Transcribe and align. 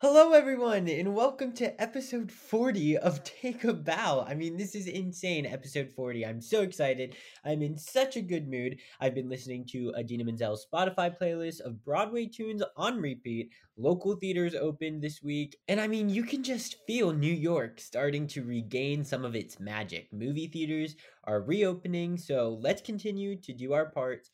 Hello, 0.00 0.32
everyone, 0.32 0.86
and 0.86 1.12
welcome 1.12 1.50
to 1.54 1.82
episode 1.82 2.30
40 2.30 2.98
of 2.98 3.24
Take 3.24 3.64
a 3.64 3.72
Bow. 3.72 4.24
I 4.28 4.36
mean, 4.36 4.56
this 4.56 4.76
is 4.76 4.86
insane, 4.86 5.44
episode 5.44 5.90
40. 5.90 6.24
I'm 6.24 6.40
so 6.40 6.62
excited. 6.62 7.16
I'm 7.44 7.62
in 7.62 7.76
such 7.76 8.16
a 8.16 8.20
good 8.20 8.46
mood. 8.46 8.78
I've 9.00 9.16
been 9.16 9.28
listening 9.28 9.66
to 9.72 9.92
Idina 9.98 10.22
Menzel's 10.22 10.64
Spotify 10.72 11.18
playlist 11.18 11.62
of 11.62 11.84
Broadway 11.84 12.26
tunes 12.26 12.62
on 12.76 13.00
repeat. 13.00 13.50
Local 13.76 14.14
theaters 14.14 14.54
opened 14.54 15.02
this 15.02 15.20
week, 15.20 15.56
and 15.66 15.80
I 15.80 15.88
mean, 15.88 16.08
you 16.08 16.22
can 16.22 16.44
just 16.44 16.76
feel 16.86 17.12
New 17.12 17.34
York 17.34 17.80
starting 17.80 18.28
to 18.28 18.44
regain 18.44 19.04
some 19.04 19.24
of 19.24 19.34
its 19.34 19.58
magic. 19.58 20.12
Movie 20.12 20.46
theaters 20.46 20.94
are 21.24 21.42
reopening, 21.42 22.18
so 22.18 22.56
let's 22.62 22.82
continue 22.82 23.34
to 23.40 23.52
do 23.52 23.72
our 23.72 23.86
part. 23.86 24.28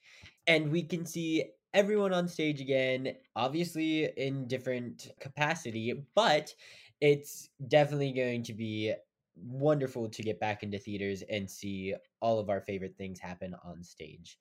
And 0.47 0.71
we 0.71 0.83
can 0.83 1.07
see 1.07 1.53
everyone 1.75 2.13
on 2.13 2.29
stage 2.29 2.61
again, 2.61 3.15
obviously 3.37 4.05
in 4.17 4.47
different 4.47 5.09
capacity, 5.21 5.93
but 6.15 6.55
it's 7.01 7.51
definitely 7.69 8.13
going 8.13 8.43
to 8.45 8.55
be 8.55 8.95
wonderful 9.37 10.09
to 10.09 10.23
get 10.23 10.39
back 10.39 10.63
into 10.63 10.79
theaters 10.79 11.23
and 11.29 11.51
see 11.51 11.95
all 12.21 12.39
of 12.39 12.49
our 12.49 12.61
favorite 12.61 12.97
things 12.97 13.19
happen 13.19 13.55
on 13.65 13.83
stage. 13.83 14.39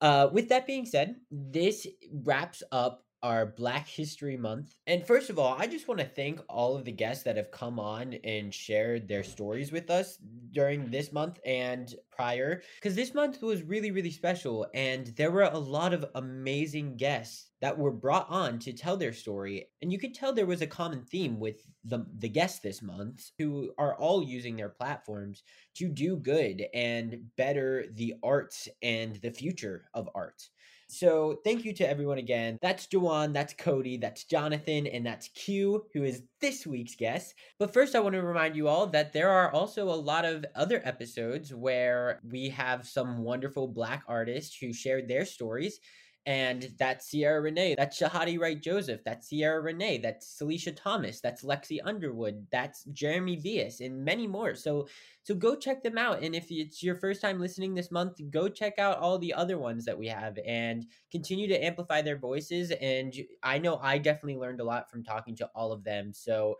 Uh, 0.00 0.28
with 0.32 0.48
that 0.50 0.66
being 0.66 0.86
said, 0.86 1.16
this 1.30 1.86
wraps 2.12 2.62
up 2.70 3.04
our 3.22 3.46
Black 3.46 3.86
History 3.86 4.36
Month. 4.36 4.74
And 4.86 5.06
first 5.06 5.30
of 5.30 5.38
all, 5.38 5.56
I 5.58 5.66
just 5.66 5.88
want 5.88 6.00
to 6.00 6.06
thank 6.06 6.40
all 6.48 6.76
of 6.76 6.84
the 6.84 6.92
guests 6.92 7.22
that 7.24 7.36
have 7.36 7.50
come 7.50 7.78
on 7.78 8.14
and 8.24 8.54
shared 8.54 9.08
their 9.08 9.22
stories 9.22 9.72
with 9.72 9.90
us 9.90 10.18
during 10.52 10.90
this 10.90 11.12
month 11.12 11.38
and 11.44 11.94
prior, 12.10 12.62
because 12.76 12.94
this 12.94 13.14
month 13.14 13.42
was 13.42 13.62
really, 13.62 13.90
really 13.90 14.10
special. 14.10 14.66
And 14.74 15.08
there 15.16 15.30
were 15.30 15.42
a 15.42 15.58
lot 15.58 15.92
of 15.92 16.04
amazing 16.14 16.96
guests 16.96 17.50
that 17.60 17.76
were 17.76 17.90
brought 17.90 18.28
on 18.30 18.58
to 18.60 18.72
tell 18.72 18.96
their 18.96 19.12
story. 19.12 19.68
And 19.82 19.92
you 19.92 19.98
could 19.98 20.14
tell 20.14 20.32
there 20.32 20.46
was 20.46 20.62
a 20.62 20.66
common 20.66 21.02
theme 21.04 21.38
with 21.38 21.66
the, 21.84 22.06
the 22.18 22.28
guests 22.28 22.60
this 22.60 22.80
month 22.80 23.30
who 23.38 23.72
are 23.76 23.96
all 23.96 24.22
using 24.22 24.56
their 24.56 24.70
platforms 24.70 25.42
to 25.74 25.88
do 25.88 26.16
good 26.16 26.64
and 26.72 27.26
better 27.36 27.84
the 27.92 28.14
arts 28.22 28.68
and 28.82 29.16
the 29.16 29.30
future 29.30 29.90
of 29.92 30.08
art. 30.14 30.48
So 30.90 31.38
thank 31.44 31.64
you 31.64 31.72
to 31.74 31.88
everyone 31.88 32.18
again. 32.18 32.58
That's 32.60 32.88
Jawan, 32.88 33.32
that's 33.32 33.54
Cody, 33.54 33.96
that's 33.96 34.24
Jonathan, 34.24 34.88
and 34.88 35.06
that's 35.06 35.28
Q, 35.28 35.84
who 35.94 36.02
is 36.02 36.24
this 36.40 36.66
week's 36.66 36.96
guest. 36.96 37.34
But 37.60 37.72
first, 37.72 37.94
I 37.94 38.00
want 38.00 38.14
to 38.16 38.22
remind 38.22 38.56
you 38.56 38.66
all 38.66 38.88
that 38.88 39.12
there 39.12 39.30
are 39.30 39.52
also 39.52 39.84
a 39.88 39.94
lot 39.94 40.24
of 40.24 40.44
other 40.56 40.82
episodes 40.84 41.54
where 41.54 42.20
we 42.28 42.48
have 42.48 42.88
some 42.88 43.22
wonderful 43.22 43.68
Black 43.68 44.02
artists 44.08 44.56
who 44.56 44.72
shared 44.72 45.06
their 45.06 45.24
stories 45.24 45.78
and 46.26 46.70
that's 46.78 47.06
Sierra 47.06 47.40
Renee, 47.40 47.74
that's 47.76 47.98
Shahadi 47.98 48.38
Wright 48.38 48.60
Joseph, 48.60 49.00
that's 49.04 49.28
Sierra 49.28 49.60
Renee, 49.60 49.98
that's 49.98 50.38
Salisha 50.40 50.74
Thomas, 50.76 51.20
that's 51.20 51.42
Lexi 51.42 51.78
Underwood, 51.84 52.46
that's 52.52 52.84
Jeremy 52.92 53.36
Vias, 53.36 53.80
and 53.80 54.04
many 54.04 54.26
more. 54.26 54.54
So 54.54 54.86
so 55.22 55.34
go 55.34 55.54
check 55.54 55.82
them 55.82 55.98
out. 55.98 56.22
And 56.22 56.34
if 56.34 56.50
it's 56.50 56.82
your 56.82 56.94
first 56.94 57.20
time 57.20 57.40
listening 57.40 57.74
this 57.74 57.90
month, 57.90 58.20
go 58.30 58.48
check 58.48 58.78
out 58.78 58.98
all 58.98 59.18
the 59.18 59.34
other 59.34 59.58
ones 59.58 59.84
that 59.84 59.98
we 59.98 60.08
have 60.08 60.38
and 60.46 60.86
continue 61.10 61.46
to 61.48 61.64
amplify 61.64 62.02
their 62.02 62.18
voices. 62.18 62.70
And 62.80 63.14
I 63.42 63.58
know 63.58 63.78
I 63.78 63.98
definitely 63.98 64.36
learned 64.36 64.60
a 64.60 64.64
lot 64.64 64.90
from 64.90 65.04
talking 65.04 65.36
to 65.36 65.50
all 65.54 65.72
of 65.72 65.84
them. 65.84 66.12
So 66.12 66.56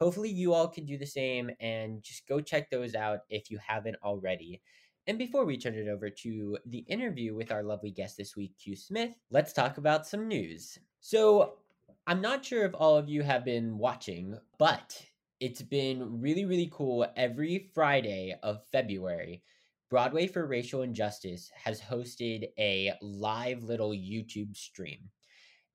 hopefully 0.00 0.30
you 0.30 0.52
all 0.52 0.68
can 0.68 0.84
do 0.84 0.98
the 0.98 1.06
same 1.06 1.50
and 1.60 2.02
just 2.02 2.26
go 2.26 2.40
check 2.40 2.70
those 2.70 2.94
out 2.94 3.20
if 3.28 3.50
you 3.50 3.58
haven't 3.66 3.96
already. 4.02 4.60
And 5.06 5.18
before 5.18 5.44
we 5.44 5.56
turn 5.56 5.74
it 5.74 5.88
over 5.88 6.10
to 6.10 6.58
the 6.66 6.84
interview 6.88 7.34
with 7.34 7.52
our 7.52 7.62
lovely 7.62 7.90
guest 7.90 8.16
this 8.16 8.34
week, 8.34 8.52
Q 8.58 8.74
Smith, 8.74 9.12
let's 9.30 9.52
talk 9.52 9.78
about 9.78 10.06
some 10.06 10.26
news. 10.26 10.78
So, 11.00 11.58
I'm 12.08 12.20
not 12.20 12.44
sure 12.44 12.64
if 12.64 12.72
all 12.74 12.96
of 12.96 13.08
you 13.08 13.22
have 13.22 13.44
been 13.44 13.78
watching, 13.78 14.36
but 14.58 15.00
it's 15.40 15.62
been 15.62 16.20
really, 16.20 16.44
really 16.44 16.70
cool. 16.72 17.06
Every 17.16 17.70
Friday 17.74 18.36
of 18.42 18.64
February, 18.70 19.42
Broadway 19.90 20.26
for 20.26 20.46
Racial 20.46 20.82
Injustice 20.82 21.50
has 21.54 21.80
hosted 21.80 22.48
a 22.58 22.92
live 23.02 23.62
little 23.62 23.90
YouTube 23.90 24.56
stream, 24.56 25.08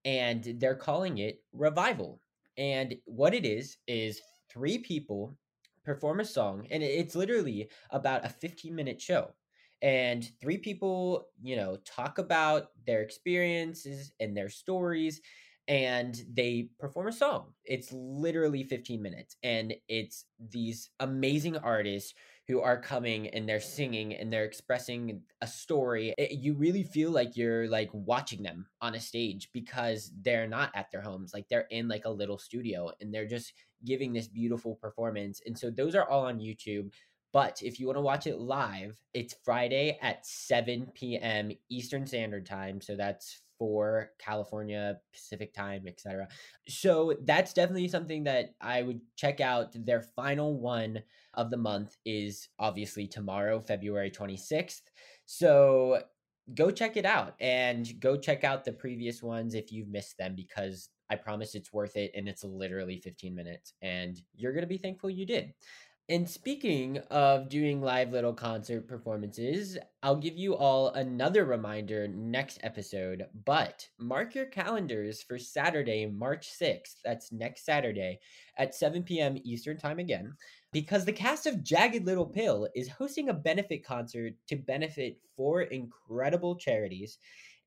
and 0.03 0.55
they're 0.57 0.75
calling 0.75 1.19
it 1.19 1.41
Revival. 1.53 2.21
And 2.57 2.95
what 3.05 3.33
it 3.33 3.45
is, 3.45 3.77
is 3.87 4.21
three 4.49 4.77
people 4.77 5.37
perform 5.83 6.19
a 6.19 6.25
song 6.25 6.67
and 6.71 6.83
it's 6.83 7.15
literally 7.15 7.69
about 7.91 8.25
a 8.25 8.29
15 8.29 8.73
minute 8.73 9.01
show 9.01 9.31
and 9.81 10.29
three 10.39 10.57
people 10.57 11.27
you 11.41 11.55
know 11.55 11.77
talk 11.85 12.17
about 12.17 12.67
their 12.85 13.01
experiences 13.01 14.11
and 14.19 14.35
their 14.35 14.49
stories 14.49 15.21
and 15.67 16.23
they 16.33 16.69
perform 16.79 17.07
a 17.07 17.13
song. 17.13 17.53
It's 17.63 17.93
literally 17.93 18.63
15 18.63 19.01
minutes 19.01 19.37
and 19.43 19.73
it's 19.87 20.25
these 20.49 20.89
amazing 20.99 21.55
artists 21.57 22.13
who 22.51 22.61
are 22.61 22.79
coming 22.79 23.27
and 23.29 23.47
they're 23.47 23.59
singing 23.59 24.13
and 24.13 24.31
they're 24.31 24.43
expressing 24.43 25.21
a 25.41 25.47
story 25.47 26.13
it, 26.17 26.31
you 26.33 26.53
really 26.53 26.83
feel 26.83 27.11
like 27.11 27.37
you're 27.37 27.67
like 27.67 27.89
watching 27.93 28.43
them 28.43 28.65
on 28.81 28.95
a 28.95 28.99
stage 28.99 29.49
because 29.53 30.11
they're 30.21 30.47
not 30.47 30.69
at 30.75 30.91
their 30.91 31.01
homes 31.01 31.33
like 31.33 31.47
they're 31.47 31.67
in 31.71 31.87
like 31.87 32.05
a 32.05 32.09
little 32.09 32.37
studio 32.37 32.91
and 32.99 33.13
they're 33.13 33.27
just 33.27 33.53
giving 33.85 34.13
this 34.13 34.27
beautiful 34.27 34.75
performance. 34.75 35.41
And 35.45 35.57
so 35.57 35.69
those 35.69 35.95
are 35.95 36.07
all 36.07 36.25
on 36.25 36.39
YouTube. 36.39 36.91
But 37.33 37.61
if 37.63 37.79
you 37.79 37.87
want 37.87 37.97
to 37.97 38.01
watch 38.01 38.27
it 38.27 38.39
live, 38.39 39.01
it's 39.13 39.35
Friday 39.43 39.97
at 40.01 40.25
7 40.25 40.87
p.m. 40.93 41.51
Eastern 41.69 42.05
Standard 42.05 42.45
Time. 42.45 42.81
So 42.81 42.95
that's 42.95 43.41
for 43.61 44.09
California 44.17 44.97
Pacific 45.13 45.53
time, 45.53 45.83
etc. 45.85 46.27
So 46.67 47.13
that's 47.25 47.53
definitely 47.53 47.89
something 47.89 48.23
that 48.23 48.55
I 48.59 48.81
would 48.81 49.01
check 49.15 49.39
out. 49.39 49.75
Their 49.85 50.01
final 50.01 50.59
one 50.59 51.03
of 51.35 51.51
the 51.51 51.57
month 51.57 51.95
is 52.03 52.49
obviously 52.57 53.05
tomorrow, 53.05 53.59
February 53.59 54.09
26th. 54.09 54.81
So 55.27 56.01
go 56.55 56.71
check 56.71 56.97
it 56.97 57.05
out 57.05 57.35
and 57.39 57.87
go 57.99 58.17
check 58.17 58.43
out 58.43 58.65
the 58.65 58.73
previous 58.73 59.21
ones 59.21 59.53
if 59.53 59.71
you've 59.71 59.89
missed 59.89 60.17
them 60.17 60.33
because 60.35 60.89
I 61.11 61.15
promise 61.17 61.53
it's 61.53 61.71
worth 61.71 61.97
it 61.97 62.09
and 62.15 62.27
it's 62.27 62.43
literally 62.43 62.97
15 62.97 63.35
minutes 63.35 63.75
and 63.83 64.19
you're 64.33 64.53
going 64.53 64.63
to 64.63 64.67
be 64.67 64.79
thankful 64.79 65.11
you 65.11 65.27
did. 65.27 65.53
And 66.11 66.29
speaking 66.29 66.97
of 67.09 67.47
doing 67.47 67.81
live 67.81 68.11
little 68.11 68.33
concert 68.33 68.85
performances, 68.85 69.77
I'll 70.03 70.17
give 70.17 70.35
you 70.35 70.57
all 70.57 70.89
another 70.89 71.45
reminder 71.45 72.05
next 72.05 72.59
episode, 72.63 73.27
but 73.45 73.87
mark 73.97 74.35
your 74.35 74.47
calendars 74.47 75.23
for 75.23 75.39
Saturday, 75.39 76.05
March 76.05 76.51
6th. 76.51 76.95
That's 77.05 77.31
next 77.31 77.63
Saturday 77.63 78.19
at 78.57 78.75
7 78.75 79.03
p.m. 79.03 79.37
Eastern 79.45 79.77
Time 79.77 79.99
again, 79.99 80.33
because 80.73 81.05
the 81.05 81.13
cast 81.13 81.47
of 81.47 81.63
Jagged 81.63 82.05
Little 82.05 82.25
Pill 82.25 82.67
is 82.75 82.89
hosting 82.89 83.29
a 83.29 83.33
benefit 83.33 83.85
concert 83.85 84.33
to 84.49 84.57
benefit 84.57 85.17
four 85.37 85.61
incredible 85.61 86.57
charities 86.57 87.19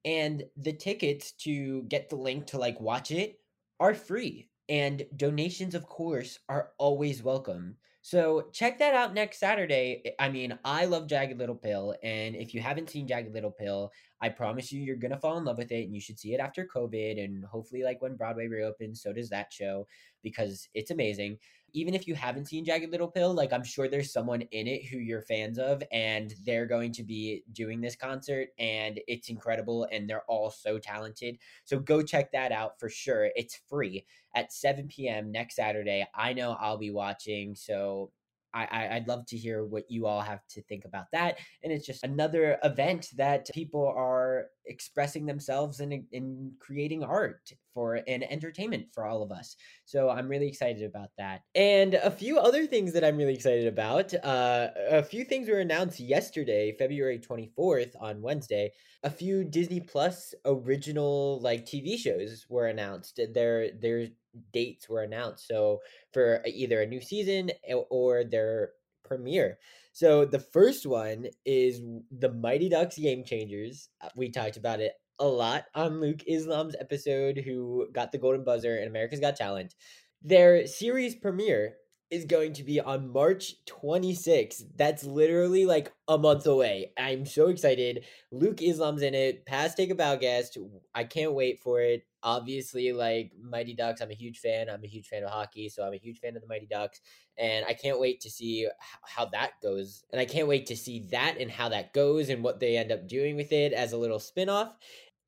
and 0.05 0.45
the 0.59 0.75
tickets 0.75 1.33
to 1.33 1.85
get 1.85 2.11
the 2.11 2.17
link 2.17 2.45
to 2.49 2.59
like 2.59 2.79
watch 2.79 3.11
it 3.11 3.39
are 3.81 3.95
free 3.95 4.51
and 4.69 5.07
donations 5.17 5.75
of 5.75 5.87
course 5.87 6.39
are 6.51 6.73
always 6.77 7.23
welcome 7.23 7.75
so 8.07 8.45
check 8.53 8.79
that 8.79 8.93
out 8.93 9.15
next 9.15 9.39
saturday. 9.39 10.15
I 10.19 10.29
mean 10.29 10.59
i 10.63 10.85
love 10.85 11.07
jagged 11.07 11.39
little 11.39 11.55
pill 11.55 11.95
and 12.03 12.37
if 12.37 12.53
you 12.53 12.61
haven't 12.61 12.91
seen 12.91 13.09
jagged 13.09 13.33
little 13.33 13.51
pill 13.51 13.93
I 14.21 14.29
promise 14.31 14.73
you, 14.73 14.81
you're 14.81 14.97
gonna 14.97 15.19
fall 15.19 15.39
in 15.39 15.45
love 15.45 15.59
with 15.59 15.73
it, 15.73 15.85
and 15.85 15.95
you 15.95 16.01
should 16.01 16.19
see 16.19 16.35
it 16.35 16.41
after 16.41 16.67
COVID, 16.67 17.23
and 17.23 17.45
hopefully, 17.45 17.83
like 17.83 18.01
when 18.03 18.17
Broadway 18.17 18.47
reopens, 18.47 19.03
so 19.03 19.13
does 19.13 19.29
that 19.31 19.53
show 19.53 19.87
because 20.23 20.69
it's 20.75 20.91
amazing. 20.91 21.39
Even 21.77 21.93
if 21.93 22.07
you 22.07 22.15
haven't 22.15 22.47
seen 22.47 22.65
Jagged 22.65 22.91
Little 22.93 23.11
Pill, 23.11 23.35
like 23.35 23.53
I'm 23.53 23.65
sure 23.65 23.89
there's 23.89 24.13
someone 24.13 24.43
in 24.43 24.69
it 24.69 24.87
who 24.87 24.99
you're 24.99 25.23
fans 25.23 25.59
of, 25.59 25.83
and 25.93 26.35
they're 26.47 26.67
going 26.67 26.93
to 26.93 27.03
be 27.03 27.43
doing 27.53 27.81
this 27.81 27.97
concert, 27.97 28.49
and 28.59 29.01
it's 29.09 29.29
incredible, 29.29 29.87
and 29.91 30.09
they're 30.09 30.25
all 30.29 30.51
so 30.51 30.79
talented. 30.79 31.39
So 31.65 31.79
go 31.81 32.03
check 32.03 32.31
that 32.33 32.53
out 32.53 32.79
for 32.79 32.89
sure. 32.89 33.31
It's 33.35 33.61
free 33.69 34.07
at 34.37 34.53
7 34.53 34.89
p.m. 34.89 35.33
next 35.33 35.57
Saturday. 35.57 36.07
I 36.15 36.33
know 36.33 36.57
I'll 36.61 36.79
be 36.79 36.91
watching, 36.91 37.57
so 37.57 38.11
I, 38.55 38.89
I'd 38.93 39.09
love 39.09 39.27
to 39.27 39.37
hear 39.37 39.65
what 39.65 39.91
you 39.91 40.07
all 40.07 40.21
have 40.21 40.41
to 40.51 40.63
think 40.63 40.85
about 40.85 41.07
that. 41.13 41.39
And 41.63 41.73
it's 41.73 41.87
just 41.87 42.05
another 42.05 42.59
event 42.63 43.09
that 43.17 43.51
people 43.53 43.87
are 43.87 44.47
expressing 44.67 45.27
themselves 45.27 45.81
and 45.81 45.93
in, 45.93 46.07
in 46.13 46.53
creating 46.59 47.03
art 47.03 47.53
for 47.73 48.01
and 48.07 48.25
entertainment 48.31 48.87
for 48.93 49.05
all 49.05 49.23
of 49.23 49.33
us. 49.33 49.57
So 49.85 50.09
I'm 50.09 50.29
really 50.29 50.47
excited 50.47 50.85
about 50.85 51.11
that. 51.19 51.43
And 51.55 51.95
a 51.95 52.11
few 52.11 52.39
other 52.39 52.67
things 52.67 52.93
that 52.93 53.05
I'm 53.05 53.17
really 53.17 53.35
excited 53.35 53.67
about. 53.67 54.15
Uh, 54.23 54.69
a 54.89 55.03
few 55.03 55.25
things 55.25 55.49
were 55.49 55.59
announced 55.59 56.01
yesterday, 56.01 56.75
February 56.79 57.19
24th 57.19 57.95
on 58.01 58.23
Wednesday. 58.23 58.73
A 59.03 59.11
few 59.11 59.45
Disney 59.45 59.81
Plus 59.81 60.35
original 60.45 61.41
like 61.41 61.67
TV 61.67 61.99
shows 61.99 62.47
were 62.49 62.69
announced. 62.69 63.21
Their 63.35 63.71
their 63.73 64.07
dates 64.53 64.89
were 64.89 65.03
announced. 65.03 65.47
So 65.47 65.81
for 66.13 66.43
either 66.47 66.81
a 66.81 66.87
new 66.87 67.01
season 67.01 67.51
or 67.91 68.25
their 68.25 68.71
premiere. 69.05 69.59
So 69.93 70.25
the 70.25 70.41
first 70.41 70.87
one 70.87 71.27
is 71.45 71.81
the 72.11 72.33
Mighty 72.33 72.69
Ducks 72.69 72.99
Game 72.99 73.25
Changers. 73.25 73.89
Uh, 74.01 74.09
we 74.17 74.31
talked 74.31 74.57
about 74.57 74.81
it 74.81 74.93
a 75.19 75.27
lot 75.27 75.65
on 75.75 76.01
Luke 76.01 76.23
Islam's 76.27 76.75
episode, 76.81 77.39
who 77.39 77.89
got 77.93 78.11
the 78.11 78.19
Golden 78.19 78.45
Buzzer 78.45 78.77
in 78.77 78.89
America's 78.89 79.21
Got 79.21 79.37
Talent. 79.37 79.75
Their 80.23 80.67
series 80.67 81.15
premiere 81.15 81.77
is 82.11 82.25
going 82.25 82.53
to 82.55 82.65
be 82.65 82.81
on 82.81 83.13
March 83.13 83.55
26th. 83.67 84.63
That's 84.77 85.05
literally 85.05 85.67
like 85.67 85.93
a 86.09 86.19
month 86.19 86.47
away. 86.47 86.93
I'm 86.99 87.27
so 87.27 87.49
excited. 87.49 88.05
Luke 88.31 88.63
Islam's 88.63 89.03
in 89.03 89.15
it. 89.15 89.47
Past 89.47 89.77
Take 89.77 89.91
a 89.91 89.95
Bow 89.95 90.17
guest. 90.17 90.59
I 90.95 91.05
can't 91.05 91.35
wait 91.35 91.61
for 91.61 91.81
it. 91.81 92.05
Obviously, 92.25 92.93
like 92.95 93.33
Mighty 93.39 93.75
Ducks, 93.75 94.01
I'm 94.01 94.11
a 94.11 94.15
huge 94.15 94.39
fan. 94.39 94.71
I'm 94.71 94.83
a 94.83 94.89
huge 94.89 95.09
fan 95.09 95.23
of 95.23 95.31
hockey, 95.31 95.69
so 95.69 95.87
I'm 95.87 95.93
a 95.93 95.99
huge 95.99 96.19
fan 96.21 96.35
of 96.35 96.41
the 96.41 96.49
Mighty 96.49 96.67
Ducks. 96.67 97.03
And 97.37 97.67
I 97.67 97.75
can't 97.75 98.01
wait 98.01 98.23
to 98.23 98.31
see 98.31 98.67
how 99.03 99.27
that 99.27 99.61
goes. 99.63 100.05
And 100.11 100.19
I 100.19 100.25
can't 100.25 100.49
wait 100.49 100.65
to 100.67 100.77
see 100.77 101.07
that 101.11 101.37
and 101.39 101.51
how 101.51 101.69
that 101.69 101.93
goes 101.93 102.31
and 102.31 102.43
what 102.43 102.61
they 102.61 102.79
end 102.79 102.91
up 102.91 103.07
doing 103.07 103.37
with 103.37 103.53
it 103.53 103.75
as 103.75 103.93
a 103.93 103.99
little 103.99 104.19
spin 104.19 104.49
off. 104.49 104.73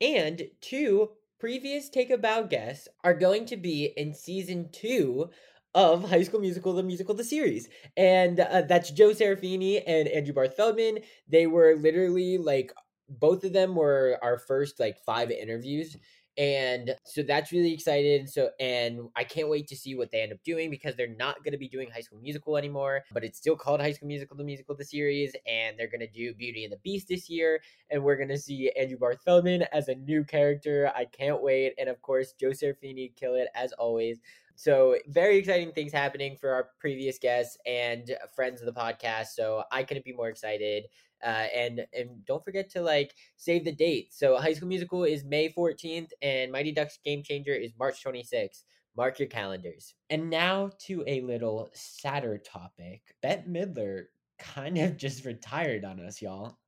And 0.00 0.48
two, 0.62 1.10
previous 1.38 1.90
Take 1.90 2.08
a 2.08 2.16
Bow 2.16 2.44
guests 2.44 2.88
are 3.04 3.14
going 3.14 3.44
to 3.46 3.58
be 3.58 3.92
in 3.96 4.14
season 4.14 4.70
two 4.72 5.28
of 5.74 6.08
High 6.08 6.22
School 6.22 6.40
Musical, 6.40 6.72
the 6.72 6.82
musical, 6.82 7.14
the 7.14 7.24
series. 7.24 7.68
And 7.98 8.40
uh, 8.40 8.62
that's 8.62 8.90
Joe 8.90 9.10
Serafini 9.10 9.82
and 9.86 10.08
Andrew 10.08 10.32
Barth 10.32 10.56
Feldman. 10.56 11.00
They 11.28 11.46
were 11.46 11.76
literally 11.76 12.38
like, 12.38 12.72
both 13.08 13.44
of 13.44 13.52
them 13.52 13.74
were 13.76 14.18
our 14.22 14.38
first 14.38 14.80
like 14.80 14.98
five 15.04 15.30
interviews 15.30 15.96
and 16.38 16.94
so 17.04 17.22
that's 17.22 17.52
really 17.52 17.72
excited 17.72 18.28
so 18.28 18.50
and 18.60 19.00
i 19.16 19.24
can't 19.24 19.48
wait 19.48 19.66
to 19.66 19.76
see 19.76 19.94
what 19.94 20.10
they 20.10 20.20
end 20.20 20.32
up 20.32 20.42
doing 20.44 20.70
because 20.70 20.94
they're 20.94 21.16
not 21.16 21.42
going 21.42 21.52
to 21.52 21.58
be 21.58 21.68
doing 21.68 21.88
high 21.90 22.00
school 22.00 22.18
musical 22.20 22.56
anymore 22.56 23.02
but 23.12 23.24
it's 23.24 23.38
still 23.38 23.56
called 23.56 23.80
high 23.80 23.92
school 23.92 24.08
musical 24.08 24.36
the 24.36 24.44
musical 24.44 24.74
the 24.74 24.84
series 24.84 25.32
and 25.46 25.78
they're 25.78 25.90
going 25.90 26.00
to 26.00 26.06
do 26.08 26.34
beauty 26.34 26.64
and 26.64 26.72
the 26.72 26.78
beast 26.78 27.08
this 27.08 27.30
year 27.30 27.60
and 27.90 28.02
we're 28.02 28.16
going 28.16 28.28
to 28.28 28.38
see 28.38 28.70
andrew 28.78 28.98
barth 28.98 29.22
feldman 29.24 29.64
as 29.72 29.88
a 29.88 29.94
new 29.94 30.24
character. 30.24 30.90
I 30.94 31.04
can't 31.06 31.42
wait 31.42 31.74
and 31.78 31.88
of 31.88 32.00
course 32.02 32.32
joe 32.38 32.50
serafini 32.50 33.14
kill 33.14 33.34
it 33.34 33.48
as 33.54 33.72
always. 33.72 34.20
So 34.58 34.96
very 35.08 35.36
exciting 35.36 35.72
things 35.72 35.92
happening 35.92 36.36
for 36.40 36.50
our 36.50 36.70
previous 36.80 37.18
guests 37.18 37.58
and 37.66 38.16
friends 38.34 38.60
of 38.60 38.66
the 38.66 38.72
podcast 38.72 39.28
so 39.34 39.64
i 39.70 39.82
couldn't 39.82 40.04
be 40.04 40.12
more 40.12 40.28
excited 40.28 40.84
uh, 41.24 41.46
and 41.54 41.86
and 41.92 42.24
don't 42.26 42.44
forget 42.44 42.70
to 42.70 42.82
like 42.82 43.14
save 43.36 43.64
the 43.64 43.72
date. 43.72 44.12
So 44.12 44.36
High 44.36 44.52
School 44.52 44.68
Musical 44.68 45.04
is 45.04 45.24
May 45.24 45.48
14th, 45.48 46.10
and 46.22 46.52
Mighty 46.52 46.72
Ducks 46.72 46.98
Game 47.04 47.22
Changer 47.22 47.54
is 47.54 47.72
March 47.78 48.02
26th. 48.04 48.62
Mark 48.96 49.18
your 49.18 49.28
calendars. 49.28 49.94
And 50.08 50.30
now 50.30 50.70
to 50.86 51.04
a 51.06 51.20
little 51.20 51.68
sadder 51.74 52.38
topic. 52.38 53.02
Bette 53.20 53.48
Midler 53.48 54.04
kind 54.38 54.78
of 54.78 54.96
just 54.96 55.24
retired 55.24 55.84
on 55.84 56.00
us, 56.00 56.22
y'all. 56.22 56.58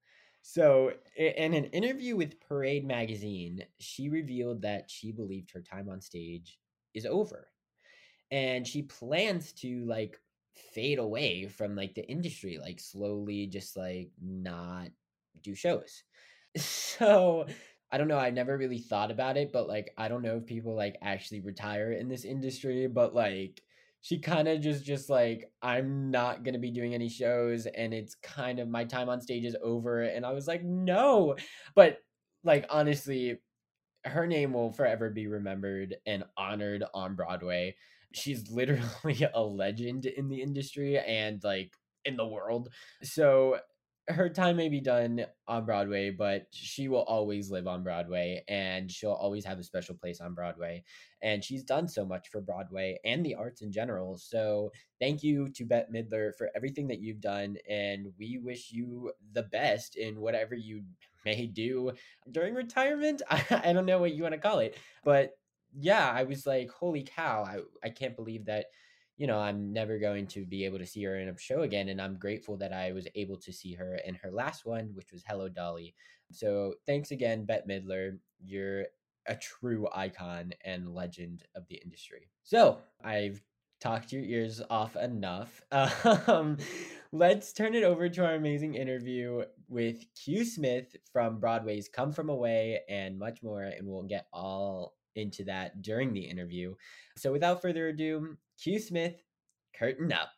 So, 0.43 0.93
in 1.17 1.53
an 1.53 1.65
interview 1.67 2.17
with 2.17 2.41
Parade 2.41 2.87
magazine, 2.87 3.65
she 3.79 4.09
revealed 4.09 4.63
that 4.63 4.91
she 4.91 5.13
believed 5.13 5.51
her 5.51 5.61
time 5.61 5.89
on 5.89 6.01
stage 6.01 6.59
is 6.95 7.05
over. 7.05 7.49
And 8.31 8.67
she 8.67 8.83
plans 8.83 9.53
to 9.55 9.85
like 9.87 10.19
fade 10.75 10.99
away 10.99 11.47
from 11.47 11.77
like 11.77 11.95
the 11.95 12.09
industry, 12.09 12.59
like 12.61 12.81
slowly 12.81 13.47
just 13.47 13.77
like 13.77 14.11
not 14.21 14.89
do 15.43 15.55
shows. 15.55 16.03
So 16.57 17.47
I 17.93 17.99
don't 17.99 18.09
know. 18.09 18.19
I 18.19 18.31
never 18.31 18.59
really 18.59 18.79
thought 18.79 19.11
about 19.11 19.37
it, 19.37 19.53
but 19.53 19.69
like 19.69 19.93
I 19.97 20.09
don't 20.09 20.23
know 20.23 20.37
if 20.39 20.47
people 20.47 20.75
like 20.75 20.97
actually 21.03 21.41
retire 21.41 21.93
in 21.93 22.09
this 22.09 22.25
industry, 22.25 22.87
but 22.87 23.15
like 23.15 23.63
she 24.01 24.19
kind 24.19 24.49
of 24.49 24.61
just 24.61 24.85
just 24.85 25.09
like 25.09 25.51
I'm 25.63 26.11
not 26.11 26.45
to 26.45 26.59
be 26.59 26.71
doing 26.71 26.95
any 26.95 27.09
shows 27.09 27.67
and 27.67 27.95
it's 27.95 28.15
kind 28.17 28.59
of 28.59 28.69
my 28.69 28.85
time 28.85 29.09
on 29.09 29.21
stage 29.21 29.45
is 29.45 29.57
over 29.63 30.03
and 30.03 30.27
I 30.27 30.33
was 30.33 30.47
like 30.47 30.65
no. 30.65 31.37
But 31.75 31.99
like 32.45 32.67
honestly 32.71 33.39
her 34.05 34.27
name 34.27 34.53
will 34.53 34.73
forever 34.73 35.11
be 35.11 35.27
remembered 35.27 35.97
and 36.07 36.25
honored 36.37 36.85
on 36.95 37.15
Broadway 37.15 37.75
she's 38.13 38.51
literally 38.51 39.27
a 39.35 39.43
legend 39.43 40.07
in 40.07 40.29
the 40.29 40.43
industry 40.43 40.99
and 40.99 41.43
like 41.43 41.73
in 42.05 42.17
the 42.17 42.27
world. 42.27 42.69
So 43.03 43.59
her 44.09 44.31
time 44.31 44.57
may 44.57 44.71
be 44.71 44.81
done 44.81 45.27
on 45.47 45.67
Broadway, 45.67 46.11
but 46.11 46.47
she 46.51 46.89
will 46.89 47.03
always 47.03 47.51
live 47.51 47.67
on 47.67 47.83
Broadway 47.83 48.43
and 48.49 48.91
she'll 48.91 49.13
always 49.13 49.45
have 49.45 49.59
a 49.59 49.63
special 49.63 49.95
place 49.95 50.21
on 50.21 50.33
Broadway. 50.33 50.83
And 51.23 51.45
she's 51.45 51.63
done 51.63 51.89
so 51.89 52.07
much 52.07 52.29
for 52.31 52.41
Broadway 52.41 52.99
and 53.05 53.25
the 53.25 53.35
arts 53.35 53.61
in 53.61 53.71
general. 53.71 54.17
So 54.17 54.73
thank 54.99 55.23
you 55.23 55.51
to 55.51 55.65
Bette 55.67 55.93
Midler 55.95 56.35
for 56.39 56.49
everything 56.57 56.89
that 56.89 57.01
you've 57.01 57.21
done. 57.21 57.57
And 57.69 58.07
we 58.19 58.39
wish 58.43 58.71
you 58.71 59.13
the 59.33 59.43
best 59.43 59.97
in 59.97 60.21
whatever 60.21 60.55
you 60.55 60.85
may 61.27 61.47
do 61.47 61.93
during 62.31 62.55
retirement. 62.55 63.21
I, 63.29 63.45
I 63.65 63.73
don't 63.75 63.87
know 63.87 63.99
what 63.99 64.15
you 64.15 64.23
want 64.23 64.35
to 64.35 64.41
call 64.41 64.61
it, 64.61 64.79
but 65.05 65.33
yeah, 65.73 66.11
I 66.11 66.25
was 66.25 66.47
like, 66.47 66.71
holy 66.71 67.03
cow, 67.03 67.45
I, 67.45 67.87
I 67.87 67.91
can't 67.91 68.17
believe 68.17 68.47
that, 68.47 68.67
you 69.17 69.27
know, 69.27 69.39
I'm 69.39 69.73
never 69.73 69.99
going 69.99 70.27
to 70.29 70.45
be 70.45 70.65
able 70.65 70.79
to 70.79 70.87
see 70.87 71.03
her 71.05 71.19
in 71.19 71.29
a 71.29 71.39
show 71.39 71.63
again. 71.63 71.89
And 71.89 72.01
I'm 72.01 72.19
grateful 72.19 72.57
that 72.59 72.73
I 72.73 72.93
was 72.93 73.07
able 73.15 73.37
to 73.39 73.53
see 73.53 73.75
her 73.75 73.99
in 74.07 74.15
her 74.17 74.31
last 74.31 74.65
one, 74.65 74.91
which 74.95 75.13
was 75.13 75.25
Hello 75.27 75.49
Dolly. 75.49 75.95
So 76.31 76.75
thanks 76.87 77.11
again, 77.11 77.45
Bette 77.45 77.67
Midler. 77.69 78.19
You're 78.45 78.87
a 79.27 79.37
true 79.37 79.89
icon 79.95 80.53
and 80.65 80.95
legend 80.95 81.45
of 81.55 81.67
the 81.69 81.77
industry. 81.77 82.31
So 82.43 82.79
I've 83.05 83.43
talked 83.81 84.13
your 84.13 84.23
ears 84.23 84.63
off 84.71 84.97
enough. 84.97 85.63
Um, 86.29 86.59
let's 87.13 87.53
turn 87.53 87.75
it 87.75 87.85
over 87.85 88.09
to 88.09 88.25
our 88.25 88.35
amazing 88.35 88.75
interview 88.75 89.43
with 89.69 90.05
Q 90.15 90.45
Smith 90.45 90.95
from 91.13 91.41
Broadway's 91.41 91.89
Come 91.89 92.13
From 92.13 92.29
Away 92.29 92.81
and 92.89 93.19
much 93.19 93.43
more. 93.43 93.63
And 93.63 93.87
we'll 93.87 94.03
get 94.03 94.27
all 94.33 94.98
into 95.19 95.45
that 95.45 95.83
during 95.83 96.13
the 96.13 96.23
interview. 96.23 96.75
So 97.17 97.33
without 97.33 97.61
further 97.61 97.89
ado, 97.89 98.37
Q 98.63 98.79
Smith, 98.79 99.17
curtain 99.77 100.13
up. 100.13 100.31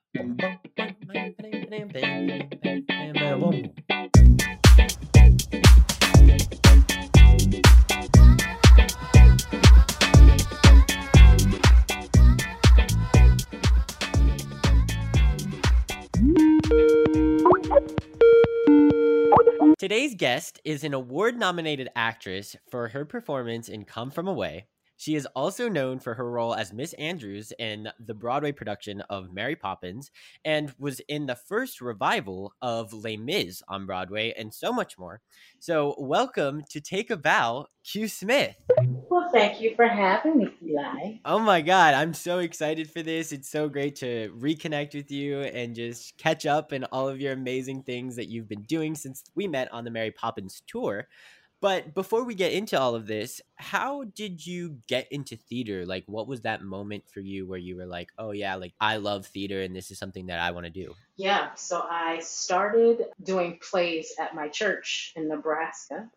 Today's 19.80 20.14
guest 20.14 20.60
is 20.62 20.84
an 20.84 20.92
award 20.92 21.38
nominated 21.38 21.88
actress 21.96 22.54
for 22.68 22.88
her 22.88 23.06
performance 23.06 23.66
in 23.66 23.86
Come 23.86 24.10
From 24.10 24.28
Away, 24.28 24.66
she 25.00 25.14
is 25.14 25.26
also 25.34 25.66
known 25.66 25.98
for 25.98 26.12
her 26.12 26.30
role 26.30 26.54
as 26.54 26.74
Miss 26.74 26.92
Andrews 26.92 27.54
in 27.58 27.88
the 27.98 28.12
Broadway 28.12 28.52
production 28.52 29.00
of 29.08 29.32
Mary 29.32 29.56
Poppins 29.56 30.10
and 30.44 30.74
was 30.78 31.00
in 31.08 31.24
the 31.24 31.36
first 31.36 31.80
revival 31.80 32.52
of 32.60 32.92
Les 32.92 33.16
Mis 33.16 33.62
on 33.66 33.86
Broadway 33.86 34.34
and 34.36 34.52
so 34.52 34.70
much 34.70 34.98
more. 34.98 35.22
So, 35.58 35.94
welcome 35.98 36.64
to 36.68 36.82
Take 36.82 37.08
a 37.08 37.16
Bow, 37.16 37.68
Q 37.82 38.08
Smith. 38.08 38.56
Well, 39.08 39.30
thank 39.32 39.58
you 39.62 39.74
for 39.74 39.88
having 39.88 40.36
me, 40.36 40.48
Eli. 40.62 41.14
Oh 41.24 41.38
my 41.38 41.62
God, 41.62 41.94
I'm 41.94 42.12
so 42.12 42.40
excited 42.40 42.90
for 42.90 43.02
this. 43.02 43.32
It's 43.32 43.48
so 43.48 43.70
great 43.70 43.96
to 43.96 44.30
reconnect 44.38 44.94
with 44.94 45.10
you 45.10 45.40
and 45.40 45.74
just 45.74 46.18
catch 46.18 46.44
up 46.44 46.72
and 46.72 46.84
all 46.92 47.08
of 47.08 47.22
your 47.22 47.32
amazing 47.32 47.84
things 47.84 48.16
that 48.16 48.28
you've 48.28 48.48
been 48.50 48.64
doing 48.64 48.94
since 48.94 49.24
we 49.34 49.48
met 49.48 49.72
on 49.72 49.84
the 49.84 49.90
Mary 49.90 50.10
Poppins 50.10 50.62
tour. 50.66 51.08
But 51.60 51.94
before 51.94 52.24
we 52.24 52.34
get 52.34 52.52
into 52.52 52.80
all 52.80 52.94
of 52.94 53.06
this, 53.06 53.40
how 53.56 54.04
did 54.04 54.46
you 54.46 54.78
get 54.88 55.06
into 55.10 55.36
theater? 55.36 55.84
Like, 55.84 56.04
what 56.06 56.26
was 56.26 56.40
that 56.42 56.62
moment 56.62 57.04
for 57.12 57.20
you 57.20 57.46
where 57.46 57.58
you 57.58 57.76
were 57.76 57.86
like, 57.86 58.08
oh, 58.18 58.30
yeah, 58.30 58.54
like 58.54 58.72
I 58.80 58.96
love 58.96 59.26
theater 59.26 59.60
and 59.60 59.76
this 59.76 59.90
is 59.90 59.98
something 59.98 60.26
that 60.28 60.38
I 60.38 60.52
want 60.52 60.64
to 60.64 60.70
do? 60.70 60.94
Yeah, 61.16 61.54
so 61.54 61.84
I 61.88 62.20
started 62.20 63.04
doing 63.22 63.58
plays 63.60 64.14
at 64.18 64.34
my 64.34 64.48
church 64.48 65.12
in 65.16 65.28
Nebraska, 65.28 66.08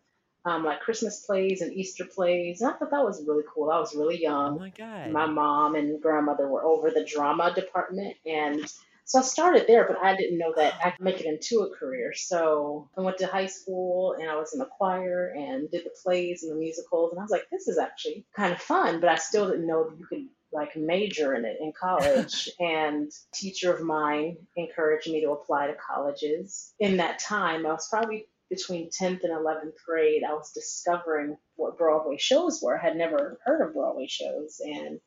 um, 0.46 0.64
like 0.64 0.80
Christmas 0.80 1.26
plays 1.26 1.60
and 1.60 1.74
Easter 1.74 2.06
plays. 2.06 2.62
And 2.62 2.70
I 2.70 2.74
thought 2.78 2.90
that 2.90 3.04
was 3.04 3.22
really 3.26 3.44
cool. 3.52 3.70
I 3.70 3.78
was 3.78 3.94
really 3.94 4.16
Oh 4.16 4.30
young. 4.30 4.58
my 4.58 4.70
God. 4.70 5.10
My 5.10 5.26
mom 5.26 5.74
and 5.74 6.00
grandmother 6.00 6.48
were 6.48 6.64
over 6.64 6.90
the 6.90 7.04
drama 7.04 7.52
department, 7.54 8.16
and 8.24 8.64
so 9.04 9.18
I 9.18 9.22
started 9.22 9.66
there, 9.66 9.86
but 9.86 9.98
I 10.02 10.16
didn't 10.16 10.38
know 10.38 10.52
that 10.56 10.74
I 10.84 10.90
could 10.90 11.04
make 11.04 11.20
it 11.20 11.26
into 11.26 11.60
a 11.62 11.76
career. 11.76 12.12
So 12.14 12.88
I 12.96 13.02
went 13.02 13.18
to 13.18 13.26
high 13.26 13.46
school 13.46 14.16
and 14.18 14.30
I 14.30 14.36
was 14.36 14.52
in 14.54 14.58
the 14.58 14.64
choir 14.66 15.32
and 15.36 15.70
did 15.70 15.84
the 15.84 15.90
plays 16.02 16.42
and 16.42 16.52
the 16.52 16.56
musicals, 16.58 17.12
and 17.12 17.20
I 17.20 17.22
was 17.22 17.30
like, 17.30 17.46
this 17.50 17.68
is 17.68 17.78
actually 17.78 18.26
kind 18.36 18.52
of 18.52 18.60
fun, 18.60 19.00
but 19.00 19.10
I 19.10 19.16
still 19.16 19.48
didn't 19.50 19.66
know 19.66 19.88
that 19.90 19.98
you 19.98 20.06
could 20.06 20.26
like 20.52 20.76
major 20.76 21.34
in 21.34 21.44
it 21.44 21.56
in 21.60 21.72
college. 21.78 22.48
and 22.60 23.10
teacher 23.34 23.74
of 23.74 23.82
mine 23.82 24.36
encouraged 24.56 25.10
me 25.10 25.20
to 25.22 25.32
apply 25.32 25.66
to 25.66 25.74
colleges. 25.74 26.72
In 26.78 26.98
that 26.98 27.18
time, 27.18 27.66
I 27.66 27.72
was 27.72 27.88
probably 27.88 28.26
between 28.50 28.88
10th 28.90 29.24
and 29.24 29.32
11th 29.32 29.74
grade, 29.86 30.22
I 30.22 30.34
was 30.34 30.52
discovering 30.52 31.36
what 31.56 31.76
Broadway 31.78 32.16
shows 32.18 32.60
were. 32.62 32.78
I 32.78 32.82
had 32.82 32.96
never 32.96 33.38
heard 33.44 33.66
of 33.66 33.74
Broadway 33.74 34.06
shows, 34.08 34.60
and 34.64 35.00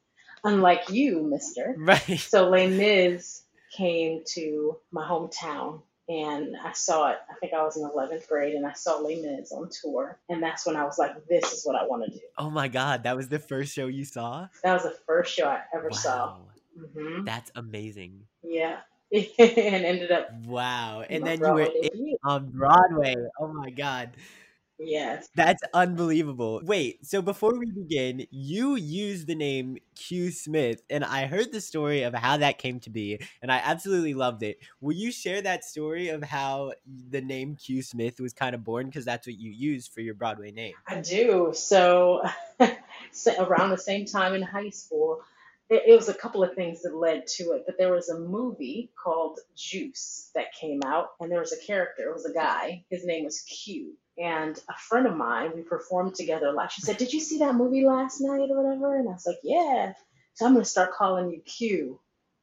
unlike 0.43 0.89
you, 0.89 1.23
Mister, 1.23 1.75
Right. 1.77 2.19
so 2.19 2.49
Les 2.49 2.67
Mis 2.67 3.43
came 3.77 4.23
to 4.33 4.77
my 4.91 5.07
hometown 5.07 5.81
and 6.09 6.55
I 6.57 6.71
saw 6.73 7.11
it. 7.11 7.17
I 7.29 7.33
think 7.39 7.53
I 7.53 7.63
was 7.63 7.77
in 7.77 7.83
11th 7.83 8.27
grade 8.27 8.55
and 8.55 8.65
I 8.65 8.73
saw 8.73 8.97
Les 8.97 9.21
Mis 9.21 9.51
on 9.51 9.69
tour. 9.69 10.17
And 10.29 10.41
that's 10.41 10.65
when 10.65 10.75
I 10.75 10.83
was 10.85 10.97
like, 10.97 11.27
this 11.27 11.51
is 11.51 11.65
what 11.65 11.75
I 11.75 11.85
want 11.85 12.05
to 12.05 12.11
do. 12.11 12.23
Oh 12.37 12.49
my 12.49 12.67
God. 12.67 13.03
That 13.03 13.15
was 13.17 13.27
the 13.27 13.39
first 13.39 13.73
show 13.73 13.87
you 13.87 14.05
saw? 14.05 14.47
That 14.63 14.73
was 14.73 14.83
the 14.83 14.97
first 15.05 15.33
show 15.33 15.47
I 15.47 15.61
ever 15.73 15.91
saw. 15.91 16.27
Wow. 16.27 16.47
hmm 16.95 17.25
That's 17.25 17.51
amazing. 17.55 18.21
Yeah. 18.41 18.77
and 19.11 19.85
ended 19.85 20.11
up 20.11 20.29
Wow. 20.45 21.03
And 21.09 21.25
then 21.25 21.39
you 21.39 21.53
were 21.53 21.61
in, 21.61 22.17
on 22.23 22.49
Broadway. 22.51 23.15
Oh 23.39 23.47
my 23.47 23.69
God. 23.69 24.11
Yes. 24.79 25.27
That's 25.35 25.61
unbelievable. 25.73 26.61
Wait, 26.63 27.05
so 27.05 27.21
before 27.21 27.57
we 27.57 27.71
begin, 27.71 28.27
you 28.29 28.75
used 28.75 29.27
the 29.27 29.35
name 29.35 29.77
Q 29.95 30.31
Smith, 30.31 30.81
and 30.89 31.03
I 31.03 31.25
heard 31.25 31.51
the 31.51 31.61
story 31.61 32.03
of 32.03 32.13
how 32.13 32.37
that 32.37 32.59
came 32.59 32.79
to 32.81 32.89
be, 32.89 33.19
and 33.41 33.51
I 33.51 33.57
absolutely 33.57 34.13
loved 34.13 34.43
it. 34.43 34.59
Will 34.79 34.95
you 34.95 35.11
share 35.11 35.41
that 35.41 35.63
story 35.63 36.09
of 36.09 36.23
how 36.23 36.73
the 37.09 37.21
name 37.21 37.55
Q 37.55 37.81
Smith 37.81 38.19
was 38.19 38.33
kind 38.33 38.53
of 38.53 38.63
born? 38.63 38.85
Because 38.87 39.05
that's 39.05 39.25
what 39.25 39.37
you 39.37 39.51
used 39.51 39.91
for 39.93 40.01
your 40.01 40.13
Broadway 40.13 40.51
name. 40.51 40.73
I 40.87 41.01
do. 41.01 41.51
So, 41.53 42.21
so 43.11 43.43
around 43.43 43.71
the 43.71 43.77
same 43.77 44.05
time 44.05 44.35
in 44.35 44.43
high 44.43 44.69
school, 44.69 45.21
it, 45.69 45.83
it 45.87 45.95
was 45.95 46.09
a 46.09 46.13
couple 46.13 46.43
of 46.43 46.53
things 46.53 46.83
that 46.83 46.95
led 46.95 47.25
to 47.27 47.53
it. 47.53 47.63
But 47.65 47.79
there 47.79 47.91
was 47.91 48.09
a 48.09 48.19
movie 48.19 48.91
called 49.01 49.39
Juice 49.55 50.29
that 50.35 50.53
came 50.53 50.81
out, 50.85 51.09
and 51.19 51.31
there 51.31 51.39
was 51.39 51.53
a 51.53 51.65
character. 51.65 52.09
It 52.09 52.13
was 52.13 52.25
a 52.25 52.33
guy. 52.33 52.83
His 52.91 53.05
name 53.05 53.25
was 53.25 53.41
Q. 53.41 53.95
And 54.17 54.59
a 54.67 54.73
friend 54.77 55.05
of 55.05 55.15
mine, 55.15 55.51
we 55.55 55.61
performed 55.61 56.15
together 56.15 56.47
a 56.47 56.51
lot. 56.51 56.71
She 56.71 56.81
said, 56.81 56.97
"Did 56.97 57.13
you 57.13 57.19
see 57.19 57.39
that 57.39 57.55
movie 57.55 57.85
last 57.85 58.19
night 58.19 58.49
or 58.49 58.63
whatever?" 58.63 58.95
And 58.95 59.07
I 59.07 59.13
was 59.13 59.27
like, 59.27 59.39
"Yeah." 59.43 59.93
So 60.33 60.45
I'm 60.45 60.53
gonna 60.53 60.65
start 60.65 60.93
calling 60.93 61.29
you 61.31 61.41
Q. 61.41 61.99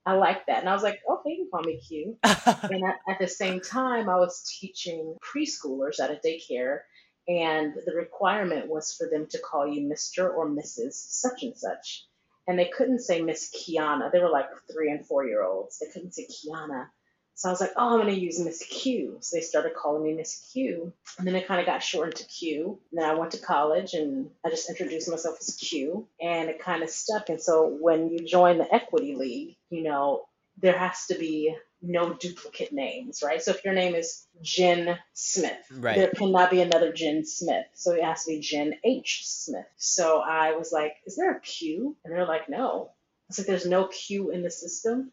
I 0.06 0.14
like 0.14 0.46
that. 0.46 0.60
And 0.60 0.68
I 0.68 0.74
was 0.74 0.82
like, 0.82 1.00
"Okay, 1.08 1.30
you 1.30 1.36
can 1.44 1.50
call 1.50 1.62
me 1.62 1.80
Q." 1.80 2.18
and 2.22 2.84
at, 2.84 3.00
at 3.08 3.18
the 3.18 3.26
same 3.26 3.60
time, 3.60 4.08
I 4.08 4.16
was 4.16 4.48
teaching 4.60 5.16
preschoolers 5.20 5.98
at 5.98 6.10
a 6.10 6.20
daycare, 6.24 6.80
and 7.26 7.74
the 7.86 7.94
requirement 7.94 8.68
was 8.68 8.94
for 8.94 9.08
them 9.08 9.26
to 9.28 9.38
call 9.38 9.66
you 9.66 9.88
Mr. 9.88 10.32
or 10.32 10.48
Mrs. 10.48 10.92
such 10.92 11.42
and 11.42 11.56
such. 11.56 12.06
And 12.46 12.58
they 12.58 12.66
couldn't 12.66 13.00
say 13.00 13.22
Miss 13.22 13.50
Kiana. 13.50 14.12
They 14.12 14.20
were 14.20 14.28
like 14.28 14.48
three 14.70 14.90
and 14.90 15.04
four 15.06 15.26
year 15.26 15.42
olds. 15.42 15.78
They 15.78 15.86
couldn't 15.86 16.12
say 16.12 16.26
Kiana. 16.26 16.88
So 17.36 17.48
I 17.48 17.52
was 17.52 17.60
like, 17.60 17.72
oh, 17.76 17.94
I'm 17.94 18.00
going 18.00 18.14
to 18.14 18.20
use 18.20 18.38
Miss 18.38 18.64
Q. 18.64 19.16
So 19.20 19.36
they 19.36 19.40
started 19.42 19.74
calling 19.74 20.04
me 20.04 20.14
Miss 20.14 20.48
Q. 20.52 20.92
And 21.18 21.26
then 21.26 21.34
it 21.34 21.48
kind 21.48 21.60
of 21.60 21.66
got 21.66 21.82
shortened 21.82 22.16
to 22.16 22.24
Q. 22.24 22.78
And 22.92 23.02
then 23.02 23.10
I 23.10 23.14
went 23.14 23.32
to 23.32 23.38
college 23.38 23.94
and 23.94 24.30
I 24.44 24.50
just 24.50 24.70
introduced 24.70 25.10
myself 25.10 25.36
as 25.40 25.56
Q. 25.56 26.06
And 26.20 26.48
it 26.48 26.60
kind 26.60 26.82
of 26.82 26.90
stuck. 26.90 27.28
And 27.30 27.40
so 27.42 27.76
when 27.80 28.08
you 28.10 28.20
join 28.20 28.58
the 28.58 28.72
Equity 28.72 29.16
League, 29.16 29.56
you 29.70 29.82
know, 29.82 30.26
there 30.62 30.78
has 30.78 31.06
to 31.06 31.18
be 31.18 31.54
no 31.82 32.14
duplicate 32.14 32.72
names, 32.72 33.20
right? 33.22 33.42
So 33.42 33.50
if 33.50 33.64
your 33.64 33.74
name 33.74 33.94
is 33.94 34.26
Jen 34.40 34.96
Smith, 35.12 35.52
Right. 35.70 35.96
there 35.96 36.10
cannot 36.10 36.50
be 36.50 36.60
another 36.60 36.92
Jen 36.92 37.24
Smith. 37.26 37.66
So 37.74 37.92
it 37.92 38.02
has 38.04 38.24
to 38.24 38.30
be 38.30 38.40
Jen 38.40 38.74
H. 38.84 39.22
Smith. 39.26 39.66
So 39.76 40.20
I 40.20 40.52
was 40.56 40.72
like, 40.72 40.94
is 41.04 41.16
there 41.16 41.32
a 41.32 41.40
Q? 41.40 41.96
And 42.04 42.14
they're 42.14 42.26
like, 42.26 42.48
no. 42.48 42.92
It's 43.28 43.38
like, 43.38 43.46
there's 43.48 43.66
no 43.66 43.88
Q 43.88 44.30
in 44.30 44.42
the 44.42 44.50
system. 44.50 45.12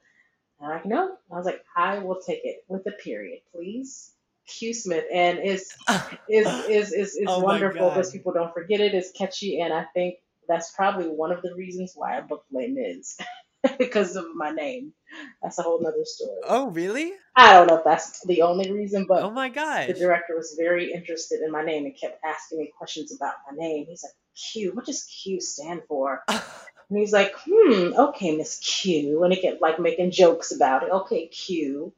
And 0.62 0.72
I'm 0.72 0.78
like, 0.78 0.86
no. 0.86 1.18
I 1.32 1.36
was 1.36 1.46
like, 1.46 1.64
I 1.76 2.00
will 2.00 2.20
take 2.26 2.42
it 2.44 2.64
with 2.68 2.86
a 2.88 2.92
period, 2.92 3.40
please. 3.54 4.14
Q 4.48 4.74
Smith. 4.74 5.06
And 5.14 5.40
it's 5.40 5.76
is 6.30 6.48
is 6.68 6.94
is, 6.94 7.16
is 7.16 7.26
Oh 7.28 7.40
wonderful 7.40 7.90
because 7.90 8.12
people 8.12 8.34
don't 8.34 8.54
forget 8.54 8.80
it. 8.80 8.94
It's 8.94 9.12
catchy, 9.12 9.62
and 9.62 9.74
I 9.74 9.86
think 9.94 10.16
that's 10.48 10.72
probably 10.72 11.08
one 11.08 11.32
of 11.32 11.42
the 11.42 11.54
reasons 11.56 11.94
why 11.96 12.18
I 12.18 12.22
booked 12.22 12.52
Les 12.52 12.68
Mis 12.68 13.18
because 13.78 14.16
of 14.16 14.26
my 14.36 14.52
name. 14.52 14.94
That's 15.42 15.60
a 15.60 15.62
whole 15.62 15.82
nother 15.82 16.04
story. 16.04 16.40
oh, 16.48 16.70
really? 16.70 17.12
I 17.36 17.54
don't 17.54 17.68
know 17.68 17.78
if 17.78 17.84
that's 17.84 18.26
the 18.26 18.42
only 18.42 18.72
reason, 18.72 19.06
but 19.08 19.24
Oh 19.24 19.32
my 19.32 19.50
god, 19.50 19.88
the 19.88 19.94
director 19.94 20.36
was 20.36 20.56
very 20.60 20.92
interested 20.92 21.42
in 21.42 21.52
my 21.52 21.64
name 21.64 21.86
and 21.86 21.96
kept 22.00 22.20
asking 22.24 22.60
me 22.60 22.72
questions 22.78 23.16
about 23.16 23.36
my 23.50 23.56
name. 23.58 23.86
He's 23.88 24.04
like, 24.04 24.14
Q, 24.36 24.72
what 24.74 24.86
does 24.86 25.04
Q 25.04 25.40
stand 25.40 25.84
for? 25.88 26.24
And 26.92 27.00
he's 27.00 27.14
like, 27.14 27.34
hmm, 27.48 27.94
okay, 27.98 28.38
Miss 28.38 28.60
Q. 28.60 29.24
And 29.24 29.34
he 29.34 29.42
kept 29.42 29.62
like 29.64 29.80
making 29.80 30.12
jokes 30.12 30.54
about 30.56 30.84
it. 30.84 30.92
Okay, 30.92 31.28
Q. 31.30 31.94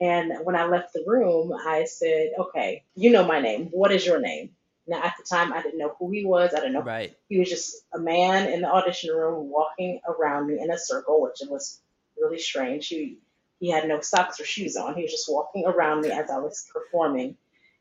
And 0.00 0.32
when 0.44 0.54
I 0.54 0.66
left 0.66 0.92
the 0.92 1.04
room, 1.06 1.52
I 1.54 1.84
said, 1.84 2.32
okay, 2.38 2.84
you 2.94 3.10
know 3.10 3.26
my 3.26 3.40
name. 3.40 3.68
What 3.72 3.92
is 3.92 4.06
your 4.06 4.20
name? 4.20 4.50
Now, 4.86 5.02
at 5.02 5.14
the 5.18 5.24
time, 5.24 5.52
I 5.52 5.62
didn't 5.62 5.78
know 5.78 5.94
who 5.98 6.10
he 6.10 6.24
was. 6.26 6.52
I 6.54 6.58
didn't 6.58 6.74
know. 6.74 6.82
right. 6.82 7.16
He 7.28 7.38
was 7.38 7.48
just 7.50 7.76
a 7.94 7.98
man 7.98 8.52
in 8.52 8.62
the 8.62 8.68
audition 8.70 9.14
room 9.14 9.50
walking 9.50 10.00
around 10.08 10.48
me 10.48 10.60
in 10.60 10.70
a 10.70 10.78
circle, 10.78 11.22
which 11.22 11.38
was 11.48 11.80
really 12.20 12.38
strange. 12.38 12.88
He, 12.88 13.18
he 13.60 13.70
had 13.70 13.88
no 13.88 14.00
socks 14.00 14.40
or 14.40 14.44
shoes 14.44 14.76
on. 14.76 14.94
He 14.94 15.02
was 15.02 15.10
just 15.12 15.30
walking 15.32 15.66
around 15.66 16.02
me 16.02 16.10
as 16.12 16.30
I 16.30 16.38
was 16.38 16.68
performing 16.72 17.36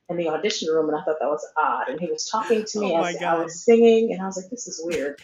in 0.10 0.18
the 0.18 0.30
audition 0.30 0.70
room, 0.74 0.89
and 0.89 0.98
I 0.98 1.04
thought 1.04 1.18
that 1.20 1.27
was 1.30 1.46
odd. 1.58 1.89
And 1.89 2.00
he 2.00 2.08
was 2.08 2.30
talking 2.30 2.66
to 2.66 2.80
me 2.80 2.94
Oh 2.96 3.04
as 3.04 3.18
I 3.24 3.36
was 3.44 3.63
singing, 3.63 4.13
and 4.13 4.22
I 4.22 4.25
was 4.25 4.38
like, 4.38 4.50
this 4.50 4.68
is 4.68 4.82
weird. 4.84 5.22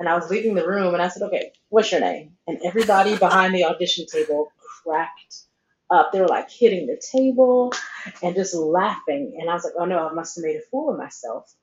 And 0.00 0.08
I 0.10 0.16
was 0.16 0.30
leaving 0.30 0.56
the 0.56 0.68
room, 0.68 0.94
and 0.94 1.02
I 1.02 1.08
said, 1.08 1.24
okay, 1.24 1.52
what's 1.70 1.92
your 1.92 2.02
name? 2.02 2.32
And 2.48 2.60
everybody 2.64 3.18
behind 3.18 3.54
the 3.54 3.66
audition 3.66 4.06
table 4.06 4.52
cracked 4.84 5.42
up. 5.90 6.12
They 6.12 6.20
were 6.22 6.28
like 6.28 6.50
hitting 6.50 6.88
the 6.88 7.02
table 7.12 7.74
and 8.22 8.36
just 8.36 8.54
laughing. 8.56 9.38
And 9.40 9.50
I 9.50 9.54
was 9.54 9.64
like, 9.64 9.74
oh 9.78 9.86
no, 9.86 10.08
I 10.08 10.14
must 10.14 10.36
have 10.36 10.44
made 10.44 10.56
a 10.56 10.62
fool 10.72 10.90
of 10.92 10.98
myself. 10.98 11.54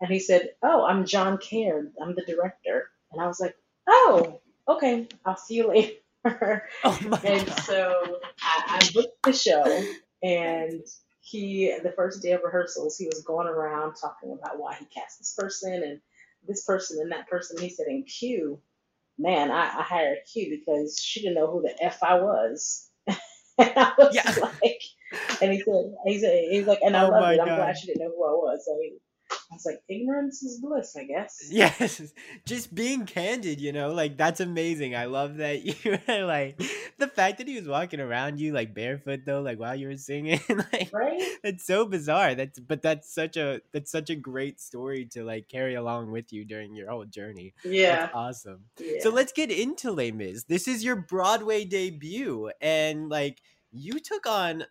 And 0.00 0.10
he 0.10 0.20
said, 0.20 0.50
oh, 0.62 0.86
I'm 0.86 1.06
John 1.06 1.38
Caird. 1.38 1.92
I'm 2.02 2.14
the 2.14 2.24
director. 2.26 2.90
And 3.12 3.22
I 3.22 3.26
was 3.28 3.40
like, 3.40 3.56
oh, 3.88 4.40
okay, 4.68 5.08
I'll 5.26 5.38
see 5.38 5.56
you 5.56 5.68
later. 5.68 5.94
Oh 6.84 6.98
and 7.24 7.46
God. 7.46 7.60
so 7.60 8.18
I, 8.42 8.80
I 8.82 8.90
booked 8.94 9.22
the 9.24 9.32
show, 9.32 9.64
and 10.22 10.82
he, 11.20 11.74
the 11.82 11.92
first 11.92 12.22
day 12.22 12.32
of 12.32 12.42
rehearsals, 12.44 12.98
he 12.98 13.06
was 13.06 13.22
going 13.22 13.48
around 13.48 13.94
talking 13.94 14.32
about 14.32 14.58
why 14.60 14.74
he 14.74 14.86
cast 14.86 15.18
this 15.20 15.34
person 15.38 15.82
and 15.84 16.00
this 16.48 16.64
person 16.64 16.98
and 17.00 17.12
that 17.12 17.28
person. 17.28 17.60
He 17.60 17.70
said, 17.70 17.86
in 17.88 18.04
Q, 18.04 18.60
man, 19.18 19.50
I, 19.50 19.64
I 19.80 19.82
hired 19.82 20.18
Q 20.32 20.58
because 20.60 21.00
she 21.02 21.22
didn't 21.22 21.36
know 21.36 21.50
who 21.50 21.62
the 21.62 21.74
F 21.84 22.02
I 22.02 22.16
was. 22.20 22.90
and 23.06 23.72
I 23.76 23.92
was 23.98 24.14
Yeah. 24.14 24.30
like, 24.42 24.82
and 25.42 25.52
he 25.52 25.60
said, 25.60 25.94
he 26.06 26.18
said, 26.20 26.44
he's 26.50 26.66
like, 26.66 26.80
and 26.82 26.96
I 26.96 27.02
Oh 27.02 27.08
loved 27.08 27.16
my 27.18 27.34
it. 27.34 27.40
I'm 27.40 27.54
glad 27.54 27.78
she 27.78 27.86
didn't 27.88 28.00
know 28.02 28.14
who 28.16 28.26
I 28.26 28.32
was. 28.32 28.64
So 28.66 28.78
he, 28.82 28.98
I 29.30 29.54
was 29.54 29.64
like, 29.66 29.80
ignorance 29.88 30.42
is 30.42 30.60
bliss, 30.60 30.96
I 30.96 31.04
guess. 31.04 31.36
Yes, 31.50 32.00
just 32.46 32.74
being 32.74 33.06
candid, 33.06 33.60
you 33.60 33.72
know, 33.72 33.92
like 33.92 34.16
that's 34.16 34.40
amazing. 34.40 34.94
I 34.94 35.06
love 35.06 35.36
that 35.38 35.62
you 35.84 35.98
were 36.08 36.24
like 36.24 36.60
the 36.98 37.06
fact 37.08 37.38
that 37.38 37.48
he 37.48 37.56
was 37.58 37.68
walking 37.68 38.00
around 38.00 38.38
you 38.40 38.52
like 38.52 38.74
barefoot 38.74 39.20
though, 39.24 39.40
like 39.40 39.58
while 39.58 39.74
you 39.76 39.88
were 39.88 39.96
singing, 39.96 40.40
like 40.72 40.90
Right? 40.92 41.20
it's 41.44 41.64
so 41.66 41.84
bizarre. 41.86 42.34
That's 42.34 42.58
but 42.58 42.82
that's 42.82 43.12
such 43.12 43.36
a 43.36 43.60
that's 43.72 43.90
such 43.90 44.10
a 44.10 44.16
great 44.16 44.60
story 44.60 45.06
to 45.12 45.24
like 45.24 45.48
carry 45.48 45.74
along 45.74 46.10
with 46.10 46.32
you 46.32 46.44
during 46.44 46.74
your 46.74 46.90
whole 46.90 47.04
journey. 47.04 47.54
Yeah. 47.64 47.96
That's 48.06 48.14
awesome. 48.14 48.60
yeah. 48.78 49.00
So 49.00 49.10
let's 49.10 49.32
get 49.32 49.50
into 49.50 49.90
Les 49.92 50.12
Mis. 50.12 50.44
This 50.44 50.66
is 50.68 50.84
your 50.84 50.96
Broadway 50.96 51.64
debut, 51.64 52.50
and 52.60 53.08
like 53.08 53.40
you 53.72 53.98
took 54.00 54.26
on 54.26 54.64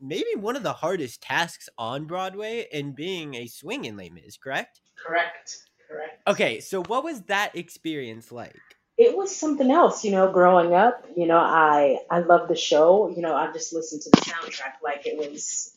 maybe 0.00 0.34
one 0.36 0.56
of 0.56 0.62
the 0.62 0.72
hardest 0.72 1.22
tasks 1.22 1.68
on 1.78 2.04
Broadway 2.06 2.66
in 2.72 2.92
being 2.92 3.34
a 3.34 3.46
swing 3.46 3.84
in 3.84 3.96
Les 3.96 4.10
Mis, 4.10 4.36
correct? 4.36 4.80
Correct. 5.06 5.68
Correct. 5.88 6.22
Okay, 6.26 6.60
so 6.60 6.82
what 6.84 7.04
was 7.04 7.22
that 7.22 7.56
experience 7.56 8.30
like? 8.30 8.60
it 9.00 9.16
was 9.16 9.34
something 9.34 9.70
else, 9.70 10.04
you 10.04 10.10
know, 10.10 10.30
growing 10.30 10.74
up, 10.74 11.06
you 11.16 11.26
know, 11.26 11.38
I 11.38 12.00
I 12.10 12.18
love 12.18 12.48
the 12.48 12.54
show, 12.54 13.08
you 13.08 13.22
know, 13.22 13.34
I 13.34 13.50
just 13.50 13.72
listened 13.72 14.02
to 14.02 14.10
the 14.10 14.18
soundtrack 14.18 14.74
like 14.84 15.06
it 15.06 15.16
was 15.16 15.74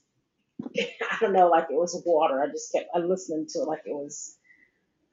I 0.77 1.17
don't 1.21 1.31
know, 1.31 1.47
like 1.47 1.67
it 1.71 1.75
was 1.75 1.99
water. 2.05 2.43
I 2.43 2.47
just 2.47 2.73
kept 2.73 2.89
I 2.93 2.99
listening 2.99 3.47
to 3.53 3.59
it 3.59 3.67
like 3.67 3.83
it 3.85 3.93
was 3.93 4.35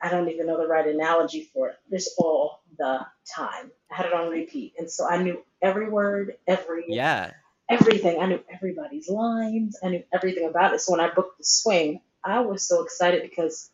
I 0.02 0.11
don't 0.11 0.29
even 0.29 0.49
know 0.49 0.59
the 0.59 0.67
right 0.67 0.88
analogy 0.88 1.49
for 1.55 1.69
it. 1.69 1.76
Just 1.88 2.11
all 2.19 2.64
the 2.79 3.07
time. 3.33 3.71
I 3.93 3.95
had 3.95 4.07
it 4.07 4.12
on 4.12 4.29
repeat. 4.29 4.75
And 4.76 4.90
so 4.90 5.07
I 5.09 5.23
knew 5.23 5.45
every 5.62 5.88
word, 5.88 6.37
every 6.49 6.87
Yeah. 6.88 7.31
Everything. 7.71 8.21
I 8.21 8.27
knew 8.27 8.41
everybody's 8.53 9.09
lines. 9.09 9.79
I 9.83 9.89
knew 9.89 10.05
everything 10.12 10.49
about 10.49 10.75
it. 10.75 10.81
So 10.81 10.93
when 10.93 11.00
I 11.00 11.12
booked 11.12 11.39
the 11.39 11.45
swing, 11.45 12.00
I 12.25 12.41
was 12.41 12.67
so 12.67 12.83
excited 12.85 13.23
because 13.23 13.71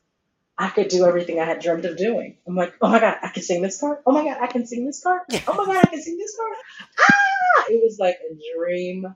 I 0.58 0.68
could 0.70 0.88
do 0.88 1.04
everything 1.04 1.40
I 1.40 1.44
had 1.44 1.60
dreamt 1.60 1.84
of 1.86 1.96
doing. 1.96 2.38
I'm 2.46 2.56
like, 2.56 2.74
oh 2.80 2.90
my 2.90 3.00
God, 3.00 3.18
I 3.22 3.28
can 3.28 3.42
sing 3.42 3.62
this 3.62 3.78
part. 3.78 4.02
Oh 4.06 4.12
my 4.12 4.24
God, 4.24 4.38
I 4.40 4.46
can 4.46 4.66
sing 4.66 4.86
this 4.86 5.00
part. 5.00 5.22
Oh 5.48 5.66
my 5.66 5.74
God, 5.74 5.84
I 5.86 5.90
can 5.90 6.02
sing 6.02 6.18
this 6.18 6.36
part. 6.36 6.56
Ah! 6.98 7.64
It 7.70 7.82
was 7.82 7.98
like 7.98 8.16
a 8.30 8.36
dream 8.56 9.06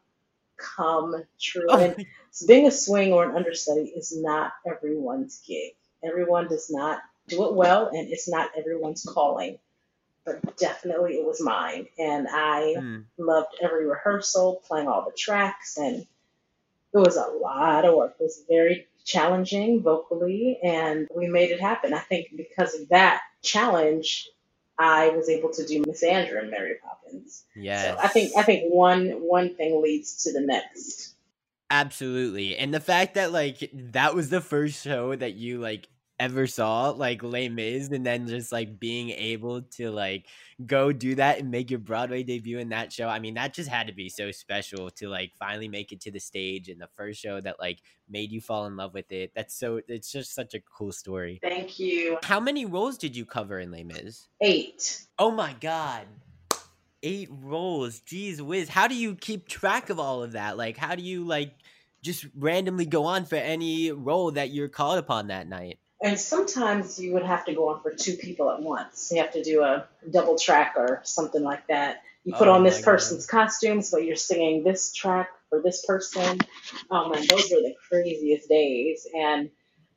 come 0.58 1.24
true. 1.40 1.66
Oh 1.68 1.78
And 1.78 2.06
being 2.46 2.66
a 2.66 2.70
swing 2.70 3.12
or 3.12 3.24
an 3.28 3.36
understudy 3.36 3.92
is 3.96 4.16
not 4.16 4.52
everyone's 4.66 5.40
gig. 5.46 5.72
Everyone 6.04 6.48
does 6.48 6.68
not 6.70 7.00
do 7.28 7.44
it 7.46 7.54
well, 7.54 7.88
and 7.88 8.08
it's 8.10 8.28
not 8.28 8.50
everyone's 8.56 9.04
calling. 9.08 9.58
But 10.24 10.56
definitely 10.58 11.14
it 11.14 11.24
was 11.26 11.40
mine. 11.40 11.88
And 11.98 12.28
I 12.30 12.74
Hmm. 12.74 12.98
loved 13.18 13.56
every 13.62 13.86
rehearsal, 13.86 14.62
playing 14.66 14.88
all 14.88 15.04
the 15.04 15.16
tracks, 15.16 15.76
and 15.78 16.06
it 16.92 16.98
was 16.98 17.16
a 17.16 17.26
lot 17.26 17.84
of 17.84 17.94
work. 17.94 18.16
It 18.20 18.22
was 18.24 18.42
very 18.48 18.86
challenging 19.04 19.82
vocally, 19.82 20.58
and 20.62 21.08
we 21.14 21.26
made 21.28 21.50
it 21.50 21.60
happen. 21.60 21.94
I 21.94 22.00
think 22.00 22.36
because 22.36 22.74
of 22.78 22.88
that 22.90 23.22
challenge, 23.42 24.28
I 24.78 25.10
was 25.10 25.28
able 25.28 25.50
to 25.52 25.66
do 25.66 25.84
Miss 25.86 26.02
Andrew 26.02 26.38
and 26.38 26.50
Mary 26.50 26.76
Poppins. 26.82 27.44
Yes. 27.54 27.84
So 27.84 27.96
I 28.02 28.08
think 28.08 28.32
I 28.36 28.42
think 28.42 28.72
one 28.72 29.10
one 29.22 29.54
thing 29.56 29.82
leads 29.82 30.24
to 30.24 30.32
the 30.32 30.40
next. 30.40 31.14
Absolutely. 31.70 32.56
And 32.56 32.74
the 32.74 32.80
fact 32.80 33.14
that 33.14 33.32
like 33.32 33.70
that 33.72 34.14
was 34.14 34.30
the 34.30 34.40
first 34.40 34.82
show 34.82 35.14
that 35.14 35.34
you 35.34 35.58
like 35.60 35.88
ever 36.20 36.46
saw, 36.46 36.90
like 36.90 37.22
Les 37.22 37.48
Mis, 37.48 37.88
and 37.88 38.06
then 38.06 38.28
just 38.28 38.52
like 38.52 38.78
being 38.78 39.10
able 39.10 39.62
to 39.62 39.90
like 39.90 40.26
go 40.64 40.92
do 40.92 41.14
that 41.14 41.38
and 41.38 41.50
make 41.50 41.70
your 41.70 41.80
Broadway 41.80 42.22
debut 42.22 42.58
in 42.58 42.68
that 42.68 42.92
show. 42.92 43.08
I 43.08 43.18
mean, 43.18 43.34
that 43.34 43.54
just 43.54 43.68
had 43.68 43.86
to 43.86 43.92
be 43.92 44.08
so 44.08 44.30
special 44.30 44.90
to 44.90 45.08
like 45.08 45.32
finally 45.38 45.66
make 45.66 45.90
it 45.90 46.00
to 46.02 46.10
the 46.10 46.20
stage 46.20 46.68
and 46.68 46.80
the 46.80 46.88
first 46.94 47.20
show 47.20 47.40
that 47.40 47.58
like 47.58 47.80
made 48.08 48.30
you 48.30 48.40
fall 48.40 48.66
in 48.66 48.76
love 48.76 48.94
with 48.94 49.10
it. 49.10 49.32
That's 49.34 49.58
so 49.58 49.80
it's 49.88 50.12
just 50.12 50.34
such 50.34 50.54
a 50.54 50.60
cool 50.60 50.92
story. 50.92 51.40
Thank 51.42 51.80
you. 51.80 52.18
How 52.22 52.38
many 52.38 52.66
roles 52.66 52.98
did 52.98 53.16
you 53.16 53.24
cover 53.24 53.58
in 53.58 53.72
Les 53.72 53.82
Mis? 53.82 54.28
Eight. 54.40 55.06
Oh 55.18 55.30
my 55.30 55.56
god. 55.60 56.04
Eight 57.02 57.30
roles. 57.32 58.00
Jeez 58.02 58.40
whiz. 58.40 58.68
How 58.68 58.86
do 58.86 58.94
you 58.94 59.14
keep 59.16 59.48
track 59.48 59.88
of 59.90 59.98
all 59.98 60.22
of 60.22 60.32
that? 60.32 60.58
Like 60.58 60.76
how 60.76 60.94
do 60.94 61.02
you 61.02 61.24
like 61.24 61.54
just 62.02 62.26
randomly 62.34 62.86
go 62.86 63.04
on 63.04 63.24
for 63.24 63.36
any 63.36 63.90
role 63.90 64.30
that 64.32 64.50
you're 64.50 64.68
called 64.68 64.98
upon 64.98 65.28
that 65.28 65.48
night? 65.48 65.78
And 66.02 66.18
sometimes 66.20 66.98
you 67.00 67.14
would 67.14 67.24
have 67.24 67.44
to 67.46 67.54
go 67.54 67.70
on 67.70 67.82
for 67.82 67.92
two 67.92 68.16
people 68.16 68.50
at 68.50 68.62
once. 68.62 69.10
You 69.12 69.22
have 69.22 69.32
to 69.32 69.42
do 69.44 69.62
a 69.62 69.86
double 70.10 70.38
track 70.38 70.74
or 70.76 71.00
something 71.04 71.42
like 71.42 71.66
that. 71.68 72.02
You 72.24 72.34
put 72.34 72.48
Oh 72.48 72.52
on 72.54 72.64
this 72.64 72.80
my 72.80 72.82
God. 72.82 72.84
person's 72.84 73.26
costumes, 73.26 73.90
but 73.90 74.04
you're 74.04 74.16
singing 74.16 74.64
this 74.64 74.92
track 74.92 75.30
for 75.50 75.62
this 75.62 75.84
person. 75.86 76.40
Oh 76.90 77.08
man, 77.10 77.26
those 77.28 77.50
were 77.50 77.62
the 77.62 77.74
craziest 77.88 78.48
days. 78.48 79.06
And 79.14 79.50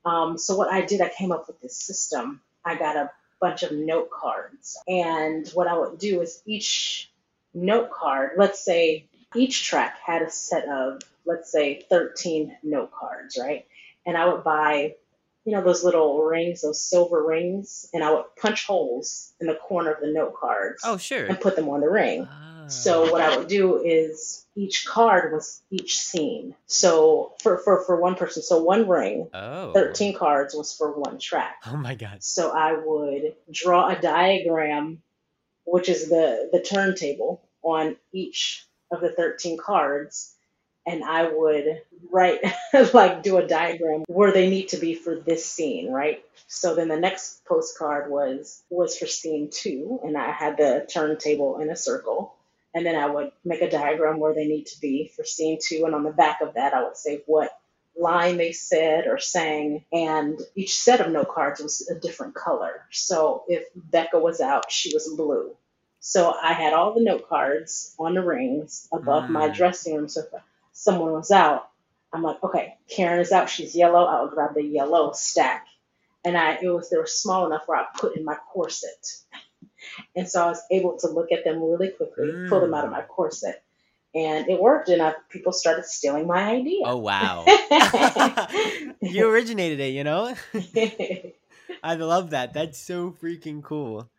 um, 0.05 0.37
so 0.37 0.55
what 0.57 0.71
I 0.71 0.81
did, 0.81 1.01
I 1.01 1.09
came 1.09 1.31
up 1.31 1.47
with 1.47 1.61
this 1.61 1.77
system. 1.77 2.41
I 2.65 2.75
got 2.77 2.97
a 2.97 3.11
bunch 3.41 3.63
of 3.63 3.71
note 3.73 4.09
cards, 4.11 4.77
and 4.87 5.47
what 5.49 5.67
I 5.67 5.77
would 5.77 5.99
do 5.99 6.21
is 6.21 6.41
each 6.45 7.11
note 7.53 7.91
card, 7.91 8.31
let's 8.37 8.63
say 8.63 9.07
each 9.35 9.65
track 9.65 9.97
had 10.05 10.21
a 10.23 10.29
set 10.31 10.67
of, 10.69 11.01
let's 11.25 11.51
say, 11.51 11.85
13 11.89 12.57
note 12.63 12.91
cards, 12.91 13.37
right? 13.41 13.65
And 14.05 14.17
I 14.17 14.27
would 14.27 14.43
buy 14.43 14.95
you 15.45 15.51
know 15.53 15.63
those 15.63 15.83
little 15.83 16.23
rings, 16.23 16.61
those 16.61 16.79
silver 16.83 17.23
rings, 17.23 17.89
and 17.93 18.03
I 18.03 18.11
would 18.11 18.25
punch 18.39 18.65
holes 18.65 19.33
in 19.41 19.47
the 19.47 19.55
corner 19.55 19.91
of 19.91 20.01
the 20.01 20.11
note 20.11 20.35
cards 20.39 20.81
Oh 20.85 20.97
sure. 20.97 21.25
and 21.25 21.39
put 21.39 21.55
them 21.55 21.69
on 21.69 21.81
the 21.81 21.89
ring. 21.89 22.27
Ah. 22.29 22.67
So 22.67 23.11
what 23.11 23.21
I 23.21 23.35
would 23.37 23.47
do 23.49 23.83
is 23.83 24.45
each 24.55 24.85
card 24.85 25.33
was 25.33 25.61
each 25.69 25.97
scene. 25.99 26.55
So 26.65 27.33
for 27.41 27.57
for 27.57 27.83
for 27.83 27.99
one 27.99 28.15
person, 28.15 28.41
so 28.41 28.63
one 28.63 28.87
ring, 28.87 29.29
Oh. 29.33 29.73
13 29.73 30.13
cards 30.17 30.53
was 30.55 30.73
for 30.73 30.91
one 30.97 31.19
track. 31.19 31.57
Oh 31.67 31.75
my 31.75 31.95
god. 31.95 32.23
So 32.23 32.51
I 32.51 32.73
would 32.73 33.35
draw 33.51 33.89
a 33.89 33.99
diagram, 33.99 35.01
which 35.65 35.89
is 35.89 36.07
the 36.09 36.49
the 36.53 36.61
turntable 36.61 37.41
on 37.63 37.97
each 38.13 38.65
of 38.91 39.01
the 39.01 39.11
13 39.11 39.57
cards, 39.57 40.32
and 40.87 41.03
I 41.03 41.29
would 41.29 41.81
write 42.11 42.41
like 42.93 43.23
do 43.23 43.37
a 43.37 43.47
diagram 43.47 44.03
where 44.07 44.31
they 44.31 44.49
need 44.49 44.69
to 44.69 44.77
be 44.77 44.95
for 44.95 45.15
this 45.19 45.45
scene, 45.45 45.91
right? 45.91 46.23
So 46.47 46.75
then 46.75 46.87
the 46.89 46.99
next 46.99 47.45
postcard 47.45 48.11
was 48.11 48.63
was 48.69 48.97
for 48.97 49.07
scene 49.07 49.49
two, 49.51 49.99
and 50.03 50.17
I 50.17 50.31
had 50.31 50.57
the 50.57 50.87
turntable 50.91 51.59
in 51.59 51.69
a 51.69 51.75
circle. 51.75 52.33
And 52.75 52.85
then 52.85 52.95
I 52.95 53.07
would 53.07 53.31
make 53.45 53.61
a 53.61 53.69
diagram 53.69 54.19
where 54.19 54.33
they 54.33 54.47
need 54.47 54.65
to 54.67 54.79
be 54.81 55.11
for 55.15 55.23
scene 55.23 55.59
two, 55.61 55.85
and 55.85 55.95
on 55.95 56.03
the 56.03 56.11
back 56.11 56.41
of 56.41 56.55
that, 56.55 56.73
I 56.73 56.83
would 56.83 56.97
say 56.97 57.21
what 57.27 57.51
line 57.97 58.37
they 58.37 58.51
said 58.51 59.07
or 59.07 59.19
sang, 59.19 59.85
and 59.93 60.39
each 60.55 60.75
set 60.79 61.01
of 61.01 61.11
note 61.11 61.29
cards 61.33 61.61
was 61.61 61.87
a 61.89 61.99
different 61.99 62.35
color. 62.35 62.85
So 62.91 63.43
if 63.47 63.65
Becca 63.75 64.19
was 64.19 64.41
out, 64.41 64.71
she 64.71 64.93
was 64.93 65.13
blue. 65.15 65.55
So 65.99 66.33
I 66.41 66.53
had 66.53 66.73
all 66.73 66.93
the 66.95 67.03
note 67.03 67.29
cards 67.29 67.95
on 67.99 68.15
the 68.15 68.23
rings 68.23 68.87
above 68.93 69.29
my 69.29 69.49
Mm. 69.49 69.55
dressing 69.55 69.95
room. 69.97 70.09
So 70.09 70.21
if 70.21 70.33
someone 70.73 71.13
was 71.13 71.31
out, 71.31 71.69
I'm 72.11 72.21
like, 72.21 72.43
okay, 72.43 72.75
Karen 72.89 73.19
is 73.19 73.31
out, 73.31 73.49
she's 73.49 73.75
yellow. 73.75 74.05
I 74.05 74.21
would 74.21 74.31
grab 74.31 74.53
the 74.53 74.63
yellow 74.63 75.11
stack, 75.13 75.65
and 76.23 76.37
I 76.37 76.59
it 76.61 76.67
was 76.67 76.89
they 76.89 76.97
were 76.97 77.07
small 77.07 77.45
enough 77.45 77.63
where 77.65 77.79
I 77.79 77.85
put 77.95 78.17
in 78.17 78.25
my 78.25 78.35
corset, 78.51 79.07
and 80.15 80.27
so 80.27 80.43
I 80.43 80.47
was 80.47 80.61
able 80.69 80.97
to 80.99 81.07
look 81.07 81.31
at 81.31 81.43
them 81.43 81.63
really 81.63 81.89
quickly, 81.89 82.47
pull 82.49 82.59
them 82.59 82.73
out 82.73 82.85
of 82.85 82.91
mm. 82.91 82.97
my 82.97 83.01
corset, 83.01 83.63
and 84.13 84.47
it 84.47 84.61
worked. 84.61 84.89
And 84.89 85.01
I, 85.01 85.13
people 85.29 85.53
started 85.53 85.85
stealing 85.85 86.27
my 86.27 86.51
idea. 86.51 86.83
Oh 86.85 86.97
wow. 86.97 87.45
you 89.01 89.27
originated 89.27 89.79
it, 89.79 89.93
you 89.93 90.03
know? 90.03 90.35
I 91.83 91.95
love 91.95 92.29
that. 92.29 92.53
That's 92.53 92.77
so 92.77 93.11
freaking 93.11 93.63
cool. 93.63 94.09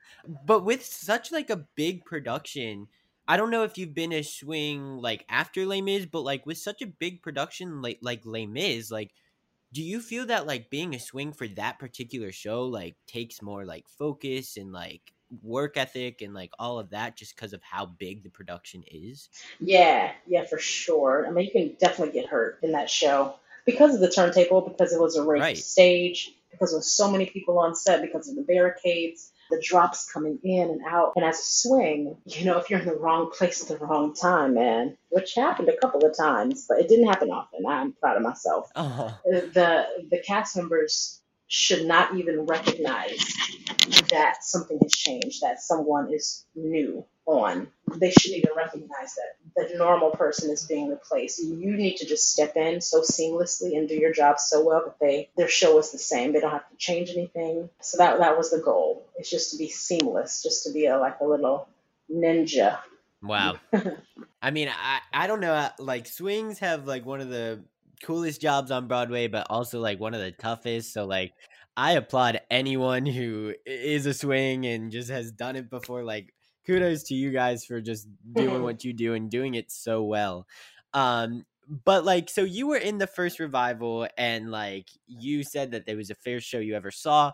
But 0.46 0.64
with 0.64 0.84
such 0.84 1.30
like 1.30 1.50
a 1.50 1.64
big 1.76 2.04
production, 2.04 2.88
I 3.26 3.37
don't 3.37 3.50
know 3.50 3.64
if 3.64 3.78
you've 3.78 3.94
been 3.94 4.12
a 4.12 4.22
swing 4.22 4.98
like 4.98 5.24
after 5.28 5.64
Les 5.66 5.80
Mis, 5.82 6.06
but 6.06 6.20
like 6.22 6.46
with 6.46 6.58
such 6.58 6.82
a 6.82 6.87
big 6.87 7.22
production 7.22 7.80
like 7.82 7.98
like 8.02 8.24
Les 8.26 8.46
Mis, 8.46 8.90
like 8.90 9.12
do 9.72 9.82
you 9.82 10.00
feel 10.00 10.26
that 10.26 10.46
like 10.46 10.70
being 10.70 10.94
a 10.94 11.00
swing 11.00 11.32
for 11.32 11.48
that 11.48 11.78
particular 11.78 12.32
show 12.32 12.64
like 12.66 12.96
takes 13.06 13.42
more 13.42 13.64
like 13.66 13.88
focus 13.88 14.56
and 14.56 14.72
like 14.72 15.12
work 15.42 15.76
ethic 15.76 16.22
and 16.22 16.34
like 16.34 16.52
all 16.58 16.78
of 16.78 16.90
that 16.90 17.16
just 17.16 17.37
because 17.37 17.52
of 17.52 17.62
how 17.62 17.87
big 17.87 18.22
the 18.24 18.30
production 18.30 18.84
is? 18.87 19.30
Yeah, 19.60 20.12
yeah, 20.26 20.44
for 20.44 20.58
sure. 20.58 21.26
I 21.26 21.30
mean, 21.30 21.46
you 21.46 21.50
can 21.50 21.76
definitely 21.78 22.12
get 22.18 22.28
hurt 22.30 22.58
in 22.62 22.72
that 22.72 22.90
show 22.90 23.37
because 23.64 23.94
of 23.94 24.00
the 24.00 24.10
turntable, 24.10 24.60
because 24.60 24.92
it 24.92 25.00
was 25.00 25.16
a 25.16 25.22
raised 25.22 25.46
Right. 25.46 25.64
stage, 25.64 26.34
because 26.50 26.70
there 26.70 26.78
was 26.78 26.92
so 26.92 27.10
many 27.10 27.26
people 27.26 27.58
on 27.58 27.74
set, 27.74 28.02
because 28.02 28.28
of 28.28 28.37
the 28.37 28.42
barricades, 28.42 29.32
the 29.50 29.61
drops 29.62 30.11
coming 30.11 30.38
in 30.42 30.70
and 30.70 30.80
out. 30.87 31.12
And 31.16 31.24
as 31.24 31.38
a 31.38 31.42
swing, 31.42 32.16
you 32.26 32.44
know, 32.44 32.59
if 32.59 32.70
you're 32.70 32.80
in 32.80 32.87
the 32.87 32.96
wrong 32.96 33.30
place 33.30 33.62
at 33.62 33.68
the 33.68 33.85
wrong 33.85 34.14
time, 34.14 34.54
man, 34.54 34.96
which 35.11 35.35
happened 35.35 35.68
a 35.68 35.76
couple 35.76 36.04
of 36.04 36.16
times, 36.16 36.66
but 36.68 36.78
it 36.78 36.88
didn't 36.88 37.07
happen 37.09 37.30
often. 37.30 37.66
I'm 37.66 37.92
proud 37.92 38.16
of 38.16 38.22
myself. 38.22 38.70
Oh, 38.76 39.16
The 39.24 39.87
the 40.11 40.18
cast 40.18 40.57
members 40.57 41.20
should 41.46 41.87
not 41.87 42.16
even 42.16 42.46
recognize 42.46 43.18
that 44.14 44.44
something 44.44 44.79
has 44.83 44.92
changed, 44.92 45.42
that 45.42 45.61
someone 45.61 46.12
is 46.12 46.44
new 46.55 47.05
on. 47.27 47.68
They 47.96 48.11
shouldn't 48.11 48.38
even 48.44 48.57
recognize 48.57 49.14
that 49.16 49.68
the 49.70 49.77
normal 49.79 50.11
person 50.11 50.50
is 50.50 50.66
being 50.66 50.88
replaced. 50.90 51.42
You 51.42 51.77
need 51.77 51.96
to 51.98 52.07
just 52.07 52.31
step 52.31 52.57
in 52.57 52.81
so 52.81 53.03
seamlessly 53.03 53.77
and 53.77 53.88
do 53.88 53.94
your 53.94 54.12
job 54.12 54.38
so 54.38 54.64
well 54.64 54.83
that 54.85 54.98
they 55.00 55.31
their 55.37 55.48
show 55.48 55.79
is 55.79 55.92
the 55.92 55.98
same. 55.98 56.33
They 56.33 56.40
don't 56.40 56.50
have 56.50 56.68
to 56.70 56.77
change 56.77 57.11
anything. 57.11 57.70
So 57.81 57.98
that 57.98 58.18
that 58.18 58.37
was 58.37 58.50
the 58.50 58.59
goal. 58.62 59.07
It's 59.16 59.31
just 59.31 59.53
to 59.53 59.59
be 59.59 59.68
seamless, 59.68 60.42
just 60.42 60.64
to 60.64 60.72
be 60.72 60.87
a, 60.87 60.98
like 60.98 61.20
a 61.20 61.24
little 61.24 61.68
ninja. 62.11 62.79
Wow. 63.22 63.57
I 64.42 64.50
mean, 64.50 64.68
I 64.68 65.00
I 65.12 65.27
don't 65.27 65.40
know. 65.40 65.55
uh, 65.55 65.70
Like 65.79 66.07
swings 66.07 66.59
have 66.59 66.87
like 66.87 67.07
one 67.07 67.20
of 67.20 67.29
the 67.31 67.64
coolest 68.03 68.40
jobs 68.40 68.70
on 68.70 68.87
Broadway, 68.88 69.29
but 69.29 69.46
also 69.50 69.81
like 69.81 69.98
one 70.00 70.14
of 70.14 70.20
the 70.20 70.33
toughest. 70.33 70.92
So 70.92 71.07
like, 71.07 71.33
I 71.76 71.92
applaud 71.92 72.40
anyone 72.50 73.06
who 73.06 73.54
is 73.66 74.06
a 74.06 74.14
swing 74.14 74.66
and 74.66 74.92
just 74.92 75.10
has 75.10 75.32
done 75.32 75.56
it 75.56 75.70
before. 75.70 76.04
Like, 76.04 76.32
kudos 76.66 77.04
to 77.04 77.14
you 77.14 77.30
guys 77.32 77.64
for 77.64 77.80
just 77.80 78.08
doing 78.32 78.62
what 78.62 78.84
you 78.84 78.92
do 78.92 79.14
and 79.14 79.30
doing 79.30 79.54
it 79.54 79.70
so 79.70 80.02
well. 80.02 80.46
Um, 80.92 81.44
but 81.84 82.04
like, 82.04 82.28
so 82.30 82.42
you 82.42 82.66
were 82.68 82.76
in 82.76 82.98
the 82.98 83.06
first 83.06 83.40
revival, 83.40 84.06
and 84.16 84.50
like 84.50 84.88
you 85.06 85.42
said 85.42 85.72
that 85.72 85.87
there 85.87 85.96
was 85.96 86.10
a 86.10 86.14
fair 86.14 86.40
show 86.40 86.58
you 86.58 86.76
ever 86.76 86.90
saw, 86.90 87.32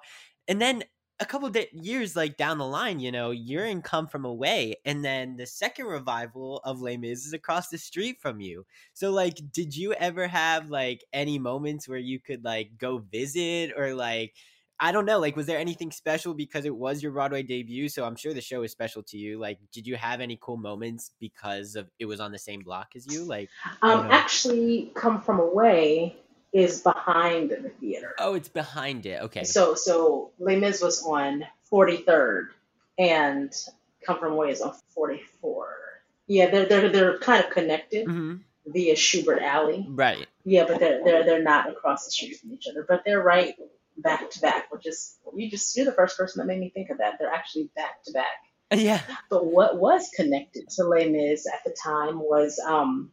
and 0.48 0.61
then 0.61 0.85
a 1.20 1.26
couple 1.26 1.46
of 1.46 1.56
years 1.72 2.16
like 2.16 2.37
down 2.37 2.59
the 2.59 2.66
line, 2.66 2.98
you 2.98 3.12
know, 3.12 3.30
you're 3.30 3.66
in 3.66 3.83
Come 3.83 4.06
From 4.06 4.24
Away, 4.24 4.76
and 4.87 5.04
then 5.04 5.37
the 5.37 5.46
second 5.46 5.87
revival 5.87 6.61
of 6.64 6.80
Les 6.80 6.96
Mis 6.96 7.26
is 7.26 7.35
across 7.35 7.68
the 7.68 7.78
street 7.78 8.20
from 8.20 8.40
you. 8.40 8.64
So, 8.94 9.11
like, 9.11 9.38
did 9.52 9.76
you 9.76 9.92
ever 9.92 10.26
have 10.26 10.70
like 10.70 11.04
any 11.12 11.38
moments 11.38 11.88
where 11.88 11.98
you 11.98 12.18
could 12.18 12.44
like 12.44 12.78
go 12.78 12.98
visit 12.98 13.72
or 13.76 13.94
like? 13.94 14.35
I 14.83 14.92
don't 14.92 15.04
know. 15.04 15.18
Like, 15.18 15.37
was 15.37 15.44
there 15.44 15.59
anything 15.59 15.90
special 15.90 16.33
because 16.33 16.64
it 16.64 16.74
was 16.74 17.02
your 17.02 17.12
Broadway 17.12 17.42
debut? 17.42 17.90
So 17.90 18.02
I'm 18.06 18.16
sure 18.16 18.33
the 18.33 18.40
show 18.40 18.62
is 18.62 18.72
special 18.72 19.02
to 19.02 19.18
you. 19.18 19.38
Like, 19.38 19.59
did 19.74 19.87
you 19.87 19.94
have 19.96 20.22
any 20.22 20.38
cool 20.40 20.56
moments 20.56 21.11
because 21.20 21.76
of 21.76 21.90
it 21.98 22.06
was 22.06 22.18
on 22.18 22.33
the 22.33 22.38
same 22.38 22.62
block 22.62 22.92
as 22.96 23.06
you? 23.06 23.22
Like, 23.24 23.50
um, 23.83 24.06
actually, 24.11 24.90
Come 24.94 25.20
From 25.20 25.38
Away 25.38 26.16
is 26.53 26.81
behind 26.81 27.51
the 27.51 27.71
theater. 27.81 28.15
Oh, 28.19 28.35
it's 28.35 28.49
behind 28.49 29.07
it. 29.07 29.23
Okay. 29.23 29.45
So 29.45 29.75
so 29.75 30.31
Les 30.39 30.57
Mis 30.57 30.83
was 30.83 31.03
on 31.05 31.45
43rd, 31.71 32.49
and 32.99 33.53
Come 34.05 34.19
From 34.19 34.33
Away 34.33 34.51
is 34.51 34.61
on 34.61 34.75
44. 34.95 35.77
Yeah, 36.27 36.51
they're 36.51 36.67
they're 36.67 36.89
they're 36.89 37.19
kind 37.19 37.45
of 37.45 37.51
connected 37.51 38.07
mm-hmm. 38.07 38.37
via 38.67 38.95
Shubert 38.95 39.43
Alley. 39.43 39.87
Right. 39.89 40.27
Yeah, 40.45 40.65
but 40.67 40.81
they're 40.81 41.05
they're 41.05 41.25
they're 41.25 41.43
not 41.43 41.71
across 41.71 42.05
the 42.05 42.11
street 42.11 42.39
from 42.39 42.53
each 42.53 42.67
other, 42.69 42.85
but 42.89 43.03
they're 43.05 43.23
right 43.23 43.55
back 43.97 44.31
to 44.31 44.41
back, 44.41 44.73
which 44.73 44.87
is 44.87 45.17
you 45.35 45.51
just 45.51 45.77
you're 45.77 45.87
the 45.87 45.93
first 45.93 46.17
person 46.17 46.39
that 46.39 46.47
made 46.47 46.61
me 46.61 46.71
think 46.71 46.91
of 46.91 46.99
that. 46.99 47.15
They're 47.19 47.33
actually 47.33 47.71
back 47.77 48.03
to 48.05 48.13
back. 48.13 48.27
Yeah. 48.73 49.01
But 49.29 49.47
what 49.47 49.81
was 49.81 50.11
connected 50.15 50.69
to 50.77 50.85
Les 50.85 51.09
Mis 51.09 51.45
at 51.49 51.65
the 51.65 51.73
time 51.73 52.21
was 52.21 52.61
um, 52.61 53.11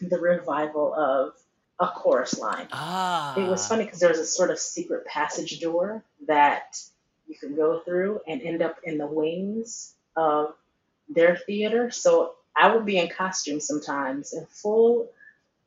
the 0.00 0.18
revival 0.18 0.92
of 0.92 1.34
a 1.80 1.88
chorus 1.88 2.38
line. 2.38 2.68
Ah. 2.72 3.36
It 3.36 3.48
was 3.48 3.66
funny 3.66 3.84
because 3.84 4.00
there 4.00 4.10
was 4.10 4.18
a 4.18 4.26
sort 4.26 4.50
of 4.50 4.58
secret 4.58 5.06
passage 5.06 5.60
door 5.60 6.02
that 6.26 6.80
you 7.28 7.36
could 7.36 7.56
go 7.56 7.80
through 7.80 8.20
and 8.26 8.42
end 8.42 8.62
up 8.62 8.78
in 8.82 8.98
the 8.98 9.06
wings 9.06 9.94
of 10.16 10.54
their 11.08 11.36
theater. 11.36 11.90
So 11.90 12.34
I 12.56 12.74
would 12.74 12.84
be 12.84 12.98
in 12.98 13.08
costume 13.08 13.60
sometimes, 13.60 14.32
in 14.32 14.46
full 14.46 15.10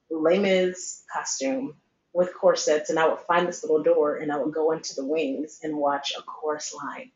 Les 0.09 0.39
Mis 0.39 1.03
costume 1.11 1.75
with 2.13 2.33
corsets, 2.33 2.89
and 2.89 2.99
I 2.99 3.07
would 3.07 3.19
find 3.19 3.47
this 3.47 3.63
little 3.63 3.81
door 3.81 4.17
and 4.17 4.31
I 4.31 4.37
would 4.37 4.53
go 4.53 4.71
into 4.71 4.95
the 4.95 5.05
wings 5.05 5.61
and 5.63 5.77
watch 5.77 6.13
a 6.17 6.21
chorus 6.21 6.73
line. 6.73 7.11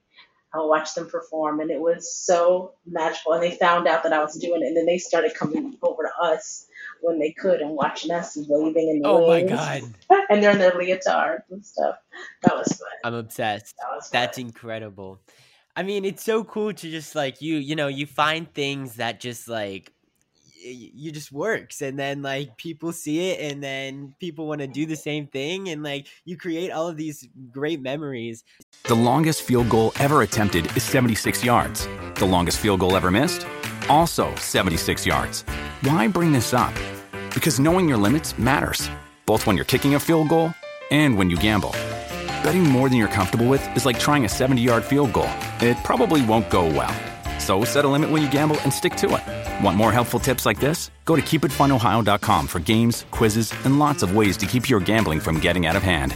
I 0.55 0.59
would 0.59 0.67
watch 0.67 0.93
them 0.93 1.09
perform, 1.09 1.59
and 1.59 1.69
it 1.69 1.79
was 1.79 2.13
so 2.15 2.73
magical. 2.85 3.33
And 3.33 3.43
they 3.43 3.51
found 3.51 3.87
out 3.87 4.03
that 4.03 4.13
I 4.13 4.19
was 4.23 4.35
doing 4.35 4.61
it, 4.63 4.67
and 4.67 4.77
then 4.77 4.85
they 4.85 4.97
started 4.97 5.35
coming 5.35 5.77
over 5.81 6.03
to 6.03 6.25
us 6.25 6.67
when 7.01 7.19
they 7.19 7.31
could 7.31 7.61
and 7.61 7.71
watching 7.71 8.11
us 8.11 8.37
and 8.37 8.45
waving 8.49 8.89
in 8.89 9.01
the 9.01 9.07
Oh 9.07 9.27
wings. 9.27 9.51
my 9.51 9.81
god. 10.09 10.25
and 10.29 10.41
they're 10.41 10.51
in 10.51 10.59
their 10.59 10.71
leotards 10.71 11.43
and 11.51 11.65
stuff. 11.65 11.95
That 12.43 12.55
was 12.55 12.67
fun. 12.67 12.87
I'm 13.03 13.13
obsessed. 13.15 13.75
That 13.77 13.95
was 13.95 14.09
That's 14.09 14.37
incredible. 14.37 15.19
I 15.75 15.83
mean, 15.83 16.05
it's 16.05 16.23
so 16.23 16.43
cool 16.45 16.73
to 16.73 16.89
just 16.89 17.15
like 17.15 17.41
you, 17.41 17.57
you 17.57 17.75
know, 17.75 17.87
you 17.87 18.05
find 18.05 18.51
things 18.53 18.95
that 18.95 19.19
just 19.19 19.49
like 19.49 19.91
y- 20.65 20.91
you 20.93 21.11
just 21.11 21.31
works 21.31 21.81
and 21.81 21.97
then 21.97 22.21
like 22.21 22.57
people 22.57 22.91
see 22.91 23.29
it 23.29 23.51
and 23.51 23.63
then 23.63 24.13
people 24.19 24.47
want 24.47 24.61
to 24.61 24.67
do 24.67 24.85
the 24.85 24.95
same 24.95 25.27
thing 25.27 25.69
and 25.69 25.83
like 25.83 26.07
you 26.25 26.35
create 26.37 26.71
all 26.71 26.87
of 26.87 26.97
these 26.97 27.27
great 27.51 27.81
memories. 27.81 28.43
The 28.83 28.95
longest 28.95 29.43
field 29.43 29.69
goal 29.69 29.91
ever 29.99 30.21
attempted 30.23 30.65
is 30.75 30.83
76 30.83 31.43
yards. 31.43 31.87
The 32.15 32.25
longest 32.25 32.59
field 32.59 32.79
goal 32.79 32.95
ever 32.95 33.11
missed? 33.11 33.45
Also 33.89 34.33
76 34.35 35.05
yards. 35.05 35.43
Why 35.81 36.07
bring 36.07 36.31
this 36.31 36.53
up? 36.53 36.73
Because 37.33 37.59
knowing 37.59 37.87
your 37.87 37.97
limits 37.97 38.37
matters, 38.39 38.89
both 39.25 39.45
when 39.45 39.55
you're 39.55 39.65
kicking 39.65 39.95
a 39.95 39.99
field 39.99 40.29
goal 40.29 40.53
and 40.91 41.17
when 41.17 41.29
you 41.29 41.37
gamble. 41.37 41.71
Betting 42.43 42.63
more 42.63 42.89
than 42.89 42.97
you're 42.97 43.07
comfortable 43.07 43.47
with 43.47 43.65
is 43.75 43.85
like 43.85 43.99
trying 43.99 44.25
a 44.25 44.29
70 44.29 44.61
yard 44.61 44.83
field 44.83 45.13
goal. 45.13 45.29
It 45.61 45.77
probably 45.83 46.23
won't 46.25 46.49
go 46.49 46.65
well. 46.65 46.93
So 47.39 47.63
set 47.63 47.85
a 47.85 47.87
limit 47.87 48.09
when 48.09 48.21
you 48.21 48.29
gamble 48.29 48.57
and 48.61 48.71
stick 48.71 48.95
to 48.97 49.15
it. 49.15 49.23
Want 49.61 49.77
more 49.77 49.91
helpful 49.91 50.19
tips 50.19 50.45
like 50.45 50.59
this? 50.59 50.91
Go 51.05 51.15
to 51.15 51.21
keepitfunohio.com 51.21 52.47
for 52.47 52.59
games, 52.59 53.05
quizzes, 53.11 53.53
and 53.65 53.79
lots 53.79 54.03
of 54.03 54.15
ways 54.15 54.37
to 54.37 54.45
keep 54.45 54.69
your 54.69 54.79
gambling 54.79 55.19
from 55.19 55.39
getting 55.39 55.65
out 55.65 55.75
of 55.75 55.83
hand. 55.83 56.15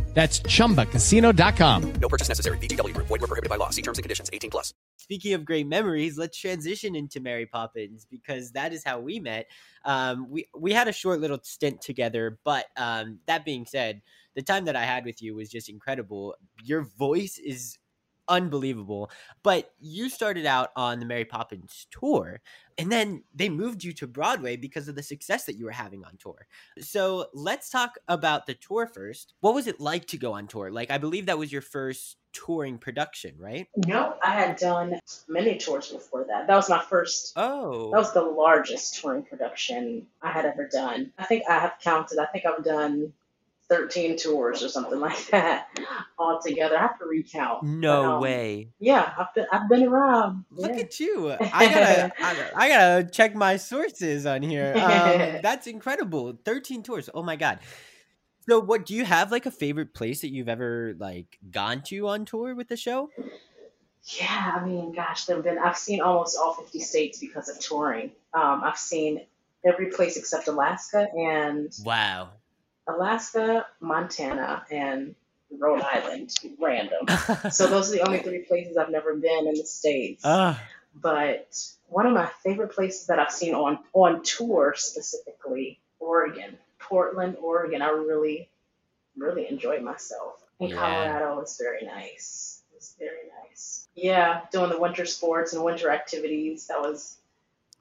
That's 0.13 0.41
chumbacasino.com. 0.41 1.93
No 1.93 2.09
purchase 2.09 2.27
necessary. 2.27 2.57
VGW 2.57 2.93
Group. 2.93 3.07
Void 3.07 3.21
were 3.21 3.27
prohibited 3.27 3.49
by 3.49 3.55
law. 3.55 3.69
See 3.69 3.81
terms 3.81 3.97
and 3.97 4.03
conditions. 4.03 4.29
18 4.33 4.49
plus. 4.49 4.73
Speaking 4.97 5.33
of 5.33 5.45
great 5.45 5.67
memories, 5.67 6.17
let's 6.17 6.37
transition 6.37 6.95
into 6.95 7.19
Mary 7.19 7.45
Poppins 7.45 8.05
because 8.09 8.51
that 8.51 8.73
is 8.73 8.83
how 8.83 8.99
we 8.99 9.19
met. 9.19 9.47
Um, 9.85 10.29
we 10.29 10.45
we 10.57 10.73
had 10.73 10.87
a 10.87 10.93
short 10.93 11.21
little 11.21 11.39
stint 11.43 11.81
together, 11.81 12.37
but 12.43 12.65
um, 12.77 13.19
that 13.25 13.45
being 13.45 13.65
said, 13.65 14.01
the 14.35 14.41
time 14.41 14.65
that 14.65 14.75
I 14.75 14.83
had 14.83 15.05
with 15.05 15.21
you 15.21 15.35
was 15.35 15.49
just 15.49 15.69
incredible. 15.69 16.35
Your 16.63 16.81
voice 16.97 17.39
is 17.39 17.77
unbelievable. 18.31 19.11
But 19.43 19.71
you 19.79 20.09
started 20.09 20.45
out 20.45 20.69
on 20.75 20.99
the 20.99 21.05
Mary 21.05 21.25
Poppins 21.25 21.87
tour, 21.91 22.41
and 22.77 22.91
then 22.91 23.23
they 23.33 23.49
moved 23.49 23.83
you 23.83 23.93
to 23.93 24.07
Broadway 24.07 24.55
because 24.55 24.87
of 24.87 24.95
the 24.95 25.03
success 25.03 25.45
that 25.45 25.55
you 25.55 25.65
were 25.65 25.71
having 25.71 26.03
on 26.03 26.17
tour. 26.17 26.47
So 26.79 27.27
let's 27.33 27.69
talk 27.69 27.97
about 28.07 28.45
the 28.45 28.53
tour 28.53 28.87
first. 28.87 29.33
What 29.41 29.53
was 29.53 29.67
it 29.67 29.79
like 29.79 30.07
to 30.07 30.17
go 30.17 30.33
on 30.33 30.47
tour? 30.47 30.71
Like, 30.71 30.91
I 30.91 30.97
believe 30.97 31.25
that 31.27 31.37
was 31.37 31.51
your 31.51 31.61
first 31.61 32.17
touring 32.33 32.77
production, 32.77 33.35
right? 33.37 33.67
No, 33.75 34.15
I 34.23 34.31
had 34.31 34.57
done 34.57 34.99
many 35.27 35.57
tours 35.57 35.89
before 35.91 36.25
that. 36.25 36.47
That 36.47 36.55
was 36.55 36.69
my 36.69 36.81
first. 36.81 37.33
Oh, 37.35 37.91
That 37.91 37.97
was 37.97 38.13
the 38.13 38.21
largest 38.21 39.01
touring 39.01 39.23
production 39.23 40.07
I 40.21 40.31
had 40.31 40.45
ever 40.45 40.67
done. 40.67 41.11
I 41.17 41.25
think 41.25 41.43
I 41.49 41.59
have 41.59 41.73
counted. 41.83 42.19
I 42.19 42.25
think 42.25 42.45
I've 42.45 42.63
done 42.63 43.13
13 43.71 44.17
tours 44.17 44.61
or 44.63 44.67
something 44.69 44.99
like 45.09 45.27
that 45.27 45.67
altogether. 46.19 46.77
I 46.77 46.81
have 46.81 46.99
to 46.99 47.05
recount. 47.05 47.63
no 47.63 48.01
But, 48.03 48.09
um, 48.09 48.21
way. 48.21 48.69
Yeah, 48.79 49.13
I've 49.17 49.33
been, 49.33 49.45
I've 49.51 49.69
been 49.69 49.83
around. 49.87 50.43
Look 50.51 50.75
Yeah. 50.75 50.83
at 50.83 50.99
you. 50.99 51.31
I 51.31 51.69
gotta, 51.69 52.13
I 52.21 52.35
gotta, 52.35 52.51
I 52.57 52.67
gotta 52.69 53.09
check 53.09 53.33
my 53.33 53.55
sources 53.57 54.25
on 54.25 54.41
here. 54.43 54.75
Um, 54.91 55.39
that's 55.41 55.67
incredible. 55.67 56.37
13 56.43 56.83
tours. 56.83 57.09
Oh 57.13 57.23
my 57.23 57.37
God. 57.37 57.59
So 58.49 58.59
what 58.59 58.85
do 58.85 58.93
you 58.95 59.05
have 59.05 59.31
like 59.31 59.45
a 59.45 59.51
favorite 59.51 59.93
place 59.93 60.21
that 60.21 60.31
you've 60.33 60.49
ever 60.49 60.93
like 60.97 61.37
gone 61.49 61.81
to 61.83 62.07
on 62.09 62.25
tour 62.25 62.53
with 62.55 62.67
the 62.67 62.75
show? 62.75 63.09
Yeah, 64.19 64.59
I 64.59 64.65
mean, 64.65 64.91
gosh, 64.93 65.25
there've 65.25 65.43
been. 65.43 65.59
I've 65.59 65.77
seen 65.77 66.01
almost 66.01 66.35
all 66.37 66.55
50 66.55 66.79
states 66.79 67.19
because 67.19 67.47
of 67.49 67.59
touring. 67.59 68.11
Um, 68.33 68.61
I've 68.63 68.77
seen 68.77 69.21
every 69.63 69.91
place 69.91 70.17
except 70.17 70.47
Alaska 70.47 71.07
and 71.15 71.71
Wow. 71.85 72.31
Alaska, 72.95 73.65
Montana, 73.79 74.65
and 74.71 75.15
Rhode 75.59 75.81
Island. 75.81 76.33
Random. 76.59 77.05
So 77.51 77.67
those 77.67 77.89
are 77.89 77.95
the 77.97 78.01
only 78.07 78.19
three 78.19 78.39
places 78.39 78.77
I've 78.77 78.89
never 78.89 79.15
been 79.15 79.47
in 79.47 79.55
the 79.55 79.65
states. 79.65 80.21
Ah, 80.25 80.61
but 80.95 81.53
one 81.87 82.05
of 82.05 82.13
my 82.13 82.29
favorite 82.43 82.71
places 82.73 83.07
that 83.07 83.19
I've 83.19 83.31
seen 83.31 83.53
on 83.53 83.79
on 83.93 84.23
tour 84.23 84.73
specifically, 84.77 85.79
Oregon, 85.99 86.57
Portland, 86.79 87.37
Oregon. 87.41 87.81
I 87.81 87.89
really, 87.89 88.49
really 89.17 89.47
enjoyed 89.49 89.81
myself. 89.83 90.41
And 90.59 90.69
Yeah. 90.69 90.75
Colorado 90.77 91.39
was 91.39 91.57
very 91.57 91.85
nice. 91.85 92.61
It 92.71 92.75
was 92.75 92.95
very 92.99 93.27
nice. 93.41 93.87
Yeah, 93.95 94.41
doing 94.51 94.69
the 94.69 94.79
winter 94.79 95.05
sports 95.05 95.53
and 95.53 95.63
winter 95.63 95.89
activities. 95.91 96.67
That 96.67 96.81
was 96.81 97.17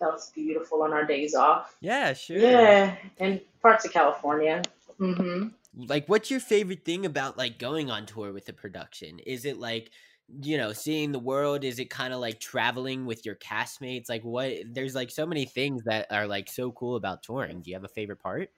that 0.01 0.11
was 0.13 0.31
beautiful 0.31 0.83
on 0.83 0.93
our 0.95 1.05
days 1.05 1.35
off. 1.35 1.77
yeah, 1.81 2.15
sure. 2.15 2.39
Yeah, 2.39 2.97
and 3.19 3.41
parts 3.61 3.85
of 3.85 3.93
California. 3.93 4.63
Hmm 5.01 5.49
Like, 5.75 6.09
what's 6.09 6.31
your 6.31 6.41
favorite 6.41 6.85
thing 6.85 7.07
about 7.07 7.39
like 7.39 7.59
going 7.59 7.91
on 7.91 8.07
tour 8.07 8.33
with 8.33 8.47
the 8.47 8.53
production? 8.53 9.21
Is 9.21 9.45
it 9.45 9.57
like, 9.59 9.93
you 10.29 10.57
know, 10.57 10.73
seeing 10.73 11.13
the 11.13 11.19
world? 11.21 11.65
Is 11.65 11.79
it 11.79 11.91
kind 11.91 12.13
of 12.13 12.21
like 12.21 12.41
traveling 12.41 13.07
with 13.07 13.25
your 13.25 13.37
castmates? 13.37 14.09
Like, 14.09 14.23
what? 14.23 14.53
There's 14.73 14.95
like 14.95 15.11
so 15.11 15.27
many 15.27 15.47
things 15.47 15.83
that 15.85 16.07
are 16.11 16.27
like 16.27 16.49
so 16.49 16.73
cool 16.73 16.97
about 16.97 17.23
touring. 17.23 17.63
Do 17.63 17.71
you 17.71 17.77
have 17.77 17.85
a 17.85 17.89
favorite 17.89 18.19
part? 18.21 18.51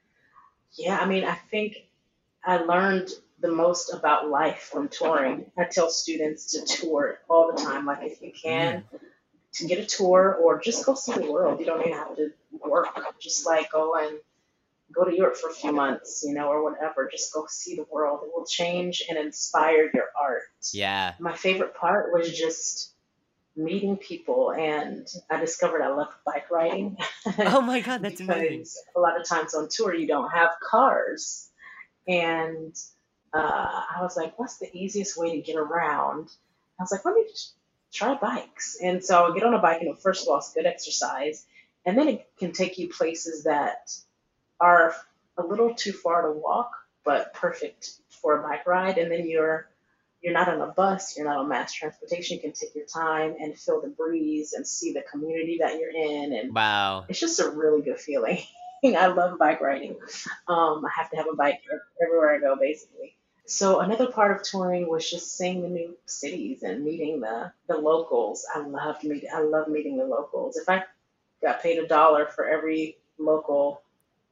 Yeah, 0.74 0.98
I 0.98 1.06
mean, 1.06 1.24
I 1.24 1.34
think 1.34 1.76
I 2.44 2.58
learned 2.58 3.10
the 3.40 3.50
most 3.52 3.92
about 3.92 4.28
life 4.28 4.60
from 4.72 4.88
touring. 4.88 5.50
I 5.58 5.64
tell 5.64 5.90
students 5.90 6.52
to 6.52 6.66
tour 6.66 7.20
all 7.28 7.52
the 7.52 7.62
time. 7.62 7.86
Like, 7.86 8.04
if 8.10 8.22
you 8.22 8.32
can, 8.32 8.84
to 9.54 9.66
get 9.66 9.78
a 9.80 9.86
tour 9.86 10.34
or 10.42 10.60
just 10.60 10.86
go 10.86 10.94
see 10.94 11.14
the 11.14 11.30
world. 11.30 11.60
You 11.60 11.66
don't 11.66 11.80
even 11.82 11.94
have 11.94 12.16
to 12.16 12.32
work. 12.64 12.88
Just 13.20 13.46
like 13.46 13.72
go 13.72 13.94
and 13.96 14.20
go 14.92 15.04
to 15.04 15.14
Europe 15.16 15.36
for 15.36 15.50
a 15.50 15.54
few 15.54 15.72
months, 15.72 16.22
you 16.26 16.34
know, 16.34 16.48
or 16.48 16.62
whatever. 16.62 17.08
Just 17.10 17.32
go 17.32 17.46
see 17.48 17.76
the 17.76 17.86
world. 17.90 18.20
It 18.24 18.30
will 18.34 18.46
change 18.46 19.02
and 19.08 19.18
inspire 19.18 19.90
your 19.92 20.10
art. 20.20 20.42
Yeah. 20.72 21.14
My 21.18 21.34
favorite 21.34 21.74
part 21.74 22.12
was 22.12 22.36
just 22.36 22.92
meeting 23.56 23.96
people, 23.96 24.52
and 24.52 25.06
I 25.30 25.38
discovered 25.38 25.82
I 25.82 25.88
love 25.88 26.08
bike 26.24 26.50
riding. 26.50 26.96
Oh 27.38 27.60
my 27.60 27.80
god, 27.80 28.02
that's 28.02 28.20
amazing. 28.20 28.82
a 28.96 29.00
lot 29.00 29.20
of 29.20 29.26
times 29.26 29.54
on 29.54 29.68
tour 29.68 29.94
you 29.94 30.06
don't 30.08 30.30
have 30.30 30.50
cars, 30.60 31.48
and 32.08 32.74
uh, 33.32 33.82
I 33.96 34.02
was 34.02 34.16
like, 34.16 34.38
what's 34.38 34.58
the 34.58 34.68
easiest 34.76 35.16
way 35.16 35.36
to 35.36 35.42
get 35.42 35.56
around? 35.56 36.30
I 36.78 36.82
was 36.82 36.92
like, 36.92 37.04
let 37.04 37.14
me 37.14 37.24
just 37.30 37.54
try 37.92 38.14
bikes. 38.14 38.78
And 38.82 39.04
so 39.04 39.18
I 39.18 39.28
would 39.28 39.34
get 39.34 39.44
on 39.44 39.54
a 39.54 39.58
bike, 39.58 39.82
and 39.82 39.98
first 39.98 40.22
of 40.22 40.28
all, 40.28 40.38
it's 40.38 40.52
good 40.52 40.66
exercise, 40.66 41.46
and 41.86 41.96
then 41.96 42.08
it 42.08 42.28
can 42.38 42.52
take 42.52 42.78
you 42.78 42.88
places 42.88 43.44
that 43.44 43.90
are 44.60 44.94
a 45.38 45.42
little 45.42 45.74
too 45.74 45.92
far 45.92 46.22
to 46.22 46.32
walk, 46.32 46.70
but 47.04 47.34
perfect 47.34 47.90
for 48.08 48.40
a 48.40 48.42
bike 48.42 48.66
ride. 48.66 48.98
And 48.98 49.10
then 49.10 49.28
you're 49.28 49.68
you're 50.20 50.32
not 50.32 50.48
on 50.48 50.60
a 50.60 50.68
bus, 50.68 51.16
you're 51.16 51.26
not 51.26 51.38
on 51.38 51.48
mass 51.48 51.72
transportation. 51.72 52.36
You 52.36 52.42
can 52.42 52.52
take 52.52 52.74
your 52.76 52.86
time 52.86 53.34
and 53.40 53.58
feel 53.58 53.80
the 53.80 53.88
breeze 53.88 54.52
and 54.52 54.66
see 54.66 54.92
the 54.92 55.02
community 55.02 55.58
that 55.60 55.78
you're 55.78 55.90
in, 55.90 56.32
and 56.32 56.54
Wow. 56.54 57.06
it's 57.08 57.18
just 57.18 57.40
a 57.40 57.50
really 57.50 57.82
good 57.82 57.98
feeling. 57.98 58.38
I 58.84 59.06
love 59.08 59.38
bike 59.38 59.60
riding. 59.60 59.96
Um, 60.48 60.84
I 60.84 60.90
have 60.96 61.10
to 61.10 61.16
have 61.16 61.26
a 61.32 61.36
bike 61.36 61.60
everywhere 62.04 62.34
I 62.34 62.38
go, 62.38 62.56
basically. 62.56 63.16
So 63.46 63.80
another 63.80 64.06
part 64.10 64.36
of 64.36 64.44
touring 64.44 64.88
was 64.88 65.08
just 65.08 65.36
seeing 65.36 65.62
the 65.62 65.68
new 65.68 65.96
cities 66.06 66.62
and 66.62 66.84
meeting 66.84 67.20
the 67.20 67.52
the 67.66 67.76
locals. 67.76 68.46
I 68.54 68.60
loved 68.60 69.02
meeting. 69.04 69.28
I 69.34 69.40
love 69.40 69.68
meeting 69.68 69.96
the 69.96 70.04
locals. 70.04 70.56
If 70.56 70.68
I 70.68 70.84
got 71.42 71.62
paid 71.62 71.78
a 71.78 71.86
dollar 71.86 72.26
for 72.26 72.48
every 72.48 72.96
local 73.18 73.82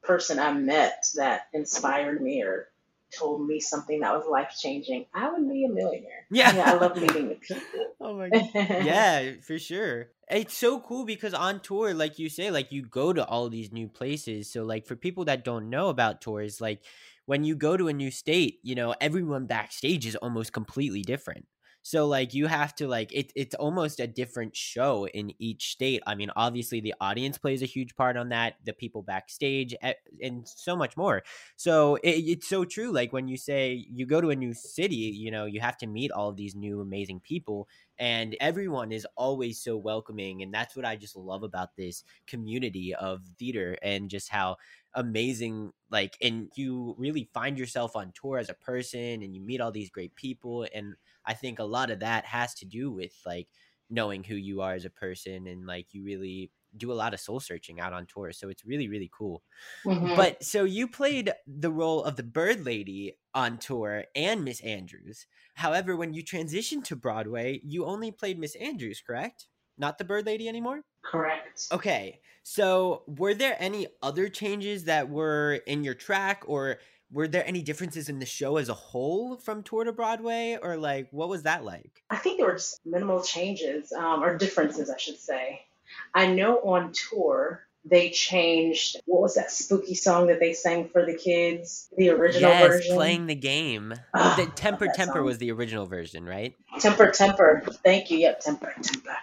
person 0.03 0.39
I 0.39 0.53
met 0.53 1.05
that 1.15 1.47
inspired 1.53 2.21
me 2.21 2.43
or 2.43 2.67
told 3.11 3.45
me 3.45 3.59
something 3.59 3.99
that 3.99 4.13
was 4.13 4.25
life 4.25 4.55
changing, 4.57 5.05
I 5.13 5.31
would 5.31 5.47
be 5.49 5.65
a 5.65 5.69
millionaire. 5.69 6.25
Yeah. 6.31 6.55
yeah 6.55 6.71
I 6.71 6.73
love 6.75 6.95
meeting 6.95 7.29
the 7.29 7.35
people. 7.35 7.61
Oh 8.03 8.15
my 8.15 8.29
god. 8.29 8.49
yeah, 8.55 9.33
for 9.43 9.59
sure. 9.59 10.07
It's 10.27 10.57
so 10.57 10.79
cool 10.79 11.05
because 11.05 11.35
on 11.35 11.59
tour, 11.59 11.93
like 11.93 12.17
you 12.17 12.29
say, 12.29 12.49
like 12.49 12.71
you 12.71 12.81
go 12.81 13.13
to 13.13 13.23
all 13.25 13.47
these 13.47 13.71
new 13.71 13.87
places. 13.87 14.51
So 14.51 14.63
like 14.63 14.87
for 14.87 14.95
people 14.95 15.25
that 15.25 15.45
don't 15.45 15.69
know 15.69 15.89
about 15.89 16.19
tours, 16.19 16.59
like 16.59 16.83
when 17.25 17.43
you 17.43 17.55
go 17.55 17.77
to 17.77 17.89
a 17.89 17.93
new 17.93 18.09
state, 18.09 18.59
you 18.63 18.73
know, 18.73 18.95
everyone 18.99 19.45
backstage 19.45 20.07
is 20.07 20.15
almost 20.15 20.51
completely 20.51 21.03
different. 21.03 21.45
So 21.83 22.05
like 22.07 22.33
you 22.33 22.47
have 22.47 22.75
to 22.75 22.87
like 22.87 23.11
it, 23.11 23.31
it's 23.35 23.55
almost 23.55 23.99
a 23.99 24.07
different 24.07 24.55
show 24.55 25.07
in 25.07 25.33
each 25.39 25.71
state. 25.71 26.03
I 26.05 26.15
mean, 26.15 26.29
obviously 26.35 26.79
the 26.79 26.93
audience 27.01 27.37
plays 27.37 27.61
a 27.61 27.65
huge 27.65 27.95
part 27.95 28.17
on 28.17 28.29
that, 28.29 28.55
the 28.65 28.73
people 28.73 29.01
backstage, 29.01 29.73
eh, 29.81 29.93
and 30.21 30.47
so 30.47 30.75
much 30.75 30.95
more. 30.95 31.23
So 31.55 31.95
it, 31.95 32.09
it's 32.09 32.47
so 32.47 32.65
true. 32.65 32.91
Like 32.91 33.13
when 33.13 33.27
you 33.27 33.37
say 33.37 33.85
you 33.89 34.05
go 34.05 34.21
to 34.21 34.29
a 34.29 34.35
new 34.35 34.53
city, 34.53 34.95
you 34.95 35.31
know, 35.31 35.45
you 35.45 35.59
have 35.59 35.77
to 35.79 35.87
meet 35.87 36.11
all 36.11 36.29
of 36.29 36.37
these 36.37 36.55
new 36.55 36.81
amazing 36.81 37.19
people 37.21 37.67
and 37.97 38.35
everyone 38.39 38.91
is 38.91 39.05
always 39.15 39.61
so 39.61 39.77
welcoming 39.77 40.41
and 40.41 40.53
that's 40.53 40.75
what 40.75 40.85
i 40.85 40.95
just 40.95 41.15
love 41.15 41.43
about 41.43 41.75
this 41.75 42.03
community 42.25 42.95
of 42.95 43.21
theater 43.37 43.77
and 43.83 44.09
just 44.09 44.29
how 44.29 44.55
amazing 44.95 45.71
like 45.89 46.17
and 46.21 46.49
you 46.55 46.95
really 46.97 47.29
find 47.33 47.57
yourself 47.57 47.95
on 47.95 48.11
tour 48.19 48.37
as 48.37 48.49
a 48.49 48.53
person 48.53 49.21
and 49.21 49.35
you 49.35 49.41
meet 49.41 49.61
all 49.61 49.71
these 49.71 49.89
great 49.89 50.15
people 50.15 50.65
and 50.73 50.95
i 51.25 51.33
think 51.33 51.59
a 51.59 51.63
lot 51.63 51.89
of 51.91 51.99
that 51.99 52.25
has 52.25 52.53
to 52.53 52.65
do 52.65 52.91
with 52.91 53.21
like 53.25 53.49
knowing 53.89 54.23
who 54.23 54.35
you 54.35 54.61
are 54.61 54.73
as 54.73 54.85
a 54.85 54.89
person 54.89 55.47
and 55.47 55.65
like 55.65 55.93
you 55.93 56.03
really 56.03 56.51
do 56.77 56.91
a 56.91 56.95
lot 56.95 57.13
of 57.13 57.19
soul 57.19 57.39
searching 57.39 57.79
out 57.79 57.93
on 57.93 58.05
tour 58.05 58.31
so 58.31 58.49
it's 58.49 58.65
really 58.65 58.87
really 58.87 59.09
cool 59.13 59.43
Mhm. 59.85 60.15
but 60.15 60.43
so 60.43 60.63
you 60.63 60.87
played 60.87 61.31
the 61.47 61.71
role 61.71 62.03
of 62.03 62.15
the 62.15 62.23
bird 62.23 62.65
lady 62.65 63.19
on 63.33 63.57
tour 63.57 64.05
and 64.15 64.43
miss 64.43 64.61
andrews 64.61 65.25
However, 65.55 65.95
when 65.97 66.13
you 66.13 66.23
transitioned 66.23 66.85
to 66.85 66.95
Broadway, 66.95 67.59
you 67.63 67.85
only 67.85 68.09
played 68.11 68.39
Miss 68.39 68.55
Andrews, 68.55 69.01
correct? 69.05 69.47
Not 69.77 69.97
the 69.97 70.05
Bird 70.05 70.25
Lady 70.25 70.47
anymore? 70.47 70.83
correct. 71.03 71.71
Okay. 71.71 72.21
So, 72.43 73.03
were 73.07 73.33
there 73.33 73.55
any 73.59 73.87
other 74.01 74.29
changes 74.29 74.85
that 74.85 75.09
were 75.09 75.55
in 75.67 75.83
your 75.83 75.93
track 75.95 76.43
or 76.47 76.79
were 77.11 77.27
there 77.27 77.45
any 77.45 77.61
differences 77.61 78.09
in 78.09 78.19
the 78.19 78.25
show 78.25 78.57
as 78.57 78.69
a 78.69 78.73
whole 78.73 79.37
from 79.37 79.63
tour 79.63 79.83
to 79.83 79.91
Broadway 79.91 80.57
or 80.61 80.77
like 80.77 81.07
what 81.11 81.29
was 81.29 81.43
that 81.43 81.63
like? 81.63 82.03
I 82.09 82.17
think 82.17 82.37
there 82.37 82.47
were 82.47 82.53
just 82.53 82.79
minimal 82.85 83.21
changes 83.21 83.91
um, 83.91 84.23
or 84.23 84.37
differences, 84.37 84.89
I 84.89 84.97
should 84.97 85.19
say. 85.19 85.65
I 86.13 86.27
know 86.27 86.57
on 86.59 86.93
tour 86.93 87.65
they 87.83 88.11
changed 88.11 88.97
what 89.05 89.21
was 89.21 89.35
that 89.35 89.51
spooky 89.51 89.95
song 89.95 90.27
that 90.27 90.39
they 90.39 90.53
sang 90.53 90.87
for 90.89 91.05
the 91.05 91.15
kids, 91.15 91.89
the 91.97 92.09
original 92.09 92.51
yes, 92.51 92.67
version. 92.67 92.95
playing 92.95 93.27
the 93.27 93.35
game. 93.35 93.93
Ah, 94.13 94.35
the 94.37 94.45
Temper 94.45 94.87
Temper 94.93 95.15
song. 95.15 95.25
was 95.25 95.39
the 95.39 95.51
original 95.51 95.87
version, 95.87 96.25
right? 96.25 96.55
Temper, 96.79 97.11
temper. 97.11 97.63
Thank 97.83 98.11
you. 98.11 98.19
Yep, 98.19 98.41
temper, 98.41 98.73
temper. 98.81 99.15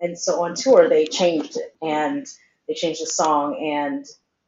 And 0.00 0.18
so 0.18 0.44
on 0.44 0.54
tour 0.54 0.88
they 0.88 1.06
changed 1.06 1.56
it 1.56 1.74
and 1.82 2.26
they 2.68 2.74
changed 2.74 3.02
the 3.02 3.06
song 3.06 3.58
and 3.60 4.06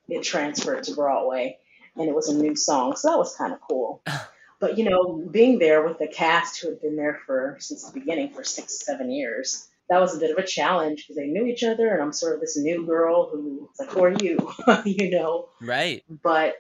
it 0.09 0.23
transferred 0.23 0.85
to 0.85 0.95
Broadway 0.95 1.59
and 1.97 2.09
it 2.09 2.15
was 2.15 2.29
a 2.29 2.37
new 2.37 2.57
song. 2.57 2.97
So 2.97 3.09
that 3.09 3.19
was 3.19 3.35
kind 3.37 3.53
of 3.53 3.61
cool. 3.61 4.03
But 4.61 4.77
you 4.77 4.91
know, 4.91 5.25
being 5.31 5.61
there 5.61 5.87
with 5.87 5.99
the 5.99 6.09
cast 6.09 6.61
who 6.61 6.71
had 6.71 6.81
been 6.81 6.97
there 6.97 7.21
for 7.27 7.57
since 7.61 7.85
the 7.85 8.01
beginning 8.01 8.33
for 8.33 8.43
six, 8.43 8.85
seven 8.85 9.09
years, 9.09 9.69
that 9.89 10.01
was 10.01 10.17
a 10.17 10.19
bit 10.19 10.33
of 10.33 10.39
a 10.39 10.47
challenge 10.47 11.05
because 11.05 11.15
they 11.15 11.29
knew 11.29 11.47
each 11.47 11.63
other 11.63 11.89
and 11.89 12.03
I'm 12.03 12.13
sort 12.13 12.35
of 12.35 12.41
this 12.41 12.57
new 12.57 12.85
girl 12.85 13.31
who 13.31 13.69
was 13.69 13.79
like, 13.79 13.91
Who 13.91 14.03
are 14.03 14.17
you? 14.21 14.53
you 14.85 15.11
know. 15.11 15.49
Right. 15.61 16.03
But 16.09 16.57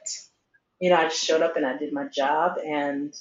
you 0.80 0.90
know, 0.90 0.96
I 0.96 1.04
just 1.04 1.24
showed 1.24 1.42
up 1.42 1.56
and 1.56 1.66
I 1.66 1.76
did 1.76 1.92
my 1.92 2.06
job, 2.06 2.58
and 2.64 3.12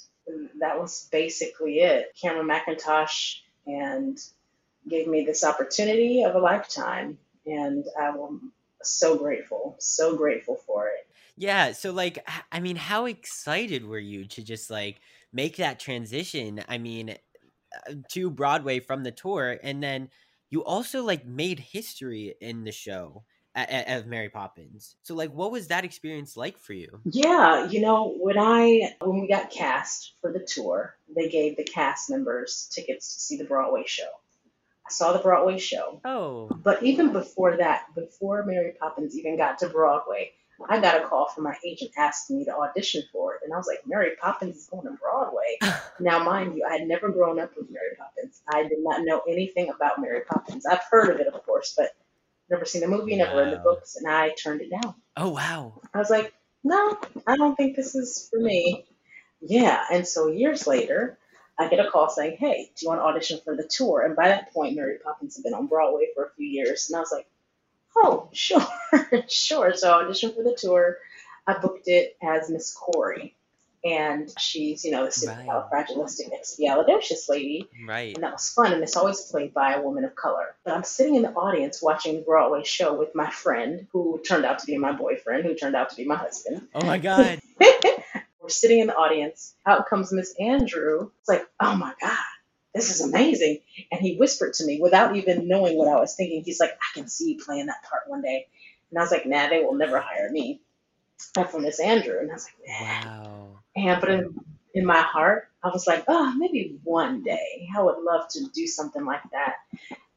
that 0.59 0.79
was 0.79 1.07
basically 1.11 1.79
it. 1.79 2.15
Cameron 2.21 2.47
Mackintosh 2.47 3.37
and 3.65 4.17
gave 4.87 5.07
me 5.07 5.25
this 5.25 5.43
opportunity 5.43 6.23
of 6.23 6.35
a 6.35 6.39
lifetime, 6.39 7.17
and 7.45 7.85
I'm 7.99 8.51
so 8.83 9.17
grateful, 9.17 9.75
so 9.79 10.15
grateful 10.15 10.59
for 10.67 10.87
it. 10.87 11.06
Yeah, 11.37 11.71
so 11.71 11.91
like 11.91 12.27
I 12.51 12.59
mean, 12.59 12.75
how 12.75 13.05
excited 13.05 13.85
were 13.85 13.99
you 13.99 14.25
to 14.25 14.43
just 14.43 14.69
like 14.69 14.99
make 15.31 15.57
that 15.57 15.79
transition? 15.79 16.63
I 16.67 16.79
mean, 16.79 17.11
uh, 17.11 17.93
to 18.11 18.29
Broadway 18.29 18.79
from 18.79 19.03
the 19.03 19.11
tour 19.11 19.59
and 19.61 19.81
then 19.81 20.09
you 20.49 20.63
also 20.63 21.03
like 21.03 21.25
made 21.25 21.59
history 21.59 22.35
in 22.41 22.63
the 22.63 22.71
show 22.71 23.23
of 23.55 24.05
Mary 24.05 24.29
Poppins. 24.29 24.95
So 25.01 25.15
like 25.15 25.31
what 25.31 25.51
was 25.51 25.67
that 25.67 25.83
experience 25.83 26.37
like 26.37 26.57
for 26.59 26.73
you? 26.73 27.01
Yeah, 27.05 27.67
you 27.69 27.81
know, 27.81 28.15
when 28.19 28.37
I 28.37 28.95
when 29.01 29.21
we 29.21 29.27
got 29.27 29.51
cast 29.51 30.13
for 30.21 30.31
the 30.31 30.39
tour, 30.39 30.95
they 31.15 31.29
gave 31.29 31.57
the 31.57 31.63
cast 31.63 32.09
members 32.09 32.69
tickets 32.71 33.15
to 33.15 33.19
see 33.19 33.37
the 33.37 33.45
Broadway 33.45 33.83
show. 33.85 34.09
I 34.85 34.89
saw 34.89 35.11
the 35.11 35.19
Broadway 35.19 35.57
show, 35.57 35.99
Oh. 36.05 36.49
But 36.63 36.81
even 36.81 37.11
before 37.11 37.57
that, 37.57 37.93
before 37.93 38.45
Mary 38.45 38.73
Poppins 38.79 39.17
even 39.17 39.35
got 39.35 39.57
to 39.59 39.67
Broadway, 39.67 40.31
I 40.69 40.79
got 40.79 41.01
a 41.01 41.07
call 41.07 41.27
from 41.27 41.43
my 41.43 41.55
agent 41.65 41.91
asking 41.97 42.39
me 42.39 42.45
to 42.45 42.55
audition 42.55 43.03
for 43.11 43.35
it. 43.35 43.41
And 43.43 43.53
I 43.53 43.57
was 43.57 43.67
like, 43.67 43.85
Mary 43.85 44.11
Poppins 44.19 44.57
is 44.57 44.67
going 44.67 44.87
to 44.87 44.93
Broadway. 44.93 45.57
now, 45.99 46.23
mind 46.23 46.55
you, 46.55 46.65
I 46.67 46.77
had 46.77 46.87
never 46.87 47.09
grown 47.09 47.39
up 47.39 47.51
with 47.55 47.69
Mary 47.69 47.95
Poppins. 47.97 48.41
I 48.49 48.63
did 48.63 48.79
not 48.79 49.01
know 49.03 49.21
anything 49.27 49.69
about 49.69 50.01
Mary 50.01 50.21
Poppins. 50.27 50.65
I've 50.65 50.83
heard 50.89 51.09
of 51.13 51.19
it, 51.19 51.27
of 51.27 51.43
course, 51.45 51.73
but 51.77 51.91
never 52.49 52.65
seen 52.65 52.81
the 52.81 52.87
movie, 52.87 53.15
never 53.15 53.37
read 53.37 53.53
the 53.53 53.57
books, 53.57 53.95
and 53.97 54.09
I 54.09 54.29
turned 54.29 54.61
it 54.61 54.71
down. 54.71 54.95
Oh 55.15 55.29
wow. 55.29 55.81
I 55.93 55.97
was 55.97 56.09
like, 56.09 56.33
no, 56.63 56.97
I 57.25 57.35
don't 57.37 57.55
think 57.55 57.75
this 57.75 57.95
is 57.95 58.27
for 58.31 58.39
me. 58.39 58.85
Yeah. 59.41 59.83
And 59.91 60.07
so 60.07 60.27
years 60.27 60.67
later, 60.67 61.17
I 61.59 61.69
get 61.69 61.85
a 61.85 61.89
call 61.89 62.09
saying, 62.09 62.37
hey, 62.37 62.71
do 62.75 62.85
you 62.85 62.89
want 62.89 63.01
to 63.01 63.05
audition 63.05 63.39
for 63.43 63.55
the 63.55 63.67
tour? 63.67 64.03
And 64.05 64.15
by 64.15 64.27
that 64.29 64.53
point, 64.53 64.75
Mary 64.75 64.97
Poppins 65.03 65.35
had 65.35 65.43
been 65.43 65.53
on 65.53 65.67
Broadway 65.67 66.07
for 66.13 66.25
a 66.25 66.29
few 66.35 66.45
years. 66.45 66.89
And 66.89 66.97
I 66.97 66.99
was 66.99 67.11
like, 67.11 67.27
oh, 68.03 68.29
sure, 68.33 68.65
sure. 69.29 69.73
So 69.75 69.91
I 69.91 70.03
auditioned 70.03 70.35
for 70.35 70.43
the 70.43 70.55
tour. 70.57 70.97
I 71.47 71.57
booked 71.59 71.87
it 71.87 72.17
as 72.21 72.49
Miss 72.49 72.75
Corry. 72.75 73.33
And 73.85 74.29
she's, 74.37 74.83
you 74.83 74.91
know, 74.91 75.05
the 75.05 75.11
super 75.11 75.33
Right. 75.33 75.47
supercalifragilisticexpialidocious 75.47 77.29
lady. 77.29 77.69
Right. 77.87 78.15
And 78.15 78.23
that 78.23 78.33
was 78.33 78.49
fun. 78.49 78.73
And 78.73 78.83
it's 78.83 78.97
always 78.97 79.21
played 79.21 79.53
by 79.53 79.73
a 79.73 79.81
woman 79.81 80.03
of 80.03 80.15
color. 80.15 80.55
But 80.65 80.73
I'm 80.73 80.83
sitting 80.83 81.15
in 81.15 81.21
the 81.21 81.31
audience 81.31 81.81
watching 81.81 82.15
the 82.15 82.21
Broadway 82.21 82.63
show 82.63 82.93
with 82.95 83.15
my 83.15 83.29
friend, 83.29 83.87
who 83.93 84.19
turned 84.27 84.45
out 84.45 84.59
to 84.59 84.65
be 84.65 84.77
my 84.77 84.91
boyfriend, 84.91 85.45
who 85.45 85.53
turned 85.55 85.75
out 85.75 85.91
to 85.91 85.95
be 85.95 86.05
my 86.05 86.15
husband. 86.15 86.67
Oh 86.75 86.85
my 86.85 86.97
god. 86.99 87.39
We're 88.41 88.49
sitting 88.49 88.79
in 88.79 88.87
the 88.87 88.95
audience. 88.95 89.53
Out 89.65 89.87
comes 89.89 90.11
Miss 90.11 90.33
Andrew. 90.39 91.11
It's 91.19 91.29
like, 91.29 91.45
oh 91.59 91.75
my 91.75 91.93
God, 92.01 92.17
this 92.77 92.89
is 92.89 93.01
amazing. 93.01 93.59
And 93.91 94.01
he 94.01 94.17
whispered 94.17 94.53
to 94.55 94.65
me 94.65 94.79
without 94.81 95.15
even 95.15 95.47
knowing 95.47 95.77
what 95.77 95.87
I 95.87 95.99
was 95.99 96.15
thinking. 96.15 96.43
He's 96.43 96.59
like, 96.59 96.71
I 96.71 96.99
can 96.99 97.07
see 97.07 97.33
you 97.33 97.43
playing 97.43 97.67
that 97.67 97.83
part 97.89 98.03
one 98.07 98.21
day. 98.21 98.47
And 98.89 98.99
I 98.99 99.01
was 99.01 99.11
like, 99.11 99.25
nah, 99.25 99.49
they 99.49 99.63
will 99.63 99.75
never 99.75 99.99
hire 99.99 100.29
me. 100.31 100.61
I'm 101.35 101.47
from 101.47 101.63
Miss 101.63 101.79
Andrew. 101.79 102.19
And 102.19 102.29
I 102.29 102.33
was 102.33 102.45
like, 102.45 102.67
nah. 102.67 102.85
Wow. 102.85 103.59
And 103.75 104.01
but 104.01 104.09
in, 104.09 104.35
in 104.73 104.85
my 104.85 105.01
heart, 105.01 105.49
I 105.63 105.69
was 105.69 105.87
like, 105.87 106.05
oh, 106.07 106.33
maybe 106.37 106.79
one 106.83 107.23
day 107.23 107.67
I 107.75 107.81
would 107.81 107.99
love 108.03 108.27
to 108.29 108.45
do 108.53 108.67
something 108.67 109.05
like 109.05 109.23
that. 109.31 109.55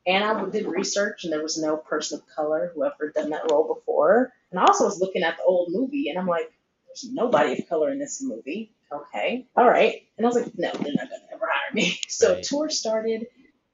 And 0.06 0.24
I 0.24 0.48
did 0.48 0.66
research, 0.66 1.24
and 1.24 1.32
there 1.32 1.42
was 1.42 1.60
no 1.60 1.76
person 1.76 2.18
of 2.18 2.34
color 2.34 2.72
who 2.74 2.84
ever 2.84 3.12
done 3.14 3.30
that 3.30 3.50
role 3.50 3.74
before. 3.74 4.32
And 4.50 4.58
I 4.58 4.64
also 4.64 4.84
was 4.84 5.00
looking 5.00 5.22
at 5.22 5.36
the 5.36 5.44
old 5.44 5.68
movie, 5.72 6.08
and 6.08 6.18
I'm 6.18 6.26
like, 6.26 6.50
there's 6.90 7.12
nobody 7.12 7.60
of 7.60 7.68
color 7.68 7.90
in 7.90 7.98
this 7.98 8.22
movie. 8.22 8.72
Okay, 8.92 9.46
all 9.56 9.68
right. 9.68 10.02
And 10.18 10.26
I 10.26 10.28
was 10.28 10.36
like, 10.36 10.58
no, 10.58 10.72
they're 10.72 10.92
not 10.94 11.08
gonna 11.10 11.22
ever 11.32 11.48
hire 11.52 11.74
me. 11.74 12.00
So 12.08 12.34
Right. 12.34 12.42
tour 12.42 12.68
started, 12.70 13.28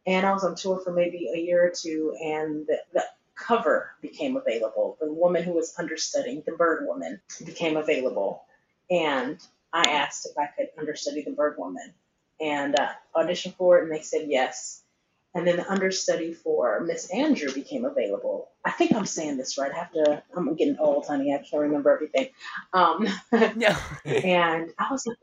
and 0.06 0.26
I 0.26 0.32
was 0.32 0.44
on 0.44 0.54
tour 0.56 0.80
for 0.84 0.92
maybe 0.92 1.30
a 1.34 1.38
year 1.38 1.66
or 1.66 1.70
two, 1.70 2.14
and 2.22 2.66
the, 2.66 2.78
the 2.92 3.04
cover 3.34 3.92
became 4.02 4.36
available. 4.36 4.96
The 5.00 5.12
woman 5.12 5.42
who 5.42 5.52
was 5.52 5.74
understudying, 5.78 6.42
the 6.46 6.52
Bird 6.52 6.86
Woman, 6.86 7.20
became 7.44 7.76
available, 7.76 8.44
and 8.90 9.38
I 9.72 9.90
asked 9.90 10.26
if 10.26 10.38
I 10.38 10.46
could 10.46 10.68
understudy 10.78 11.22
the 11.22 11.32
Bird 11.32 11.56
Woman, 11.58 11.94
and 12.40 12.78
uh, 12.78 12.90
auditioned 13.16 13.56
for 13.56 13.78
it, 13.78 13.84
and 13.84 13.92
they 13.92 14.02
said 14.02 14.26
yes. 14.28 14.82
And 15.36 15.46
then 15.46 15.58
the 15.58 15.70
understudy 15.70 16.32
for 16.32 16.80
Miss 16.80 17.10
Andrew 17.10 17.52
became 17.52 17.84
available. 17.84 18.48
I 18.64 18.70
think 18.70 18.94
I'm 18.94 19.04
saying 19.04 19.36
this 19.36 19.58
right. 19.58 19.70
I 19.70 19.76
have 19.76 19.92
to. 19.92 20.22
I'm 20.34 20.56
getting 20.56 20.78
old, 20.78 21.06
honey. 21.06 21.34
I 21.34 21.38
can't 21.38 21.64
remember 21.64 21.90
everything. 21.90 22.28
Um, 22.72 23.06
No. 23.54 23.76
and 24.06 24.72
I 24.78 24.86
was 24.90 25.06
like, 25.06 25.18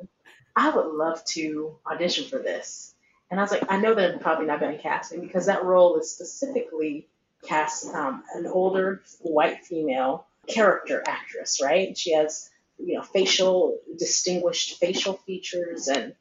I 0.56 0.70
would 0.70 0.86
love 0.94 1.26
to 1.30 1.78
audition 1.92 2.26
for 2.26 2.38
this. 2.38 2.94
And 3.32 3.40
I 3.40 3.44
was 3.44 3.52
like, 3.52 3.64
I 3.70 3.78
know 3.78 3.96
they're 3.96 4.20
probably 4.20 4.46
not 4.46 4.60
going 4.60 4.76
to 4.78 4.82
cast 4.84 5.12
me 5.12 5.18
because 5.26 5.48
that 5.48 5.64
role 5.66 5.98
is 5.98 6.12
specifically 6.12 7.08
cast 7.48 7.88
um, 7.96 8.24
an 8.36 8.46
older 8.46 9.02
white 9.22 9.66
female 9.66 10.28
character 10.48 11.04
actress, 11.08 11.60
right? 11.60 11.98
She 11.98 12.14
has, 12.14 12.52
you 12.78 12.98
know, 12.98 13.02
facial, 13.02 13.80
distinguished 13.98 14.78
facial 14.80 15.14
features, 15.14 15.88
and 15.88 16.14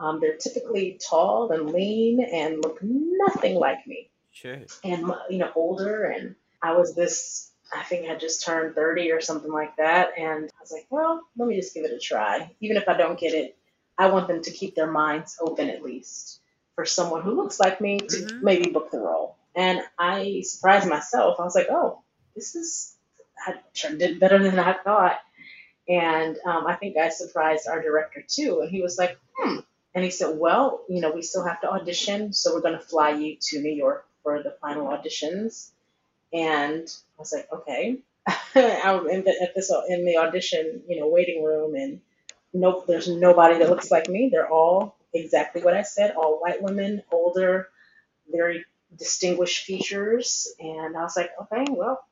um, 0.00 0.18
they're 0.20 0.36
typically 0.36 0.98
tall 1.08 1.52
and 1.52 1.70
lean 1.70 2.24
and 2.24 2.62
look 2.64 2.78
nothing 2.82 3.54
like 3.54 3.86
me. 3.86 4.10
Sure. 4.32 4.58
and 4.84 5.12
you 5.28 5.38
know 5.38 5.50
older 5.56 6.04
and 6.04 6.36
i 6.62 6.72
was 6.72 6.94
this 6.94 7.50
i 7.76 7.82
think 7.82 8.08
i 8.08 8.14
just 8.14 8.44
turned 8.46 8.74
30 8.76 9.10
or 9.10 9.20
something 9.20 9.50
like 9.52 9.76
that 9.76 10.10
and 10.16 10.44
i 10.44 10.60
was 10.60 10.70
like 10.72 10.86
well 10.88 11.20
let 11.36 11.48
me 11.48 11.56
just 11.56 11.74
give 11.74 11.84
it 11.84 11.92
a 11.92 11.98
try. 11.98 12.50
Even 12.60 12.76
if 12.76 12.88
i 12.88 12.96
don't 12.96 13.18
get 13.18 13.34
it 13.34 13.56
i 13.98 14.06
want 14.06 14.28
them 14.28 14.40
to 14.40 14.50
keep 14.52 14.74
their 14.76 14.90
minds 14.90 15.36
open 15.42 15.68
at 15.68 15.82
least 15.82 16.40
for 16.76 16.86
someone 16.86 17.22
who 17.22 17.32
looks 17.34 17.58
like 17.60 17.80
me 17.80 17.98
to 17.98 18.16
Mhm. 18.16 18.42
maybe 18.42 18.70
book 18.70 18.90
the 18.92 19.00
role. 19.00 19.36
And 19.56 19.82
i 19.98 20.42
surprised 20.46 20.88
myself. 20.88 21.40
I 21.40 21.44
was 21.44 21.56
like 21.56 21.68
oh 21.70 22.00
this 22.36 22.54
is 22.54 22.96
i 23.46 23.54
turned- 23.74 23.98
did 23.98 24.20
better 24.20 24.38
than 24.42 24.58
i 24.60 24.74
thought. 24.84 25.18
And 25.88 26.38
um, 26.46 26.66
i 26.68 26.76
think 26.76 26.96
i 26.96 27.08
surprised 27.08 27.66
our 27.68 27.82
director 27.82 28.22
too 28.26 28.60
and 28.62 28.70
he 28.70 28.80
was 28.80 28.96
like 28.96 29.18
hmm 29.36 29.58
and 29.94 30.04
he 30.04 30.10
said, 30.10 30.38
Well, 30.38 30.84
you 30.88 31.00
know, 31.00 31.12
we 31.12 31.22
still 31.22 31.44
have 31.44 31.60
to 31.62 31.70
audition, 31.70 32.32
so 32.32 32.54
we're 32.54 32.60
going 32.60 32.78
to 32.78 32.84
fly 32.84 33.10
you 33.10 33.36
to 33.40 33.60
New 33.60 33.72
York 33.72 34.06
for 34.22 34.42
the 34.42 34.56
final 34.60 34.86
auditions. 34.86 35.70
And 36.32 36.82
I 36.82 37.20
was 37.20 37.32
like, 37.32 37.48
Okay. 37.52 37.98
I'm 38.54 39.08
in 39.08 39.24
the, 39.24 39.34
at 39.42 39.54
this, 39.54 39.72
in 39.88 40.04
the 40.04 40.18
audition, 40.18 40.82
you 40.88 41.00
know, 41.00 41.08
waiting 41.08 41.42
room, 41.42 41.74
and 41.74 42.00
nope, 42.52 42.86
there's 42.86 43.08
nobody 43.08 43.58
that 43.58 43.70
looks 43.70 43.90
like 43.90 44.08
me. 44.08 44.28
They're 44.30 44.50
all 44.50 44.96
exactly 45.12 45.62
what 45.62 45.74
I 45.74 45.82
said 45.82 46.14
all 46.16 46.40
white 46.40 46.62
women, 46.62 47.02
older, 47.10 47.68
very 48.30 48.64
distinguished 48.96 49.64
features. 49.64 50.48
And 50.60 50.96
I 50.96 51.02
was 51.02 51.16
like, 51.16 51.30
Okay, 51.42 51.64
well, 51.70 52.04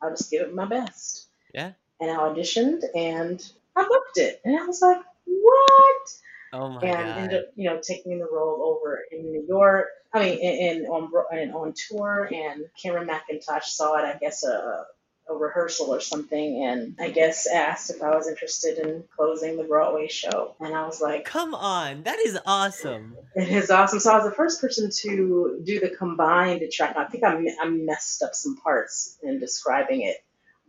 I'll 0.00 0.10
just 0.10 0.30
give 0.30 0.42
it 0.42 0.54
my 0.54 0.66
best. 0.66 1.28
Yeah. 1.52 1.72
And 2.00 2.10
I 2.10 2.16
auditioned 2.16 2.82
and 2.94 3.42
I 3.74 3.82
booked 3.82 4.18
it. 4.18 4.40
And 4.44 4.58
I 4.58 4.64
was 4.64 4.80
like, 4.80 5.00
What? 5.24 6.16
Oh 6.52 6.68
my 6.68 6.80
and 6.82 6.92
god. 7.08 7.18
ended 7.18 7.38
up, 7.40 7.44
you 7.56 7.68
know, 7.68 7.80
taking 7.82 8.18
the 8.18 8.26
role 8.30 8.62
over 8.62 9.00
in 9.10 9.32
New 9.32 9.44
York. 9.48 9.88
I 10.14 10.20
mean, 10.20 10.38
in, 10.38 10.76
in 10.82 10.86
on 10.86 11.10
and 11.32 11.52
on 11.54 11.74
tour, 11.88 12.28
and 12.32 12.64
Cameron 12.80 13.08
Mackintosh 13.08 13.64
saw 13.64 13.96
it. 13.98 14.04
I 14.04 14.16
guess 14.18 14.44
a 14.44 14.86
a 15.28 15.34
rehearsal 15.34 15.92
or 15.92 16.00
something, 16.00 16.64
and 16.64 16.94
I 17.00 17.10
guess 17.10 17.48
asked 17.48 17.90
if 17.90 18.00
I 18.00 18.14
was 18.14 18.28
interested 18.28 18.78
in 18.78 19.02
closing 19.16 19.56
the 19.56 19.64
Broadway 19.64 20.06
show, 20.06 20.54
and 20.60 20.72
I 20.72 20.86
was 20.86 21.00
like, 21.00 21.24
Come 21.24 21.52
on, 21.52 22.04
that 22.04 22.20
is 22.20 22.38
awesome. 22.46 23.16
it 23.34 23.48
is 23.48 23.68
awesome. 23.70 23.98
So 23.98 24.12
I 24.12 24.18
was 24.18 24.24
the 24.24 24.36
first 24.36 24.60
person 24.60 24.88
to 24.88 25.60
do 25.64 25.80
the 25.80 25.90
combined 25.90 26.62
track. 26.72 26.96
I 26.96 27.06
think 27.06 27.24
I, 27.24 27.44
I 27.60 27.68
messed 27.68 28.22
up 28.22 28.36
some 28.36 28.56
parts 28.58 29.18
in 29.22 29.40
describing 29.40 30.02
it, 30.02 30.18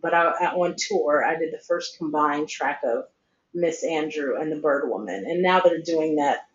but 0.02 0.16
I- 0.16 0.32
on 0.56 0.74
tour, 0.76 1.24
I 1.24 1.38
did 1.38 1.54
the 1.54 1.60
first 1.60 1.96
combined 2.00 2.50
track 2.50 2.82
of 2.84 3.04
Miss 3.54 3.84
Andrew 3.84 4.40
and 4.40 4.52
the 4.52 4.58
Bird 4.60 4.90
Woman, 4.90 5.26
and 5.28 5.42
now 5.42 5.60
they're 5.62 5.82
doing 5.82 6.18
that 6.18 6.48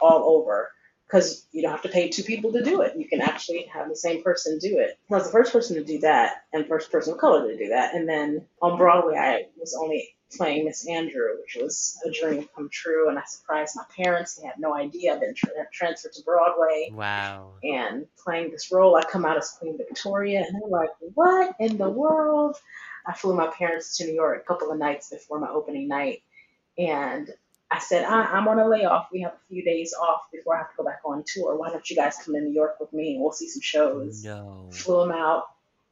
all 0.00 0.36
over 0.36 0.70
because 1.06 1.46
you 1.52 1.62
don't 1.62 1.70
have 1.70 1.82
to 1.82 1.88
pay 1.88 2.08
two 2.08 2.22
people 2.22 2.52
to 2.52 2.62
do 2.64 2.82
it. 2.82 2.96
You 2.96 3.08
can 3.08 3.20
actually 3.20 3.62
have 3.72 3.88
the 3.88 3.96
same 3.96 4.22
person 4.22 4.58
do 4.58 4.78
it. 4.78 4.98
I 5.10 5.14
was 5.14 5.26
the 5.26 5.32
first 5.32 5.52
person 5.52 5.76
to 5.76 5.84
do 5.84 6.00
that, 6.00 6.44
and 6.52 6.66
first 6.66 6.90
person 6.90 7.14
of 7.14 7.20
color 7.20 7.48
to 7.48 7.56
do 7.56 7.68
that. 7.68 7.94
And 7.94 8.08
then 8.08 8.46
on 8.60 8.76
Broadway, 8.76 9.16
I 9.16 9.46
was 9.58 9.74
only 9.80 10.08
playing 10.36 10.64
Miss 10.64 10.88
Andrew, 10.88 11.36
which 11.40 11.56
was 11.62 11.96
a 12.04 12.10
dream 12.10 12.48
come 12.54 12.68
true. 12.70 13.08
And 13.08 13.18
I 13.18 13.22
surprised 13.24 13.76
my 13.76 13.84
parents; 13.96 14.34
they 14.34 14.46
had 14.46 14.58
no 14.58 14.74
idea 14.74 15.14
I'd 15.14 15.20
been 15.20 15.34
tra- 15.34 15.50
transferred 15.72 16.12
to 16.14 16.22
Broadway 16.24 16.90
Wow. 16.92 17.52
and 17.62 18.06
playing 18.22 18.50
this 18.50 18.72
role. 18.72 18.96
I 18.96 19.02
come 19.02 19.24
out 19.24 19.36
as 19.36 19.50
Queen 19.52 19.76
Victoria, 19.78 20.44
and 20.46 20.54
they're 20.60 20.68
like, 20.68 20.90
"What 21.14 21.54
in 21.60 21.78
the 21.78 21.88
world?" 21.90 22.56
I 23.06 23.12
flew 23.12 23.34
my 23.36 23.46
parents 23.46 23.96
to 23.98 24.04
New 24.04 24.14
York 24.14 24.42
a 24.42 24.44
couple 24.44 24.72
of 24.72 24.78
nights 24.78 25.10
before 25.10 25.38
my 25.38 25.48
opening 25.48 25.86
night, 25.86 26.24
and 26.78 27.32
I 27.70 27.78
said, 27.78 28.04
I, 28.04 28.22
"I'm 28.24 28.48
on 28.48 28.58
a 28.58 28.68
layoff. 28.68 29.08
We 29.12 29.22
have 29.22 29.32
a 29.32 29.48
few 29.48 29.64
days 29.64 29.94
off 29.94 30.22
before 30.32 30.54
I 30.54 30.58
have 30.58 30.70
to 30.70 30.76
go 30.76 30.84
back 30.84 31.00
on 31.04 31.24
tour. 31.26 31.56
Why 31.56 31.70
don't 31.70 31.88
you 31.88 31.96
guys 31.96 32.16
come 32.24 32.34
to 32.34 32.40
New 32.40 32.52
York 32.52 32.78
with 32.80 32.92
me 32.92 33.14
and 33.14 33.22
we'll 33.22 33.32
see 33.32 33.48
some 33.48 33.62
shows?" 33.62 34.24
No. 34.24 34.68
Flew 34.72 35.00
them 35.00 35.12
out, 35.12 35.44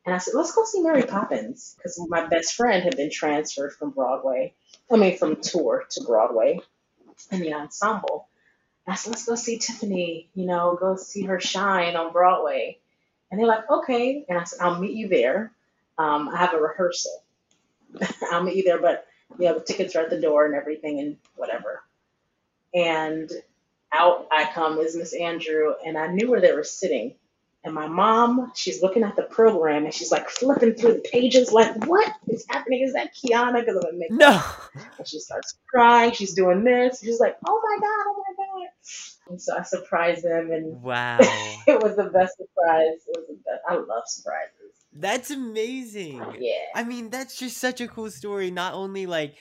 and 0.06 0.14
I 0.14 0.18
said, 0.18 0.34
"Let's 0.34 0.54
go 0.54 0.64
see 0.64 0.80
Mary 0.80 1.02
Poppins," 1.02 1.74
because 1.76 2.00
my 2.08 2.26
best 2.26 2.54
friend 2.54 2.82
had 2.82 2.96
been 2.96 3.10
transferred 3.10 3.74
from 3.74 3.90
Broadway. 3.90 4.54
I 4.90 4.96
mean, 4.96 5.16
from 5.16 5.36
tour 5.40 5.84
to 5.90 6.04
Broadway 6.04 6.60
in 7.30 7.40
the 7.40 7.54
ensemble. 7.54 8.28
I 8.86 8.96
said, 8.96 9.10
let's 9.10 9.24
go 9.24 9.34
see 9.34 9.58
Tiffany, 9.58 10.28
you 10.34 10.46
know, 10.46 10.76
go 10.78 10.96
see 10.96 11.22
her 11.22 11.40
shine 11.40 11.96
on 11.96 12.12
Broadway. 12.12 12.78
And 13.30 13.40
they're 13.40 13.46
like, 13.46 13.68
okay. 13.70 14.24
And 14.28 14.38
I 14.38 14.44
said, 14.44 14.60
I'll 14.60 14.78
meet 14.78 14.92
you 14.92 15.08
there. 15.08 15.52
Um, 15.96 16.28
I 16.28 16.38
have 16.38 16.54
a 16.54 16.60
rehearsal. 16.60 17.22
I'll 18.30 18.42
meet 18.42 18.56
you 18.56 18.64
there, 18.64 18.80
but 18.80 19.06
you 19.38 19.46
know, 19.46 19.54
the 19.54 19.64
tickets 19.64 19.96
are 19.96 20.02
at 20.02 20.10
the 20.10 20.20
door 20.20 20.46
and 20.46 20.54
everything 20.54 21.00
and 21.00 21.16
whatever. 21.36 21.82
And 22.74 23.30
out 23.92 24.26
I 24.32 24.50
come 24.52 24.78
is 24.78 24.96
Miss 24.96 25.14
Andrew, 25.14 25.74
and 25.84 25.96
I 25.96 26.08
knew 26.08 26.30
where 26.30 26.40
they 26.40 26.52
were 26.52 26.64
sitting. 26.64 27.14
And 27.64 27.72
my 27.72 27.88
mom, 27.88 28.52
she's 28.54 28.82
looking 28.82 29.04
at 29.04 29.16
the 29.16 29.22
program 29.22 29.84
and 29.86 29.94
she's 29.94 30.12
like 30.12 30.28
flipping 30.28 30.74
through 30.74 30.94
the 30.94 31.08
pages, 31.10 31.50
like, 31.50 31.86
what 31.86 32.12
is 32.28 32.44
happening? 32.50 32.82
Is 32.82 32.92
that 32.92 33.14
Kiana? 33.14 33.60
Because 33.60 33.82
I'm 33.88 33.98
makeup. 33.98 34.18
No. 34.18 34.42
And 34.98 35.08
she 35.08 35.18
starts 35.18 35.56
crying. 35.70 36.12
She's 36.12 36.34
doing 36.34 36.62
this. 36.62 37.00
She's 37.00 37.20
like, 37.20 37.36
oh 37.46 37.60
my 37.64 37.78
God, 37.80 38.04
oh 38.08 38.24
my 38.28 38.34
God. 38.36 38.68
And 39.30 39.40
so 39.40 39.56
I 39.56 39.62
surprised 39.62 40.24
them, 40.24 40.50
and 40.52 40.82
Wow. 40.82 41.18
it 41.66 41.82
was 41.82 41.96
the 41.96 42.10
best 42.12 42.36
surprise. 42.36 43.00
It 43.08 43.16
was 43.16 43.26
the 43.28 43.38
best. 43.46 43.62
I 43.68 43.74
love 43.76 44.02
surprises. 44.06 44.53
That's 44.94 45.30
amazing. 45.30 46.36
Yeah. 46.38 46.52
I 46.74 46.84
mean, 46.84 47.10
that's 47.10 47.36
just 47.36 47.58
such 47.58 47.80
a 47.80 47.88
cool 47.88 48.10
story. 48.10 48.50
Not 48.50 48.74
only 48.74 49.06
like 49.06 49.36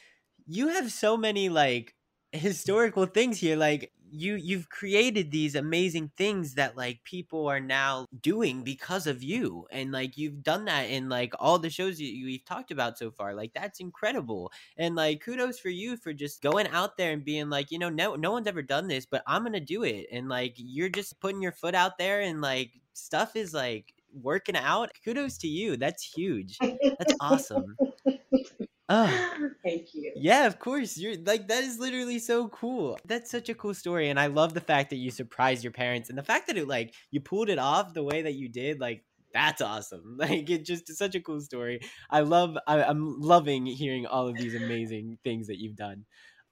you 0.47 0.69
have 0.69 0.91
so 0.91 1.15
many 1.17 1.49
like 1.49 1.95
historical 2.31 3.05
things 3.05 3.39
here 3.39 3.55
like 3.55 3.91
you 4.09 4.35
you've 4.35 4.69
created 4.69 5.29
these 5.31 5.55
amazing 5.55 6.11
things 6.17 6.55
that 6.55 6.75
like 6.75 7.03
people 7.03 7.47
are 7.47 7.59
now 7.59 8.07
doing 8.21 8.63
because 8.63 9.05
of 9.07 9.21
you 9.23 9.67
and 9.71 9.91
like 9.91 10.17
you've 10.17 10.41
done 10.43 10.65
that 10.65 10.83
in 10.89 11.09
like 11.09 11.33
all 11.39 11.59
the 11.59 11.69
shows 11.69 11.97
that 11.97 12.03
you, 12.03 12.25
we've 12.25 12.45
talked 12.45 12.71
about 12.71 12.97
so 12.97 13.11
far 13.11 13.35
like 13.35 13.53
that's 13.53 13.79
incredible 13.79 14.51
and 14.77 14.95
like 14.95 15.21
kudos 15.21 15.59
for 15.59 15.69
you 15.69 15.95
for 15.95 16.11
just 16.13 16.41
going 16.41 16.67
out 16.69 16.97
there 16.97 17.11
and 17.11 17.23
being 17.23 17.49
like 17.49 17.71
you 17.71 17.77
know 17.79 17.89
no 17.89 18.15
no 18.15 18.31
one's 18.31 18.47
ever 18.47 18.61
done 18.63 18.87
this 18.87 19.05
but 19.05 19.23
i'm 19.27 19.43
gonna 19.43 19.59
do 19.59 19.83
it 19.83 20.07
and 20.11 20.27
like 20.27 20.53
you're 20.57 20.89
just 20.89 21.19
putting 21.19 21.41
your 21.41 21.51
foot 21.51 21.75
out 21.75 21.97
there 21.99 22.21
and 22.21 22.41
like 22.41 22.71
stuff 22.93 23.35
is 23.35 23.53
like 23.53 23.93
working 24.13 24.55
out 24.55 24.91
kudos 25.03 25.37
to 25.37 25.47
you 25.47 25.77
that's 25.77 26.03
huge 26.15 26.57
that's 26.59 27.13
awesome 27.19 27.75
oh 28.89 29.33
Thank 29.63 29.93
you. 29.93 30.11
yeah, 30.15 30.45
of 30.45 30.59
course. 30.59 30.97
You're 30.97 31.15
like 31.25 31.47
that 31.47 31.63
is 31.63 31.79
literally 31.79 32.19
so 32.19 32.47
cool. 32.49 32.97
That's 33.05 33.31
such 33.31 33.49
a 33.49 33.55
cool 33.55 33.73
story 33.73 34.09
and 34.09 34.19
I 34.19 34.27
love 34.27 34.53
the 34.53 34.61
fact 34.61 34.89
that 34.89 34.97
you 34.97 35.11
surprised 35.11 35.63
your 35.63 35.71
parents 35.71 36.09
and 36.09 36.17
the 36.17 36.23
fact 36.23 36.47
that 36.47 36.57
it 36.57 36.67
like 36.67 36.93
you 37.11 37.21
pulled 37.21 37.49
it 37.49 37.59
off 37.59 37.93
the 37.93 38.03
way 38.03 38.23
that 38.23 38.33
you 38.33 38.49
did 38.49 38.79
like 38.79 39.03
that's 39.33 39.61
awesome. 39.61 40.17
Like 40.19 40.49
it 40.49 40.65
just 40.65 40.89
is 40.89 40.97
such 40.97 41.15
a 41.15 41.21
cool 41.21 41.41
story. 41.41 41.81
I 42.09 42.21
love 42.21 42.57
I, 42.67 42.83
I'm 42.83 43.19
loving 43.19 43.65
hearing 43.65 44.05
all 44.05 44.27
of 44.27 44.37
these 44.37 44.55
amazing 44.55 45.17
things 45.23 45.47
that 45.47 45.59
you've 45.59 45.75
done. 45.75 46.05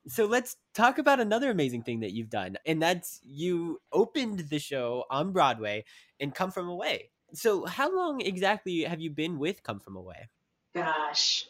So 0.08 0.26
let's 0.26 0.56
talk 0.74 0.97
about 0.97 1.19
another 1.19 1.52
amazing 1.52 1.84
thing 1.84 2.00
that 2.00 2.12
you've 2.12 2.30
done 2.30 2.58
and 2.65 2.82
that's 2.82 3.19
you 3.24 3.80
opened 3.93 4.39
the 4.50 4.58
show 4.58 5.04
on 5.12 5.32
Broadway 5.32 5.86
and 6.19 6.34
Come 6.34 6.52
From 6.52 6.69
Away. 6.69 7.11
So 7.34 7.65
how 7.65 7.96
long 7.96 8.22
exactly 8.22 8.84
have 8.84 9.00
you 9.00 9.10
been 9.10 9.39
with 9.39 9.63
Come 9.63 9.80
From 9.80 9.96
Away? 9.96 10.28
Gosh, 10.74 11.46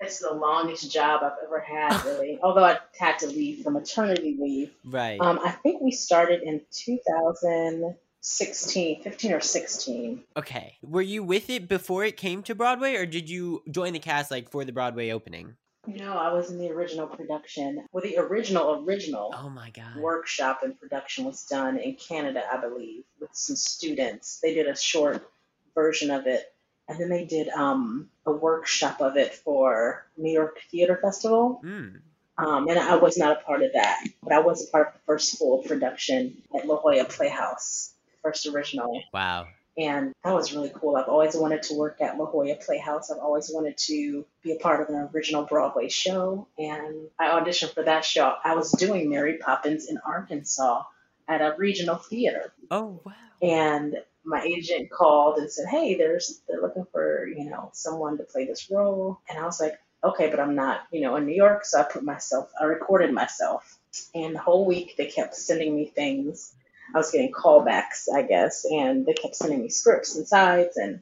it's 0.00 0.18
the 0.18 0.34
longest 0.34 0.92
job 0.92 1.22
I've 1.22 1.38
ever 1.44 1.60
had, 1.60 2.04
really. 2.04 2.40
Although 2.42 2.64
I 2.64 2.78
had 2.98 3.18
to 3.20 3.26
leave 3.26 3.62
for 3.62 3.70
maternity 3.70 4.36
leave. 4.38 4.72
Right. 4.84 5.18
Um, 5.20 5.38
I 5.42 5.52
think 5.52 5.80
we 5.80 5.92
started 5.92 6.42
in 6.42 6.60
2016, 6.70 9.02
15 9.02 9.32
or 9.32 9.40
16. 9.40 10.24
Okay. 10.36 10.76
Were 10.82 11.02
you 11.02 11.22
with 11.22 11.48
it 11.48 11.68
before 11.68 12.04
it 12.04 12.16
came 12.16 12.42
to 12.44 12.54
Broadway, 12.54 12.96
or 12.96 13.06
did 13.06 13.30
you 13.30 13.62
join 13.70 13.94
the 13.94 13.98
cast 13.98 14.30
like 14.30 14.50
for 14.50 14.64
the 14.64 14.72
Broadway 14.72 15.10
opening? 15.10 15.56
No, 15.86 16.16
I 16.16 16.32
was 16.32 16.50
in 16.50 16.58
the 16.58 16.70
original 16.70 17.06
production. 17.06 17.86
Well, 17.92 18.02
the 18.02 18.18
original 18.18 18.84
original 18.84 19.32
Oh 19.36 19.48
my 19.48 19.70
god. 19.70 19.96
workshop 19.96 20.60
and 20.62 20.78
production 20.78 21.24
was 21.24 21.44
done 21.44 21.78
in 21.78 21.94
Canada, 21.94 22.42
I 22.50 22.58
believe, 22.58 23.04
with 23.20 23.30
some 23.32 23.56
students. 23.56 24.40
They 24.42 24.54
did 24.54 24.66
a 24.66 24.76
short 24.76 25.28
version 25.74 26.10
of 26.10 26.26
it, 26.26 26.52
and 26.88 26.98
then 26.98 27.08
they 27.08 27.24
did 27.24 27.48
um, 27.48 28.08
a 28.24 28.32
workshop 28.32 29.00
of 29.00 29.16
it 29.16 29.34
for 29.34 30.06
New 30.16 30.32
York 30.32 30.58
Theater 30.70 30.98
Festival. 31.00 31.60
Mm. 31.64 32.00
Um, 32.38 32.68
and 32.68 32.78
I 32.78 32.96
was 32.96 33.16
not 33.16 33.38
a 33.38 33.44
part 33.44 33.62
of 33.62 33.72
that, 33.72 34.04
but 34.22 34.32
I 34.32 34.40
was 34.40 34.66
a 34.66 34.70
part 34.70 34.88
of 34.88 34.94
the 34.94 35.00
first 35.06 35.38
full 35.38 35.62
production 35.62 36.42
at 36.54 36.66
La 36.66 36.76
Jolla 36.76 37.04
Playhouse, 37.04 37.94
first 38.22 38.46
original. 38.46 39.02
Wow. 39.12 39.46
And 39.78 40.14
that 40.24 40.34
was 40.34 40.54
really 40.54 40.72
cool. 40.74 40.96
I've 40.96 41.08
always 41.08 41.36
wanted 41.36 41.62
to 41.64 41.74
work 41.74 42.00
at 42.00 42.16
La 42.16 42.24
Jolla 42.26 42.56
Playhouse. 42.56 43.10
I've 43.10 43.18
always 43.18 43.50
wanted 43.52 43.76
to 43.78 44.24
be 44.42 44.52
a 44.52 44.56
part 44.56 44.80
of 44.80 44.88
an 44.88 45.08
original 45.14 45.44
Broadway 45.44 45.88
show. 45.88 46.48
And 46.58 47.08
I 47.18 47.28
auditioned 47.28 47.74
for 47.74 47.82
that 47.82 48.04
show. 48.04 48.34
I 48.42 48.54
was 48.54 48.72
doing 48.72 49.10
Mary 49.10 49.36
Poppins 49.36 49.88
in 49.88 49.98
Arkansas 49.98 50.82
at 51.28 51.42
a 51.42 51.54
regional 51.58 51.96
theater. 51.96 52.54
Oh 52.70 53.00
wow. 53.04 53.12
And 53.42 53.96
my 54.24 54.42
agent 54.42 54.90
called 54.90 55.38
and 55.38 55.50
said, 55.50 55.66
Hey, 55.68 55.96
there's 55.96 56.40
they're 56.48 56.60
looking 56.62 56.86
for, 56.90 57.26
you 57.26 57.50
know, 57.50 57.70
someone 57.72 58.16
to 58.16 58.24
play 58.24 58.46
this 58.46 58.70
role. 58.70 59.20
And 59.28 59.38
I 59.38 59.44
was 59.44 59.60
like, 59.60 59.74
Okay, 60.02 60.30
but 60.30 60.40
I'm 60.40 60.54
not, 60.54 60.86
you 60.90 61.02
know, 61.02 61.16
in 61.16 61.26
New 61.26 61.34
York, 61.34 61.64
so 61.64 61.80
I 61.80 61.82
put 61.82 62.02
myself 62.02 62.50
I 62.58 62.64
recorded 62.64 63.12
myself. 63.12 63.78
And 64.14 64.34
the 64.34 64.40
whole 64.40 64.64
week 64.64 64.94
they 64.96 65.06
kept 65.06 65.34
sending 65.34 65.76
me 65.76 65.86
things 65.86 66.54
I 66.94 66.98
was 66.98 67.10
getting 67.10 67.32
callbacks, 67.32 68.08
I 68.14 68.22
guess, 68.22 68.64
and 68.70 69.04
they 69.04 69.12
kept 69.12 69.36
sending 69.36 69.62
me 69.62 69.68
scripts 69.68 70.16
and 70.16 70.26
sides 70.26 70.76
and 70.76 71.00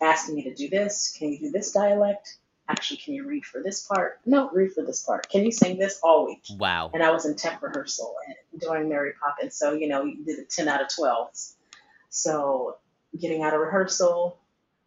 asking 0.00 0.36
me 0.36 0.44
to 0.44 0.54
do 0.54 0.68
this. 0.68 1.14
Can 1.18 1.32
you 1.32 1.38
do 1.38 1.50
this 1.50 1.72
dialect? 1.72 2.36
Actually, 2.68 2.98
can 2.98 3.14
you 3.14 3.26
read 3.26 3.44
for 3.44 3.60
this 3.62 3.84
part? 3.86 4.20
No, 4.24 4.48
read 4.50 4.72
for 4.72 4.84
this 4.84 5.02
part. 5.02 5.28
Can 5.28 5.44
you 5.44 5.50
sing 5.50 5.78
this 5.78 5.98
all 6.02 6.26
week? 6.26 6.44
Wow. 6.56 6.90
And 6.94 7.02
I 7.02 7.10
was 7.10 7.26
in 7.26 7.34
temp 7.34 7.60
rehearsal 7.60 8.14
and 8.26 8.60
doing 8.60 8.88
Mary 8.88 9.12
Poppins, 9.20 9.56
so 9.56 9.72
you 9.72 9.88
know, 9.88 10.04
you 10.04 10.24
did 10.24 10.38
a 10.38 10.44
ten 10.44 10.68
out 10.68 10.80
of 10.80 10.88
twelves. 10.94 11.56
So 12.08 12.76
getting 13.18 13.42
out 13.42 13.52
of 13.54 13.60
rehearsal 13.60 14.38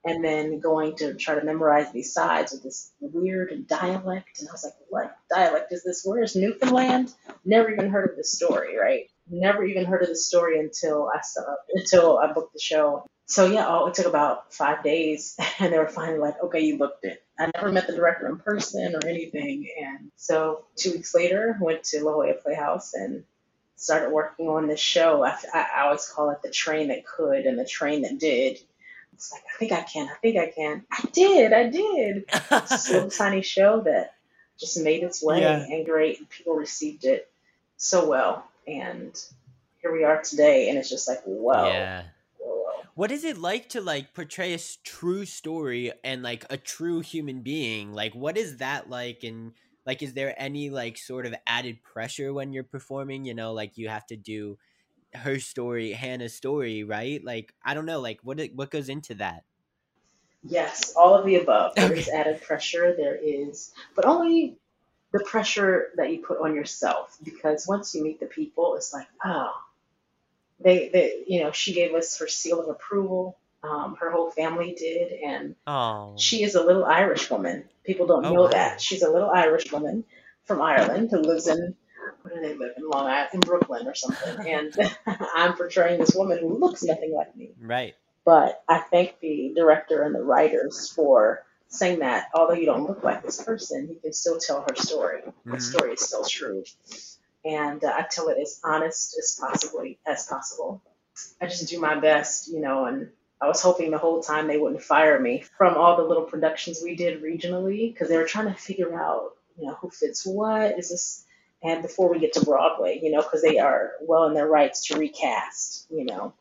and 0.05 0.23
then 0.23 0.59
going 0.59 0.95
to 0.97 1.15
try 1.15 1.35
to 1.35 1.43
memorize 1.43 1.91
these 1.91 2.13
sides 2.13 2.53
with 2.53 2.63
this 2.63 2.91
weird 2.99 3.67
dialect, 3.67 4.39
and 4.39 4.47
I 4.47 4.51
was 4.51 4.63
like, 4.63 4.75
what 4.89 5.17
dialect 5.29 5.73
is 5.73 5.83
this? 5.83 6.03
Where 6.05 6.23
is 6.23 6.35
Newfoundland? 6.35 7.11
Never 7.43 7.71
even 7.71 7.89
heard 7.89 8.11
of 8.11 8.15
this 8.15 8.31
story, 8.31 8.77
right? 8.77 9.09
Never 9.29 9.65
even 9.65 9.85
heard 9.85 10.03
of 10.03 10.09
the 10.09 10.15
story 10.15 10.59
until 10.59 11.09
I 11.13 11.21
saw 11.21 11.41
until 11.73 12.19
I 12.19 12.31
booked 12.31 12.53
the 12.53 12.59
show. 12.59 13.07
So 13.27 13.47
yeah, 13.47 13.65
all, 13.65 13.87
it 13.87 13.95
took 13.95 14.05
about 14.05 14.53
five 14.53 14.83
days, 14.83 15.35
and 15.59 15.73
they 15.73 15.79
were 15.79 15.87
finally 15.87 16.19
like, 16.19 16.41
"Okay, 16.43 16.61
you 16.61 16.77
booked 16.77 17.05
it." 17.05 17.23
I 17.39 17.49
never 17.55 17.71
met 17.71 17.87
the 17.87 17.95
director 17.95 18.27
in 18.27 18.37
person 18.37 18.95
or 18.95 19.07
anything, 19.07 19.67
and 19.81 20.11
so 20.15 20.65
two 20.75 20.91
weeks 20.91 21.15
later, 21.15 21.57
went 21.59 21.83
to 21.85 22.03
La 22.03 22.11
Jolla 22.11 22.33
Playhouse 22.35 22.93
and 22.93 23.23
started 23.75 24.11
working 24.11 24.47
on 24.47 24.67
this 24.67 24.79
show. 24.79 25.23
I, 25.23 25.35
I, 25.53 25.81
always 25.85 26.07
call 26.07 26.29
it 26.29 26.41
the 26.43 26.51
train 26.51 26.89
that 26.89 27.05
could 27.05 27.45
and 27.45 27.57
the 27.57 27.65
train 27.65 28.03
that 28.03 28.19
did. 28.19 28.59
It's 29.13 29.31
like 29.31 29.43
I 29.53 29.57
think 29.57 29.71
I 29.71 29.81
can, 29.81 30.07
I 30.07 30.15
think 30.21 30.37
I 30.37 30.47
can. 30.51 30.85
I 30.91 31.07
did, 31.11 31.51
I 31.51 31.69
did. 31.69 32.25
It's 32.51 32.69
this 32.69 32.89
little 32.89 33.09
tiny 33.09 33.41
show 33.41 33.81
that 33.81 34.13
just 34.59 34.79
made 34.81 35.03
its 35.03 35.23
way 35.23 35.41
Yeah. 35.41 35.65
and 35.67 35.85
great, 35.85 36.19
and 36.19 36.29
people 36.29 36.53
received 36.55 37.05
it 37.05 37.29
so 37.77 38.07
well 38.07 38.45
and 38.67 39.15
here 39.81 39.91
we 39.93 40.03
are 40.03 40.21
today 40.21 40.69
and 40.69 40.77
it's 40.77 40.89
just 40.89 41.07
like 41.07 41.21
whoa, 41.25 41.63
Yeah. 41.65 42.03
whoa. 42.39 42.83
What 42.95 43.11
is 43.11 43.23
it 43.23 43.37
like 43.37 43.69
to 43.69 43.81
like 43.81 44.13
portray 44.13 44.53
a 44.53 44.59
true 44.83 45.25
story 45.25 45.91
and 46.03 46.23
like 46.23 46.45
a 46.49 46.57
true 46.57 47.01
human 47.01 47.41
being? 47.41 47.93
Like 47.93 48.13
what 48.15 48.37
is 48.37 48.57
that 48.57 48.89
like 48.89 49.23
and 49.23 49.53
like 49.85 50.01
is 50.01 50.13
there 50.13 50.33
any 50.41 50.69
like 50.69 50.97
sort 50.97 51.25
of 51.25 51.35
added 51.47 51.83
pressure 51.83 52.33
when 52.33 52.53
you're 52.53 52.63
performing, 52.63 53.25
you 53.25 53.33
know, 53.33 53.53
like 53.53 53.77
you 53.77 53.89
have 53.89 54.05
to 54.07 54.15
do 54.17 54.57
her 55.13 55.39
story, 55.39 55.93
Hannah's 55.93 56.35
story, 56.35 56.83
right? 56.83 57.23
Like 57.23 57.53
I 57.65 57.73
don't 57.73 57.85
know, 57.85 58.01
like 58.01 58.19
what 58.23 58.39
it- 58.39 58.55
what 58.55 58.71
goes 58.71 58.89
into 58.89 59.15
that? 59.15 59.43
yes 60.43 60.93
all 60.95 61.15
of 61.15 61.25
the 61.25 61.35
above 61.35 61.75
there 61.75 61.93
is 61.93 62.07
Okay. 62.07 62.11
added 62.11 62.41
pressure 62.41 62.93
there 62.95 63.15
is 63.15 63.73
but 63.95 64.05
only 64.05 64.57
the 65.17 65.23
pressure 65.23 65.91
that 65.97 66.11
you 66.11 66.19
put 66.19 66.39
on 66.41 66.55
yourself 66.55 67.17
because 67.23 67.65
once 67.67 67.93
you 67.95 68.03
meet 68.03 68.19
the 68.19 68.25
people 68.25 68.75
it's 68.75 68.91
like 68.93 69.07
oh 69.23 69.53
they, 70.59 70.89
they 70.89 71.23
you 71.27 71.43
know 71.43 71.51
she 71.51 71.73
gave 71.73 71.93
us 71.93 72.17
her 72.19 72.27
seal 72.27 72.59
of 72.61 72.69
approval 72.69 73.37
um, 73.63 73.95
her 73.99 74.11
whole 74.11 74.29
family 74.31 74.75
did 74.77 75.11
and 75.11 75.55
Oh. 75.67 76.13
she 76.17 76.43
is 76.43 76.55
a 76.55 76.63
little 76.63 76.85
irish 76.85 77.29
woman 77.29 77.63
people 77.83 78.07
don't 78.07 78.25
Oh, 78.25 78.33
know 78.33 78.41
wow. 78.43 78.47
that 78.49 78.81
she's 78.81 79.01
a 79.03 79.09
little 79.09 79.29
irish 79.29 79.71
woman 79.71 80.03
from 80.45 80.61
ireland 80.61 81.09
who 81.11 81.19
lives 81.19 81.47
in 81.47 81.75
where 82.21 82.35
do 82.35 82.41
they 82.41 82.53
live 82.55 82.73
in 82.77 82.87
long 82.89 83.07
island 83.07 83.29
in 83.33 83.39
brooklyn 83.41 83.87
or 83.87 83.95
something 83.95 84.47
and 84.47 84.75
i'm 85.35 85.53
portraying 85.55 85.99
this 85.99 86.13
woman 86.15 86.39
who 86.39 86.57
looks 86.57 86.83
nothing 86.83 87.13
like 87.13 87.35
me 87.35 87.51
Right. 87.61 87.95
but 88.25 88.63
I 88.67 88.79
thank 88.79 89.19
the 89.19 89.53
director 89.55 90.03
and 90.03 90.13
the 90.15 90.21
writers 90.23 90.89
for 90.89 91.43
saying 91.69 91.99
that 91.99 92.27
although 92.33 92.53
you 92.53 92.65
don't 92.65 92.87
look 92.87 93.03
like 93.03 93.23
this 93.23 93.41
person, 93.41 93.89
you 93.89 93.99
can 94.01 94.13
still 94.13 94.39
tell 94.39 94.61
her 94.67 94.75
story. 94.75 95.21
Her 95.45 95.57
Mhm. 95.57 95.61
story 95.61 95.93
is 95.93 96.01
still 96.01 96.25
true. 96.25 96.63
And 97.43 97.83
uh, 97.83 97.93
I 97.95 98.03
tell 98.09 98.29
it 98.29 98.37
as 98.39 98.59
honest 98.63 99.17
as 99.17 99.37
possibly 99.39 99.99
as 100.05 100.25
possible. 100.27 100.81
I 101.41 101.47
just 101.47 101.69
do 101.69 101.79
my 101.79 101.95
best, 101.99 102.47
you 102.47 102.59
know, 102.59 102.85
and 102.85 103.11
I 103.41 103.47
was 103.47 103.61
hoping 103.61 103.91
the 103.91 103.97
whole 103.97 104.21
time 104.23 104.47
they 104.47 104.57
wouldn't 104.57 104.81
fire 104.81 105.19
me 105.19 105.43
from 105.57 105.75
all 105.75 105.97
the 105.97 106.03
little 106.03 106.23
productions 106.23 106.81
we 106.83 106.95
did 106.95 107.21
regionally 107.21 107.93
because 107.93 108.09
they 108.09 108.17
were 108.17 108.25
trying 108.25 108.47
to 108.53 108.59
figure 108.59 108.99
out, 108.99 109.35
you 109.57 109.67
know, 109.67 109.73
who 109.75 109.89
fits 109.89 110.25
what. 110.25 110.77
Is 110.79 110.89
this, 110.89 111.25
and 111.63 111.81
before 111.81 112.09
we 112.09 112.19
get 112.19 112.33
to 112.33 112.45
Broadway, 112.45 112.99
you 113.01 113.11
know, 113.11 113.21
because 113.21 113.41
they 113.41 113.59
are 113.59 113.91
well 114.01 114.25
in 114.25 114.33
their 114.33 114.47
rights 114.47 114.87
to 114.87 114.97
recast, 114.97 115.87
you 115.91 116.05
know. 116.05 116.33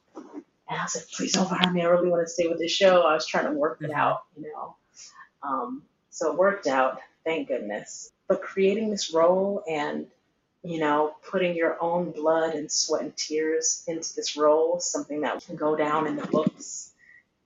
And 0.68 0.80
I 0.80 0.82
was 0.84 0.96
like, 0.96 1.08
please 1.08 1.32
don't 1.32 1.48
fire 1.48 1.70
me. 1.70 1.82
I 1.82 1.86
really 1.86 2.08
want 2.08 2.26
to 2.26 2.32
stay 2.32 2.48
with 2.48 2.58
this 2.58 2.72
show. 2.72 3.02
I 3.02 3.14
was 3.14 3.26
trying 3.26 3.46
to 3.46 3.52
work 3.52 3.78
it 3.82 3.90
Mhm. 3.90 3.94
out, 3.94 4.22
you 4.36 4.50
know. 4.50 4.76
Um, 5.44 5.82
so 6.10 6.32
it 6.32 6.38
worked 6.38 6.66
out, 6.66 7.00
thank 7.24 7.48
goodness. 7.48 8.10
But 8.28 8.42
creating 8.42 8.90
this 8.90 9.12
role 9.12 9.62
and, 9.68 10.06
you 10.62 10.78
know, 10.78 11.14
putting 11.30 11.54
your 11.54 11.76
own 11.82 12.10
blood 12.10 12.54
and 12.54 12.70
sweat 12.70 13.02
and 13.02 13.16
tears 13.16 13.84
into 13.86 14.14
this 14.14 14.36
role, 14.36 14.80
something 14.80 15.20
that 15.20 15.44
can 15.44 15.56
go 15.56 15.76
down 15.76 16.06
in 16.06 16.16
the 16.16 16.26
books, 16.26 16.92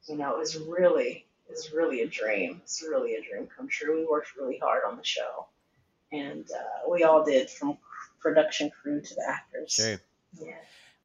you 0.07 0.17
know, 0.17 0.41
is 0.41 0.57
really 0.57 1.25
is 1.51 1.73
really 1.73 2.03
a 2.03 2.07
dream. 2.07 2.61
It's 2.63 2.83
really 2.83 3.15
a 3.15 3.23
dream 3.23 3.49
come 3.57 3.69
true. 3.69 4.01
We 4.01 4.07
worked 4.07 4.37
really 4.37 4.59
hard 4.59 4.83
on 4.87 4.97
the 4.97 5.05
show, 5.05 5.47
and 6.13 6.47
uh, 6.51 6.91
we 6.91 7.03
all 7.05 7.25
did, 7.25 7.51
from 7.51 7.79
production 8.21 8.71
crew 8.71 9.01
to 9.01 9.15
the 9.15 9.25
actors. 9.29 9.73
Sure. 9.73 10.01
Yeah. 10.41 10.53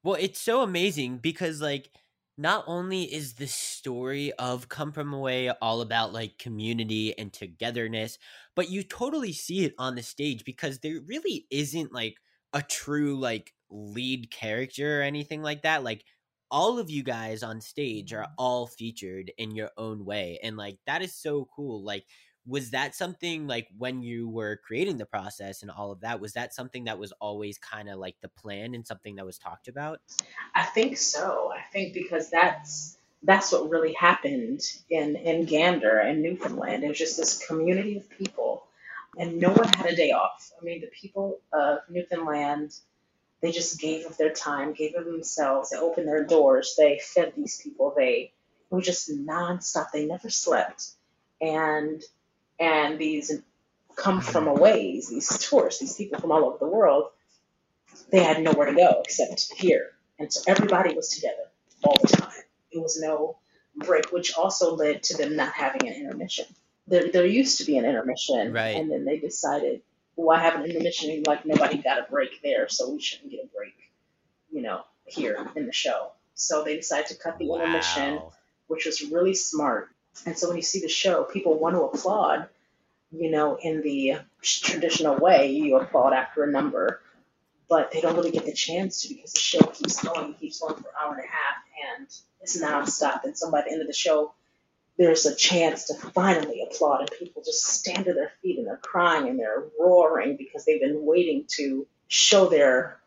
Well, 0.04 0.18
it's 0.20 0.39
so 0.39 0.62
amazing 0.62 1.18
because 1.18 1.62
like 1.62 1.89
not 2.38 2.64
only 2.68 3.04
is 3.04 3.34
the 3.34 3.48
story 3.48 4.34
of 4.34 4.70
Come 4.70 4.92
From 4.92 5.14
Away 5.14 5.50
all 5.50 5.82
about 5.82 6.14
like 6.14 6.40
community 6.40 7.18
and 7.18 7.32
togetherness, 7.32 8.18
but 8.56 8.70
you 8.70 8.84
totally 8.84 9.34
see 9.34 9.66
it 9.66 9.74
on 9.78 9.96
the 9.96 10.04
stage 10.04 10.44
because 10.44 10.80
there 10.80 11.00
really 11.06 11.46
isn't 11.52 11.94
like 11.94 12.18
a 12.54 12.62
true 12.62 13.20
like 13.20 13.54
lead 13.70 14.32
character 14.32 15.00
or 15.00 15.04
anything 15.04 15.44
like 15.44 15.62
that. 15.62 15.84
Like 15.84 16.06
all 16.50 16.80
of 16.80 16.90
you 16.90 17.04
guys 17.04 17.44
on 17.44 17.62
stage 17.62 18.14
are 18.14 18.24
mm. 18.24 18.32
all 18.38 18.68
featured 18.68 19.32
in 19.38 19.52
your 19.52 19.72
own 19.78 20.06
way 20.06 20.40
and 20.44 20.56
like 20.58 20.78
that 20.86 21.02
is 21.02 21.16
so 21.16 21.48
cool. 21.56 21.84
Like 21.84 22.06
was 22.46 22.72
that 22.72 22.94
something 22.96 23.48
like 23.48 23.68
when 23.78 24.02
you 24.02 24.28
were 24.28 24.60
creating 24.66 24.98
the 24.98 25.06
process 25.06 25.62
and 25.62 25.72
all 25.72 25.91
of 25.91 26.02
that 26.02 26.20
was 26.20 26.34
that 26.34 26.54
something 26.54 26.84
that 26.86 27.00
was 27.00 27.14
always 27.22 27.58
kind 27.58 27.89
of 27.89 27.98
like 28.00 28.16
the 28.22 28.28
plan 28.28 28.76
and 28.76 28.86
something 28.86 29.16
that 29.16 29.26
was 29.26 29.38
talked 29.38 29.68
about 29.68 30.02
I 30.56 30.64
think 30.64 30.98
so. 30.98 31.52
I 31.56 31.62
think 31.72 31.94
because 31.94 32.30
that's 32.30 32.98
that's 33.24 33.52
what 33.52 33.70
really 33.70 33.94
happened 33.94 34.62
in 34.89 35.16
in 35.16 35.46
Gander 35.46 35.98
and 36.00 36.22
Newfoundland. 36.22 36.84
It 36.84 36.89
was 36.89 36.98
just 36.98 37.18
this 37.18 37.46
community 37.46 37.98
of 37.98 38.10
people, 38.10 38.66
and 39.18 39.39
no 39.39 39.52
one 39.52 39.70
had 39.70 39.88
a 39.88 39.96
day 39.96 40.12
off. 40.12 40.52
I 40.60 40.64
mean, 40.64 40.82
the 40.82 40.88
people 40.88 41.39
of 41.52 41.80
Newfoundland, 41.89 42.76
they 43.41 43.52
just 43.52 43.80
gave 43.80 44.06
of 44.06 44.18
their 44.18 44.32
time, 44.32 44.74
gave 44.74 44.96
of 44.96 45.06
themselves. 45.06 45.70
They 45.70 45.78
opened 45.78 46.08
their 46.08 46.26
doors. 46.26 46.76
They 46.78 47.00
fed 47.02 47.34
these 47.36 47.62
people. 47.62 47.94
They 47.96 48.34
it 48.72 48.76
was 48.76 48.86
just 48.86 49.10
nonstop. 49.10 49.91
They 49.91 50.06
never 50.06 50.30
slept, 50.30 50.91
and 51.39 52.04
and 52.60 52.99
these 52.99 53.32
come 53.95 54.16
hmm. 54.16 54.22
from 54.22 54.47
aways, 54.47 55.10
these 55.10 55.38
tourists, 55.38 55.80
these 55.80 55.95
people 55.95 56.20
from 56.20 56.32
all 56.32 56.45
over 56.45 56.58
the 56.60 56.68
world, 56.68 57.10
they 58.12 58.24
had 58.24 58.41
nowhere 58.41 58.68
to 58.68 58.76
go 58.76 59.01
except 59.04 59.54
here. 59.54 59.91
And 60.20 60.32
so 60.32 60.41
everybody 60.47 60.93
was 60.93 61.10
together 61.10 61.49
all 61.84 61.97
the 62.01 62.08
time. 62.08 62.32
It 62.72 62.82
was 62.82 62.99
no 62.99 63.38
break, 63.76 64.12
which 64.12 64.36
also 64.36 64.76
led 64.76 65.04
to 65.04 65.18
them 65.18 65.36
not 65.36 65.54
having 65.54 65.88
an 65.88 65.95
intermission. 65.95 66.45
There, 66.88 67.12
there 67.12 67.26
used 67.26 67.60
to 67.60 67.66
be 67.66 67.78
an 67.78 67.86
intermission, 67.86 68.54
Right. 68.54 68.76
and 68.76 68.91
then 68.91 69.06
they 69.06 69.18
decided, 69.18 69.82
well, 70.16 70.38
I 70.38 70.41
have 70.41 70.56
an 70.56 70.66
intermission, 70.66 71.24
like 71.26 71.45
nobody 71.45 71.78
got 71.78 71.99
a 71.99 72.10
break 72.10 72.41
there, 72.43 72.68
so 72.70 72.91
we 72.91 73.01
shouldn't 73.01 73.32
get 73.32 73.43
a 73.43 73.47
break, 73.56 73.74
you 74.51 74.62
know, 74.62 74.82
here 75.06 75.47
in 75.56 75.66
the 75.66 75.74
show. 75.74 76.12
So 76.36 76.64
they 76.64 76.76
decided 76.76 77.08
to 77.08 77.16
cut 77.16 77.38
the 77.38 77.51
intermission 77.51 78.20
which 78.68 78.86
was 78.86 79.04
really 79.12 79.36
smart. 79.36 79.89
And 80.26 80.38
so 80.38 80.47
when 80.47 80.57
you 80.57 80.64
see 80.64 80.80
the 80.80 80.89
show, 80.89 81.24
people 81.24 81.59
want 81.59 81.76
to 81.76 81.82
applaud, 81.82 82.47
you 83.11 83.32
know, 83.32 83.57
in 83.61 83.82
the 83.82 84.18
traditional 84.41 85.18
way, 85.18 85.51
you 85.51 85.78
applaud 85.78 86.14
after 86.14 86.43
a 86.43 86.51
number, 86.51 87.01
but 87.70 87.91
they 87.91 88.01
don't 88.01 88.16
really 88.16 88.32
get 88.32 88.45
the 88.45 88.53
chance 88.53 89.01
to 89.01 89.14
because 89.14 89.34
the 89.34 89.39
show 89.39 89.59
keeps 89.59 90.03
going, 90.03 90.34
keeps 90.36 90.59
going 90.59 90.76
for 90.76 90.82
an 90.82 90.95
hour 91.01 91.14
and 91.14 91.24
a 91.24 91.28
half, 91.28 91.97
and 91.97 92.07
it's 92.41 92.61
nonstop. 92.61 93.24
And 93.24 93.38
so 93.38 93.51
by 93.51 93.61
the 93.61 93.72
end 93.72 93.82
of 93.82 93.88
the 93.88 93.93
show, 93.93 94.34
there's 94.97 95.26
a 95.26 95.36
chance 95.36 95.86
to 95.86 95.95
finally 95.95 96.61
applaud, 96.61 97.01
and 97.01 97.11
people 97.18 97.41
just 97.43 97.64
stand 97.64 98.05
to 98.05 98.14
their 98.14 98.32
feet 98.41 98.59
and 98.59 98.68
they're 98.68 98.78
crying 98.78 99.28
and 99.28 99.39
they're 99.39 99.64
roaring 99.80 100.38
because 100.38 100.66
they've 100.66 100.82
been 100.82 101.05
waiting 101.05 101.45
to 101.55 101.88
show 102.07 102.47
their 102.47 102.99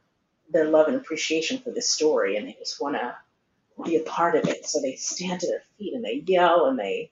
their 0.50 0.66
love 0.66 0.86
and 0.86 0.96
appreciation 0.96 1.58
for 1.58 1.70
this 1.70 1.88
story, 1.88 2.36
and 2.36 2.46
they 2.46 2.56
just 2.58 2.80
want 2.80 2.96
to 2.96 3.16
be 3.84 3.96
a 3.96 4.02
part 4.02 4.36
of 4.36 4.48
it. 4.48 4.66
So 4.66 4.80
they 4.80 4.96
stand 4.96 5.40
to 5.40 5.48
their 5.48 5.62
feet 5.78 5.94
and 5.94 6.04
they 6.04 6.22
yell 6.26 6.66
and 6.66 6.78
they. 6.78 7.10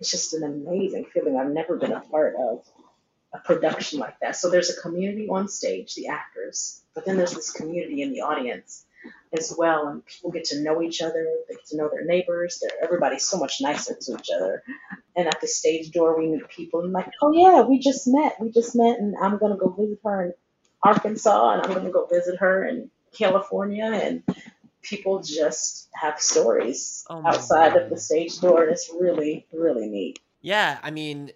It's 0.00 0.10
just 0.10 0.34
an 0.34 0.44
amazing 0.44 1.06
feeling. 1.12 1.36
I've 1.36 1.50
never 1.50 1.76
been 1.76 1.92
a 1.92 2.00
part 2.00 2.34
of 2.38 2.64
a 3.34 3.38
production 3.40 4.00
like 4.00 4.18
that. 4.20 4.36
So 4.36 4.50
there's 4.50 4.70
a 4.70 4.80
community 4.82 5.28
on 5.30 5.48
stage, 5.48 5.94
the 5.94 6.08
actors, 6.08 6.82
but 6.94 7.06
then 7.06 7.16
there's 7.16 7.34
this 7.34 7.52
community 7.52 8.02
in 8.02 8.12
the 8.12 8.22
audience 8.22 8.86
as 9.32 9.54
well, 9.56 9.88
and 9.88 10.04
people 10.06 10.32
get 10.32 10.44
to 10.46 10.60
know 10.62 10.82
each 10.82 11.02
other. 11.02 11.28
They 11.48 11.54
get 11.54 11.66
to 11.68 11.76
know 11.78 11.90
their 11.90 12.04
neighbors. 12.04 12.60
They're, 12.60 12.84
everybody's 12.84 13.24
so 13.24 13.38
much 13.38 13.60
nicer 13.60 13.96
to 14.00 14.14
each 14.18 14.30
other. 14.34 14.62
And 15.16 15.28
at 15.28 15.40
the 15.40 15.48
stage 15.48 15.92
door, 15.92 16.18
we 16.18 16.28
meet 16.28 16.48
people 16.48 16.80
and 16.82 16.92
like, 16.92 17.10
oh 17.22 17.32
yeah, 17.32 17.62
we 17.62 17.78
just 17.78 18.08
met. 18.08 18.36
We 18.40 18.50
just 18.50 18.76
met, 18.76 18.98
and 18.98 19.16
I'm 19.22 19.38
gonna 19.38 19.56
go 19.56 19.70
visit 19.70 20.00
her 20.04 20.24
in 20.26 20.34
Arkansas, 20.82 21.52
and 21.52 21.62
I'm 21.62 21.74
gonna 21.74 21.92
go 21.92 22.06
visit 22.06 22.38
her 22.40 22.66
in 22.66 22.90
California, 23.16 23.86
and 23.86 24.22
people 24.82 25.22
just 25.22 25.88
have 25.94 26.20
stories 26.20 27.04
Oh 27.08 27.22
outside 27.26 27.76
of 27.76 27.90
the 27.90 27.96
stage 27.96 28.38
door, 28.40 28.62
and 28.62 28.72
it's 28.72 28.90
really, 28.98 29.46
really 29.52 29.88
neat. 29.88 30.18
Yeah, 30.40 30.78
I 30.82 30.90
mean, 30.90 31.30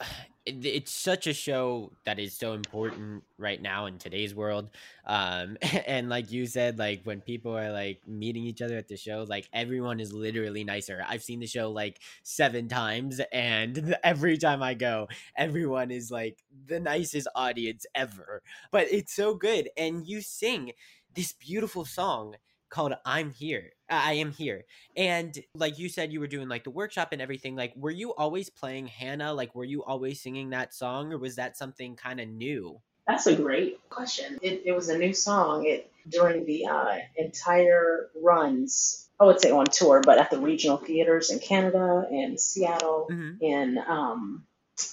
it's 0.46 0.90
such 0.90 1.26
a 1.26 1.34
show 1.34 1.92
that 2.06 2.18
is 2.18 2.32
so 2.32 2.54
important 2.54 3.22
right 3.36 3.60
now 3.60 3.84
in 3.84 3.98
today's 3.98 4.34
world. 4.34 4.70
Um, 5.06 5.58
and 5.86 6.08
like 6.08 6.32
you 6.32 6.46
said, 6.46 6.78
like 6.78 7.02
when 7.04 7.20
people 7.20 7.56
are 7.56 7.70
like 7.70 8.00
meeting 8.08 8.44
each 8.44 8.62
other 8.62 8.78
at 8.78 8.88
the 8.88 8.96
show, 8.96 9.26
like 9.28 9.48
everyone 9.52 10.00
is 10.00 10.12
literally 10.12 10.64
nicer. 10.64 11.04
I've 11.06 11.22
seen 11.22 11.40
the 11.40 11.46
show 11.46 11.70
like 11.70 12.00
seven 12.22 12.68
times, 12.68 13.20
and 13.32 13.96
every 14.02 14.38
time 14.38 14.62
I 14.62 14.74
go, 14.74 15.08
everyone 15.36 15.90
is 15.90 16.10
like 16.10 16.38
the 16.66 16.80
nicest 16.80 17.28
audience 17.34 17.86
ever. 17.94 18.42
But 18.72 18.88
it's 18.90 19.14
so 19.14 19.34
good, 19.34 19.68
and 19.76 20.06
you 20.06 20.22
sing 20.22 20.72
this 21.14 21.32
beautiful 21.32 21.84
song 21.84 22.36
called 22.70 22.94
"I'm 23.04 23.30
Here." 23.30 23.72
I 23.90 24.14
am 24.14 24.32
here. 24.32 24.64
And 24.96 25.38
like 25.54 25.78
you 25.78 25.88
said, 25.88 26.12
you 26.12 26.20
were 26.20 26.26
doing 26.26 26.48
like 26.48 26.64
the 26.64 26.70
workshop 26.70 27.08
and 27.12 27.22
everything. 27.22 27.56
Like, 27.56 27.72
were 27.76 27.90
you 27.90 28.14
always 28.14 28.50
playing 28.50 28.86
Hannah? 28.88 29.32
Like, 29.32 29.54
were 29.54 29.64
you 29.64 29.82
always 29.84 30.20
singing 30.20 30.50
that 30.50 30.74
song, 30.74 31.12
or 31.12 31.18
was 31.18 31.36
that 31.36 31.56
something 31.56 31.96
kind 31.96 32.20
of 32.20 32.28
new? 32.28 32.80
That's 33.06 33.26
a 33.26 33.34
great 33.34 33.80
question. 33.88 34.38
It, 34.42 34.62
it 34.66 34.72
was 34.72 34.90
a 34.90 34.98
new 34.98 35.14
song. 35.14 35.64
It 35.66 35.90
during 36.08 36.44
the 36.44 36.66
uh, 36.66 36.98
entire 37.16 38.10
runs. 38.22 39.08
I 39.20 39.24
would 39.24 39.40
say 39.40 39.50
on 39.50 39.64
tour, 39.66 40.00
but 40.04 40.18
at 40.18 40.30
the 40.30 40.38
regional 40.38 40.76
theaters 40.76 41.30
in 41.30 41.38
Canada, 41.40 42.06
in 42.10 42.38
Seattle, 42.38 43.08
Mhm. 43.10 43.40
in 43.40 43.78
um, 43.78 44.46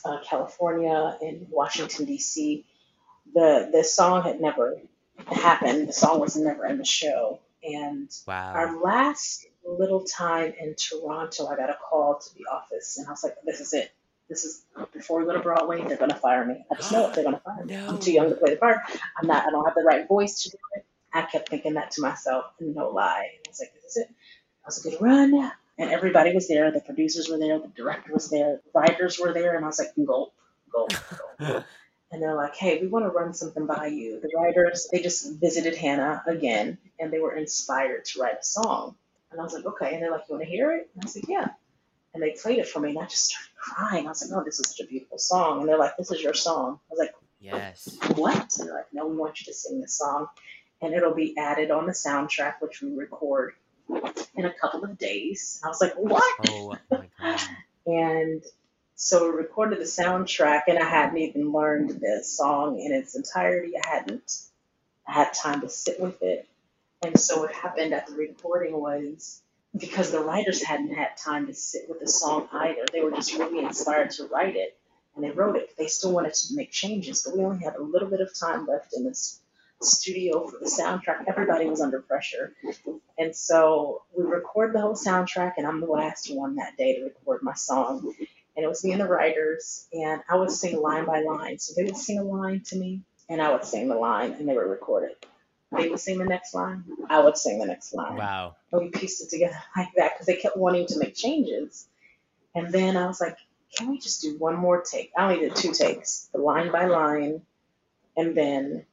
uh, 0.04 0.20
California, 0.24 1.18
in 1.22 1.48
Washington 1.52 2.06
D.C. 2.06 2.66
The 3.34 3.70
the 3.72 3.84
song 3.84 4.24
had 4.24 4.40
never 4.42 4.78
happened. 5.28 5.90
The 5.90 5.94
song 5.94 6.20
was 6.20 6.36
never 6.36 6.66
in 6.66 6.78
the 6.78 6.86
show, 6.86 7.40
and 7.66 8.10
Wow. 8.28 8.54
our 8.54 8.82
last 8.82 9.46
little 9.66 10.04
time 10.04 10.54
in 10.60 10.76
Toronto, 10.76 11.48
I 11.48 11.56
got 11.56 11.70
a 11.70 11.78
call 11.90 12.20
to 12.20 12.36
the 12.36 12.46
office, 12.52 12.98
and 12.98 13.08
I 13.08 13.12
was 13.12 13.24
like, 13.24 13.36
"This 13.44 13.60
is 13.62 13.74
it. 13.74 13.92
This 14.30 14.44
is 14.46 14.64
before 14.94 15.20
we 15.20 15.26
go 15.26 15.34
to 15.34 15.40
Broadway. 15.40 15.84
They're 15.88 15.98
gonna 15.98 16.16
fire 16.16 16.46
me. 16.46 16.66
I 16.72 16.76
just 16.76 16.92
know 16.92 17.10
it. 17.10 17.14
They're 17.16 17.24
gonna 17.24 17.40
fire 17.40 17.66
me. 17.66 17.76
I'm 17.76 18.00
too 18.00 18.12
young 18.12 18.30
to 18.30 18.36
play 18.36 18.52
the 18.52 18.58
part. 18.58 18.78
I'm 19.20 19.28
not. 19.28 19.46
I 19.48 19.52
don't 19.52 19.66
have 19.66 19.76
the 19.76 19.84
right 19.84 20.08
voice 20.08 20.44
to 20.44 20.50
do 20.52 20.58
it." 20.76 20.86
I 21.14 21.22
kept 21.24 21.50
thinking 21.50 21.76
that 21.76 21.92
to 21.92 22.02
myself, 22.02 22.46
and 22.60 22.76
no 22.76 22.90
lie. 22.90 23.30
I 23.46 23.50
was 23.50 23.60
like, 23.60 23.74
"This 23.74 23.86
is 23.86 23.98
it. 23.98 24.08
That 24.10 24.68
was 24.68 24.86
a 24.86 24.90
good 24.90 25.02
run." 25.02 25.52
And 25.78 25.90
everybody 25.92 26.34
was 26.34 26.48
there. 26.48 26.72
The 26.72 26.80
producers 26.80 27.28
were 27.30 27.38
there. 27.38 27.60
The 27.60 27.68
director 27.68 28.14
was 28.14 28.30
there. 28.30 28.62
The 28.64 28.80
Writers 28.80 29.20
were 29.20 29.34
there, 29.34 29.56
and 29.56 29.66
I 29.66 29.68
was 29.68 29.80
like, 29.80 29.94
"Gulp, 29.96 30.34
gulp, 30.72 30.92
gulp." 31.40 31.64
And 32.16 32.24
they're 32.24 32.34
like, 32.34 32.56
"Hey, 32.56 32.80
we 32.80 32.88
want 32.88 33.04
to 33.04 33.10
run 33.10 33.34
something 33.34 33.66
by 33.66 33.88
you." 33.88 34.22
The 34.22 34.32
writers 34.38 34.88
they 34.90 35.02
just 35.02 35.34
visited 35.34 35.76
Hannah 35.76 36.24
again, 36.26 36.78
and 36.98 37.12
they 37.12 37.20
were 37.20 37.36
inspired 37.36 38.06
to 38.06 38.22
write 38.22 38.40
a 38.40 38.44
song. 38.44 38.96
And 39.32 39.42
I 39.42 39.44
was 39.44 39.54
like, 39.54 39.66
"Okay." 39.66 39.94
And 39.94 40.02
they're 40.02 40.12
like, 40.12 40.22
"You 40.30 40.36
want 40.36 40.46
to 40.46 40.50
hear 40.50 40.72
it?" 40.72 40.90
And 40.94 41.04
I 41.04 41.06
was 41.06 41.16
like, 41.18 41.28
"Yeah." 41.28 41.50
And 42.14 42.24
they 42.24 42.32
played 42.32 42.60
it 42.60 42.70
for 42.70 42.80
me, 42.80 42.92
and 42.92 43.00
I 43.00 43.06
just 43.06 43.26
started 43.26 43.50
crying. 43.58 44.06
I 44.06 44.10
was 44.10 44.24
like, 44.24 44.40
"Oh, 44.40 44.46
this 44.46 44.62
is 44.62 44.70
such 44.70 44.80
a 44.80 44.88
beautiful 44.88 45.18
song." 45.18 45.60
And 45.60 45.68
they're 45.68 45.78
like, 45.78 45.98
"This 45.98 46.10
is 46.10 46.24
your 46.24 46.34
song." 46.34 46.80
I 46.90 46.94
was 46.94 47.00
like, 47.00 47.16
yes. 47.42 47.98
"What?" 48.16 48.58
And 48.60 48.70
they're 48.70 48.76
like, 48.76 48.94
"No, 48.94 49.08
we 49.08 49.18
want 49.18 49.42
you 49.42 49.46
to 49.48 49.54
sing 49.54 49.82
this 49.82 49.98
song, 49.98 50.30
and 50.82 50.94
it'll 50.94 51.14
be 51.14 51.38
added 51.38 51.70
on 51.70 51.86
the 51.86 51.92
soundtrack, 51.92 52.62
which 52.62 52.82
we 52.82 52.96
record 52.96 53.56
in 54.36 54.46
a 54.46 54.54
couple 54.54 54.86
of 54.86 54.98
days." 54.98 55.60
I 55.66 55.68
was 55.68 55.82
like, 55.82 55.96
"What?" 55.96 56.34
Oh 56.50 56.78
my 56.90 57.10
god. 57.20 57.42
And 57.88 58.44
so 58.96 59.30
we 59.30 59.38
recorded 59.38 59.80
the 59.80 59.84
soundtrack, 59.84 60.64
and 60.68 60.80
I 60.80 60.86
hadn't 60.86 61.18
even 61.18 61.52
learned 61.52 61.90
the 61.90 62.24
song 62.24 62.80
in 62.80 62.94
its 62.94 63.16
entirety. 63.16 63.74
I 63.78 63.88
hadn't 63.88 64.32
had 65.04 65.34
time 65.34 65.62
to 65.62 65.70
sit 65.70 66.00
with 66.00 66.22
it. 66.22 66.48
And 67.04 67.20
so 67.20 67.42
what 67.42 67.54
happened 67.54 67.94
at 67.94 68.08
the 68.08 68.16
recording 68.16 68.80
was 68.80 69.42
because 69.78 70.12
the 70.12 70.22
writers 70.22 70.64
hadn't 70.64 70.96
had 70.96 71.18
time 71.18 71.48
to 71.48 71.54
sit 71.54 71.90
with 71.90 72.00
the 72.00 72.08
song 72.08 72.48
either, 72.52 72.86
they 72.92 73.02
were 73.02 73.12
just 73.12 73.34
really 73.38 73.64
inspired 73.64 74.12
to 74.12 74.28
write 74.28 74.56
it. 74.56 74.78
And 75.16 75.24
they 75.24 75.32
wrote 75.32 75.56
it. 75.56 75.76
They 75.78 75.88
still 75.88 76.12
wanted 76.12 76.34
to 76.34 76.56
make 76.56 76.72
changes, 76.72 77.24
but 77.24 77.38
we 77.38 77.44
only 77.44 77.64
had 77.64 77.76
a 77.76 77.84
little 77.84 78.10
bit 78.10 78.20
of 78.22 78.38
time 78.38 78.66
left 78.66 78.94
in 78.96 79.06
this 79.06 79.40
studio 79.82 80.48
for 80.48 80.58
the 80.58 80.66
soundtrack. 80.66 81.26
Everybody 81.28 81.68
was 81.68 81.82
under 81.82 82.02
pressure. 82.02 82.54
And 83.18 83.36
so 83.36 84.04
we 84.18 84.26
recorded 84.26 84.76
the 84.76 84.82
whole 84.82 84.96
soundtrack, 84.96 85.54
and 85.58 85.66
I'm 85.66 85.80
the 85.80 85.88
last 85.88 86.34
one 86.34 86.56
that 86.56 86.76
day 86.78 86.96
to 86.98 87.04
record 87.04 87.44
my 87.44 87.54
song. 87.54 88.14
And 88.56 88.64
it 88.64 88.68
was 88.68 88.84
me 88.84 88.92
and 88.94 89.02
the 89.02 89.08
writers, 89.08 89.88
and 89.92 90.22
I 90.30 90.38
would 90.38 90.52
sing 90.52 90.82
line 90.82 91.06
by 91.06 91.22
line. 91.22 91.60
So 91.60 91.74
they 91.76 91.84
would 91.84 91.98
sing 91.98 92.20
a 92.20 92.24
line 92.24 92.62
to 92.68 92.78
me, 92.78 93.02
and 93.28 93.42
I 93.42 93.52
would 93.52 93.66
sing 93.66 93.90
the 93.90 93.96
line, 93.96 94.34
and 94.34 94.48
they 94.48 94.56
would 94.56 94.70
record 94.70 95.12
it. 95.12 95.26
They 95.76 95.90
would 95.90 96.00
sing 96.00 96.20
the 96.20 96.26
next 96.26 96.54
line, 96.54 96.84
I 97.10 97.20
would 97.20 97.38
sing 97.38 97.60
the 97.60 97.66
next 97.66 97.94
line. 97.94 98.16
Wow. 98.16 98.56
And 98.72 98.82
we 98.82 98.90
pieced 98.90 99.22
it 99.24 99.30
together 99.30 99.58
like 99.78 99.90
that 99.98 100.14
because 100.14 100.28
they 100.28 100.38
kept 100.38 100.58
wanting 100.58 100.88
to 100.88 101.00
make 101.00 101.16
changes. 101.16 101.88
And 102.54 102.72
then 102.72 102.96
I 102.96 103.08
was 103.08 103.20
like, 103.20 103.38
can 103.76 103.90
we 103.90 104.00
just 104.00 104.22
do 104.22 104.38
one 104.38 104.56
more 104.56 104.82
take? 104.82 105.12
I 105.18 105.24
only 105.24 105.40
did 105.40 105.56
two 105.56 105.74
takes, 105.74 106.30
the 106.32 106.38
line 106.40 106.72
by 106.72 106.86
line, 106.86 107.42
and 108.16 108.36
then 108.36 108.86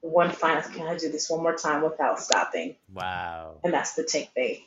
one 0.00 0.30
final. 0.30 0.62
Can 0.62 0.86
I 0.86 0.96
do 0.96 1.10
this 1.10 1.30
one 1.30 1.42
more 1.42 1.56
time 1.56 1.82
without 1.82 2.20
stopping? 2.20 2.76
Wow. 2.92 3.54
And 3.64 3.72
that's 3.72 3.94
the 3.94 4.04
take 4.04 4.34
they. 4.34 4.64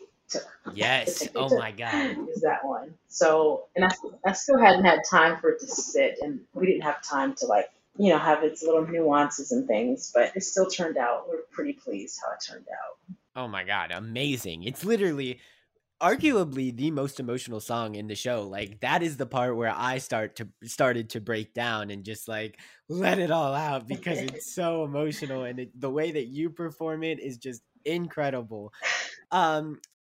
Yes. 0.74 1.28
Oh 1.36 1.50
my 1.58 1.72
god. 1.72 2.18
Is 2.34 2.42
that 2.42 2.66
one? 2.66 2.94
So, 3.08 3.66
and 3.76 3.86
I, 3.86 3.92
I 4.26 4.34
still 4.34 4.60
hadn't 4.60 4.86
had 4.86 5.02
time 5.10 5.38
for 5.38 5.50
it 5.50 5.60
to 5.62 5.68
sit, 5.68 6.18
and 6.22 6.42
we 6.54 6.66
didn't 6.66 6.84
have 6.84 7.02
time 7.04 7.34
to 7.36 7.46
like, 7.46 7.70
you 7.98 8.10
know, 8.12 8.20
have 8.20 8.44
its 8.44 8.64
little 8.64 8.86
nuances 8.88 9.52
and 9.52 9.68
things. 9.68 10.12
But 10.14 10.36
it 10.36 10.44
still 10.44 10.68
turned 10.68 10.98
out. 10.98 11.28
We're 11.30 11.42
pretty 11.52 11.74
pleased 11.74 12.20
how 12.24 12.34
it 12.34 12.44
turned 12.46 12.68
out. 12.72 13.16
Oh 13.36 13.48
my 13.48 13.64
god. 13.64 13.92
Amazing. 13.92 14.64
It's 14.64 14.84
literally 14.84 15.40
arguably 16.02 16.76
the 16.76 16.92
most 16.92 17.20
emotional 17.20 17.60
song 17.60 17.96
in 17.96 18.08
the 18.08 18.16
show. 18.16 18.44
Like 18.44 18.80
that 18.82 19.04
is 19.04 19.18
the 19.18 19.26
part 19.26 19.56
where 19.56 19.74
I 19.76 19.98
start 19.98 20.38
to 20.38 20.48
started 20.64 21.10
to 21.12 21.22
break 21.22 21.54
down 21.54 21.90
and 21.90 22.04
just 22.04 22.28
like 22.28 22.60
let 22.88 23.20
it 23.20 23.32
all 23.32 23.54
out 23.54 23.88
because 23.88 24.20
it's 24.20 24.54
so 24.54 24.86
emotional 24.86 25.44
and 25.44 25.60
it, 25.60 25.80
the 25.80 25.90
way 25.90 26.12
that 26.12 26.28
you 26.28 26.50
perform 26.50 27.04
it 27.04 27.20
is 27.20 27.38
just 27.38 27.62
incredible. 27.86 28.74
Um 29.32 29.80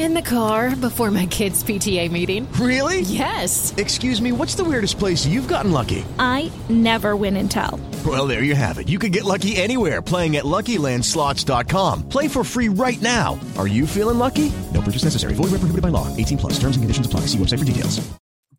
In 0.00 0.14
the 0.14 0.22
car 0.22 0.74
before 0.74 1.10
my 1.10 1.26
kids' 1.26 1.62
PTA 1.62 2.10
meeting. 2.10 2.50
Really? 2.52 3.02
Yes. 3.02 3.74
Excuse 3.76 4.22
me, 4.22 4.32
what's 4.32 4.54
the 4.54 4.64
weirdest 4.64 4.98
place 4.98 5.26
you've 5.26 5.46
gotten 5.46 5.72
lucky? 5.72 6.06
I 6.18 6.50
never 6.70 7.16
win 7.16 7.36
and 7.36 7.50
tell. 7.50 7.78
Well, 8.06 8.26
there 8.26 8.42
you 8.42 8.54
have 8.54 8.78
it. 8.78 8.88
You 8.88 8.98
can 8.98 9.12
get 9.12 9.26
lucky 9.26 9.56
anywhere 9.56 10.00
playing 10.00 10.36
at 10.36 10.44
LuckyLandSlots.com. 10.44 12.08
Play 12.08 12.28
for 12.28 12.42
free 12.42 12.70
right 12.70 13.00
now. 13.02 13.38
Are 13.58 13.66
you 13.66 13.86
feeling 13.86 14.16
lucky? 14.16 14.50
No 14.72 14.80
purchase 14.80 15.04
necessary. 15.04 15.34
Void 15.34 15.50
where 15.50 15.60
prohibited 15.60 15.82
by 15.82 15.90
law. 15.90 16.08
18 16.16 16.38
plus. 16.38 16.52
Terms 16.54 16.76
and 16.76 16.82
conditions 16.82 17.06
apply. 17.06 17.26
See 17.26 17.36
website 17.36 17.58
for 17.58 17.66
details. 17.66 18.00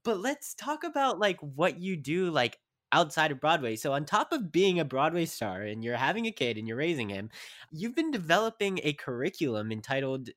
But 0.04 0.20
let's 0.20 0.54
talk 0.54 0.84
about 0.84 1.18
like 1.18 1.40
what 1.40 1.80
you 1.80 1.98
do 1.98 2.30
like 2.30 2.60
outside 2.92 3.32
of 3.32 3.40
Broadway. 3.40 3.78
So 3.78 3.94
on 3.94 4.06
top 4.06 4.32
of 4.32 4.52
being 4.52 4.80
a 4.80 4.86
Broadway 4.86 5.26
star 5.26 5.64
and 5.64 5.84
you're 5.84 5.98
having 5.98 6.28
a 6.28 6.32
kid 6.32 6.60
and 6.60 6.68
you're 6.68 6.78
raising 6.78 7.10
him, 7.10 7.32
you've 7.72 7.96
been 7.96 8.12
developing 8.12 8.80
a 8.84 8.94
curriculum 8.94 9.72
entitled 9.72 10.30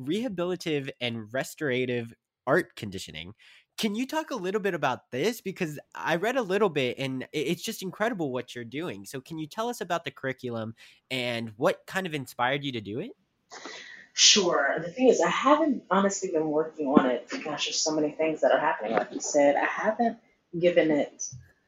Rehabilitative 0.00 0.90
and 1.00 1.32
Restorative 1.32 2.12
Art 2.46 2.74
Conditioning. 2.76 3.34
Can 3.78 3.94
you 3.94 4.06
talk 4.06 4.30
a 4.30 4.36
little 4.36 4.60
bit 4.60 4.74
about 4.74 5.10
this? 5.10 5.40
Because 5.40 5.78
I 5.94 6.16
read 6.16 6.36
a 6.36 6.42
little 6.42 6.68
bit 6.68 6.98
and 6.98 7.26
it's 7.32 7.62
just 7.62 7.82
incredible 7.82 8.32
what 8.32 8.54
you're 8.54 8.64
doing. 8.64 9.06
So, 9.06 9.20
can 9.20 9.38
you 9.38 9.46
tell 9.46 9.68
us 9.68 9.80
about 9.80 10.04
the 10.04 10.10
curriculum 10.10 10.74
and 11.10 11.52
what 11.56 11.80
kind 11.86 12.06
of 12.06 12.14
inspired 12.14 12.62
you 12.64 12.72
to 12.72 12.80
do 12.80 13.00
it? 13.00 13.12
Sure. 14.12 14.76
The 14.78 14.90
thing 14.90 15.08
is, 15.08 15.20
I 15.20 15.30
haven't 15.30 15.84
honestly 15.90 16.30
been 16.30 16.48
working 16.48 16.88
on 16.88 17.06
it. 17.06 17.28
Gosh, 17.44 17.66
there's 17.66 17.80
so 17.80 17.92
many 17.92 18.10
things 18.10 18.40
that 18.42 18.52
are 18.52 18.58
happening. 18.58 18.92
Like 18.92 19.12
you 19.12 19.20
said, 19.20 19.56
I 19.56 19.64
haven't 19.64 20.18
given 20.58 20.90
it 20.90 21.22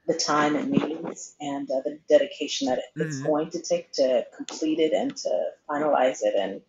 the 0.07 0.14
time 0.14 0.57
it 0.57 0.66
needs 0.66 1.35
and 1.41 1.70
uh, 1.70 1.80
the 1.85 2.01
dedication 2.09 2.66
that 2.66 2.83
it's 2.97 3.20
Mhm. 3.20 3.26
going 3.26 3.51
to 3.51 3.62
take 3.62 3.93
to 3.93 4.26
complete 4.37 4.80
it 4.80 4.93
and 4.93 5.16
to 5.16 5.51
finalize 5.68 6.18
it 6.22 6.35
and, 6.35 6.61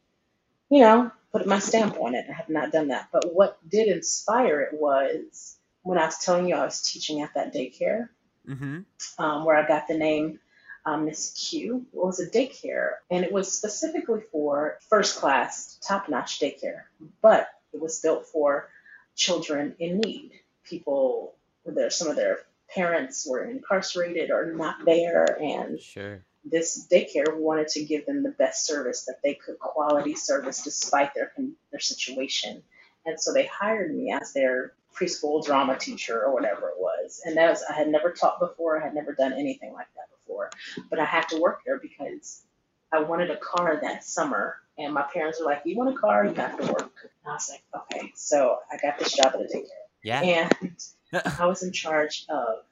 you 0.73 0.79
know, 0.81 1.11
put 1.31 1.45
my 1.45 1.59
stamp 1.59 1.97
on 1.99 2.15
it. 2.15 2.25
I 2.27 2.33
have 2.33 2.49
not 2.49 2.71
done 2.71 2.87
that. 2.87 3.09
But 3.11 3.31
what 3.31 3.59
did 3.69 3.87
inspire 3.87 4.61
it 4.61 4.73
was 4.73 5.55
when 5.83 5.99
I 5.99 6.05
was 6.05 6.17
telling 6.17 6.47
you 6.47 6.55
I 6.55 6.65
was 6.65 6.81
teaching 6.81 7.21
at 7.21 7.35
that 7.35 7.53
daycare 7.53 8.09
Mm-hmm. 8.49 8.79
um, 9.23 9.45
where 9.45 9.55
I 9.55 9.65
got 9.65 9.87
the 9.87 9.97
name 9.97 10.39
um, 10.85 11.05
Miss 11.05 11.31
Q. 11.31 11.85
It 11.93 11.97
was 11.97 12.19
a 12.19 12.29
daycare, 12.29 12.95
and 13.09 13.23
it 13.23 13.31
was 13.31 13.49
specifically 13.49 14.19
for 14.31 14.79
first 14.89 15.17
class, 15.17 15.79
top 15.81 16.09
notch 16.09 16.41
daycare, 16.41 16.81
but 17.21 17.47
it 17.71 17.79
was 17.79 17.99
built 18.01 18.25
for 18.25 18.67
children 19.15 19.75
in 19.79 19.99
need. 19.99 20.31
People, 20.65 21.35
their 21.65 21.89
some 21.89 22.09
of 22.09 22.17
their 22.17 22.39
parents 22.75 23.25
were 23.25 23.45
incarcerated 23.45 24.29
or 24.29 24.53
not 24.53 24.83
there, 24.83 25.37
and 25.41 25.79
Sure. 25.79 26.25
This 26.45 26.87
daycare 26.91 27.35
wanted 27.35 27.67
to 27.69 27.83
give 27.83 28.05
them 28.05 28.23
the 28.23 28.31
best 28.31 28.65
service 28.65 29.05
that 29.05 29.19
they 29.23 29.35
could, 29.35 29.59
quality 29.59 30.15
service 30.15 30.61
despite 30.63 31.13
their 31.13 31.31
their 31.71 31.79
situation. 31.79 32.61
And 33.05 33.19
so 33.19 33.33
they 33.33 33.45
hired 33.45 33.95
me 33.95 34.11
as 34.11 34.33
their 34.33 34.73
preschool 34.93 35.43
drama 35.43 35.77
teacher 35.77 36.21
or 36.23 36.33
whatever 36.33 36.69
it 36.69 36.77
was. 36.77 37.21
And 37.25 37.37
that 37.37 37.49
was 37.49 37.63
I 37.69 37.73
had 37.73 37.89
never 37.89 38.11
taught 38.11 38.39
before, 38.39 38.79
I 38.79 38.83
had 38.83 38.93
never 38.93 39.13
done 39.13 39.33
anything 39.33 39.73
like 39.73 39.87
that 39.95 40.09
before. 40.19 40.51
But 40.89 40.99
I 40.99 41.05
had 41.05 41.27
to 41.29 41.39
work 41.39 41.61
there 41.65 41.79
because 41.79 42.43
I 42.91 42.99
wanted 42.99 43.31
a 43.31 43.37
car 43.37 43.79
that 43.81 44.03
summer 44.03 44.57
and 44.77 44.93
my 44.93 45.03
parents 45.13 45.39
were 45.39 45.45
like, 45.45 45.61
You 45.65 45.77
want 45.77 45.95
a 45.95 45.99
car, 45.99 46.25
you 46.25 46.33
have 46.35 46.57
to 46.59 46.67
work. 46.71 46.91
And 47.03 47.31
I 47.31 47.33
was 47.33 47.49
like, 47.49 47.63
Okay. 47.83 48.11
So 48.15 48.59
I 48.71 48.77
got 48.77 48.99
this 48.99 49.13
job 49.13 49.33
at 49.33 49.41
a 49.41 49.45
daycare. 49.45 49.67
Yeah. 50.03 50.21
And 50.21 50.79
I 51.39 51.45
was 51.45 51.63
in 51.63 51.71
charge 51.71 52.25
of 52.29 52.63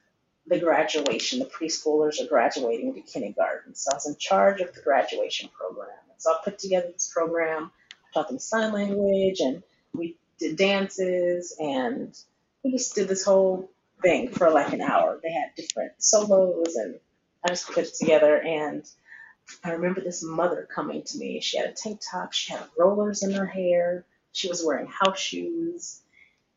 the 0.48 0.60
graduation. 0.60 1.39
The 1.39 1.46
preschoolers 1.46 2.22
are 2.22 2.28
graduating 2.28 2.94
to 2.94 3.02
kindergarten. 3.02 3.76
So 3.76 3.92
I 3.92 3.96
was 3.96 4.08
in 4.08 4.16
charge 4.18 4.62
of 4.62 4.74
the 4.74 4.82
graduation 4.82 5.50
program. 5.58 5.89
So 6.18 6.32
I 6.32 6.38
put 6.44 6.60
together 6.60 6.89
this 6.92 7.12
program, 7.12 7.72
I 7.92 8.14
taught 8.14 8.28
them 8.30 8.38
sign 8.39 8.74
language, 8.74 9.39
and 9.39 9.64
we 9.94 10.18
did 10.38 10.56
dances, 10.56 11.56
and 11.60 12.16
we 12.64 12.72
just 12.72 12.94
did 12.94 13.08
this 13.08 13.26
whole 13.26 13.72
thing 14.02 14.30
for 14.30 14.52
like 14.52 14.72
an 14.74 14.82
hour. 14.82 15.20
They 15.22 15.32
had 15.32 15.56
different 15.56 15.94
solos, 15.98 16.76
and 16.76 17.00
I 17.44 17.50
just 17.50 17.68
put 17.68 17.86
it 17.86 17.96
together. 17.96 18.38
And 18.38 18.88
I 19.64 19.72
remember 19.72 20.02
this 20.02 20.24
mother 20.24 20.68
coming 20.74 21.04
to 21.04 21.18
me. 21.18 21.42
She 21.42 21.58
had 21.58 21.70
a 21.70 21.74
tank 21.74 22.02
top, 22.10 22.34
she 22.34 22.54
had 22.54 22.64
rollers 22.78 23.24
in 23.24 23.32
her 23.34 23.46
hair, 23.46 24.06
she 24.32 24.48
was 24.48 24.64
wearing 24.64 24.88
house 24.88 25.20
shoes. 25.20 26.02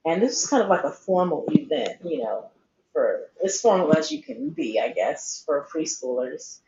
And 0.06 0.20
this 0.20 0.42
was 0.42 0.50
kind 0.50 0.62
of 0.62 0.68
like 0.68 0.84
a 0.84 0.90
formal 0.90 1.46
event, 1.48 2.00
you 2.04 2.18
know, 2.18 2.50
for 2.94 3.28
as 3.44 3.60
formal 3.60 3.94
as 3.94 4.10
you 4.10 4.22
can 4.22 4.48
be, 4.48 4.80
I 4.80 4.88
guess, 4.88 5.42
for 5.44 5.66
preschoolers. 5.70 6.60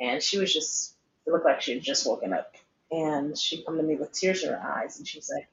And 0.00 0.22
she 0.22 0.38
was 0.38 0.50
just, 0.54 0.94
it 1.26 1.32
looked 1.32 1.44
like 1.44 1.60
she 1.60 1.74
had 1.74 1.82
just 1.82 2.06
woken 2.06 2.32
up. 2.32 2.54
And 2.90 3.36
she'd 3.36 3.66
come 3.66 3.76
to 3.76 3.82
me 3.82 3.96
with 3.96 4.12
tears 4.12 4.42
in 4.44 4.50
her 4.50 4.60
eyes, 4.60 4.98
and 4.98 5.06
she 5.06 5.18
was 5.18 5.30
like, 5.34 5.48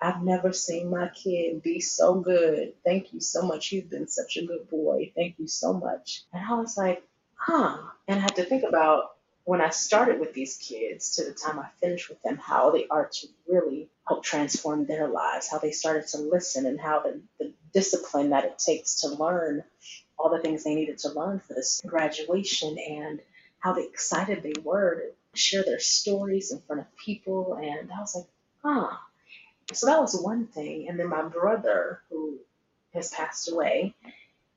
I've 0.00 0.22
never 0.22 0.52
seen 0.52 0.90
my 0.90 1.08
kid 1.08 1.62
be 1.62 1.80
so 1.80 2.14
good. 2.14 2.74
Thank 2.84 3.12
you 3.12 3.20
so 3.20 3.42
much. 3.42 3.72
You've 3.72 3.90
been 3.90 4.08
such 4.08 4.36
a 4.36 4.44
good 4.44 4.68
boy. 4.68 5.12
Thank 5.14 5.38
you 5.38 5.48
so 5.48 5.72
much. 5.72 6.22
And 6.32 6.44
I 6.44 6.54
was 6.54 6.76
like, 6.76 7.02
huh. 7.34 7.78
And 8.06 8.18
I 8.18 8.22
had 8.22 8.36
to 8.36 8.44
think 8.44 8.62
about 8.62 9.15
when 9.46 9.60
I 9.60 9.70
started 9.70 10.18
with 10.18 10.34
these 10.34 10.56
kids 10.56 11.14
to 11.16 11.24
the 11.24 11.32
time 11.32 11.60
I 11.60 11.68
finished 11.80 12.08
with 12.08 12.20
them, 12.22 12.36
how 12.36 12.72
the 12.72 12.88
arts 12.90 13.24
really 13.46 13.88
helped 14.06 14.26
transform 14.26 14.86
their 14.86 15.06
lives, 15.06 15.48
how 15.48 15.58
they 15.58 15.70
started 15.70 16.08
to 16.08 16.18
listen, 16.18 16.66
and 16.66 16.80
how 16.80 17.00
the, 17.04 17.20
the 17.38 17.52
discipline 17.72 18.30
that 18.30 18.44
it 18.44 18.58
takes 18.58 19.02
to 19.02 19.08
learn 19.10 19.62
all 20.18 20.30
the 20.30 20.40
things 20.40 20.64
they 20.64 20.74
needed 20.74 20.98
to 20.98 21.12
learn 21.12 21.38
for 21.38 21.54
this 21.54 21.80
graduation, 21.86 22.76
and 22.76 23.20
how 23.60 23.76
excited 23.76 24.42
they 24.42 24.60
were 24.64 24.96
to 24.96 25.38
share 25.40 25.62
their 25.62 25.78
stories 25.78 26.50
in 26.50 26.60
front 26.62 26.80
of 26.80 26.96
people. 26.96 27.54
And 27.54 27.92
I 27.92 28.00
was 28.00 28.16
like, 28.16 28.26
huh. 28.64 28.96
So 29.72 29.86
that 29.86 30.00
was 30.00 30.20
one 30.20 30.48
thing. 30.48 30.88
And 30.88 30.98
then 30.98 31.08
my 31.08 31.22
brother, 31.22 32.00
who 32.10 32.38
has 32.94 33.10
passed 33.10 33.48
away, 33.52 33.94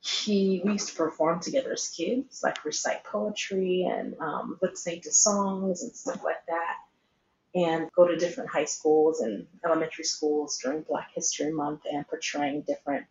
he 0.02 0.62
we 0.64 0.74
used 0.74 0.90
to 0.90 0.96
perform 0.96 1.40
together 1.42 1.74
as 1.74 1.90
kids, 1.90 2.42
like 2.44 2.64
recite 2.64 3.04
poetry 3.04 3.88
and 3.90 4.16
um, 4.20 4.58
lip 4.62 4.78
sync 4.78 5.04
to 5.04 5.12
songs 5.12 5.84
and 5.84 5.94
stuff 5.94 6.24
like 6.24 6.46
that, 6.48 6.76
and 7.54 7.92
go 7.92 8.08
to 8.08 8.16
different 8.16 8.50
high 8.50 8.66
schools 8.66 9.20
and 9.20 9.48
elementary 9.66 10.06
schools 10.06 10.60
during 10.64 10.82
Black 10.84 11.10
History 11.14 11.52
Month 11.52 11.82
and 11.92 12.08
portraying 12.08 12.62
different 12.62 13.06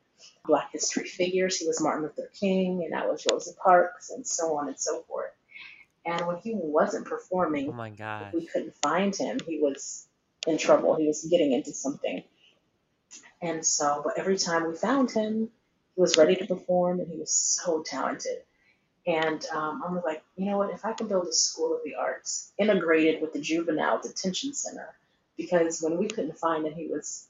Black 0.47 0.73
history 0.73 1.07
figures. 1.07 1.59
He 1.59 1.67
was 1.67 1.81
Martin 1.81 2.03
Luther 2.05 2.31
King, 2.39 2.85
and 2.85 2.95
I 2.99 3.07
was 3.07 3.27
Rosa 3.31 3.53
Parks, 3.55 4.11
and 4.11 4.27
so 4.27 4.57
on 4.57 4.69
and 4.69 4.79
so 4.79 5.03
forth. 5.03 5.31
And 6.07 6.27
when 6.27 6.39
he 6.39 6.55
wasn't 6.55 7.07
performing, 7.07 7.69
Oh 7.69 7.73
my 7.73 7.91
God. 7.91 8.33
we 8.33 8.47
couldn't 8.47 8.75
find 8.83 9.15
him. 9.15 9.39
He 9.47 9.59
was 9.61 10.07
in 10.47 10.57
trouble. 10.57 10.95
He 10.97 11.07
was 11.07 11.23
getting 11.25 11.53
into 11.53 11.73
something. 11.73 12.23
And 13.43 13.65
so, 13.65 14.01
but 14.03 14.19
every 14.19 14.39
time 14.39 14.67
we 14.67 14.75
found 14.75 15.11
him, 15.11 15.51
he 15.99 16.01
was 16.01 16.17
ready 16.17 16.37
to 16.37 16.47
perform 16.47 17.01
and 17.01 17.11
he 17.11 17.19
was 17.19 17.33
so 17.33 17.83
talented. 17.83 18.43
And 19.05 19.45
um, 19.47 19.83
I 19.85 19.91
was 19.91 20.05
like, 20.05 20.23
you 20.37 20.47
know 20.47 20.57
what? 20.57 20.71
If 20.71 20.85
I 20.85 20.93
can 20.93 21.09
build 21.09 21.27
a 21.27 21.33
school 21.33 21.75
of 21.75 21.81
the 21.85 21.97
arts 21.97 22.53
integrated 22.57 23.21
with 23.21 23.33
the 23.33 23.41
juvenile 23.41 24.01
detention 24.01 24.55
center, 24.55 24.95
because 25.37 25.83
when 25.83 25.99
we 25.99 26.07
couldn't 26.07 26.39
find 26.39 26.65
him, 26.65 26.75
he 26.75 26.87
was 26.87 27.27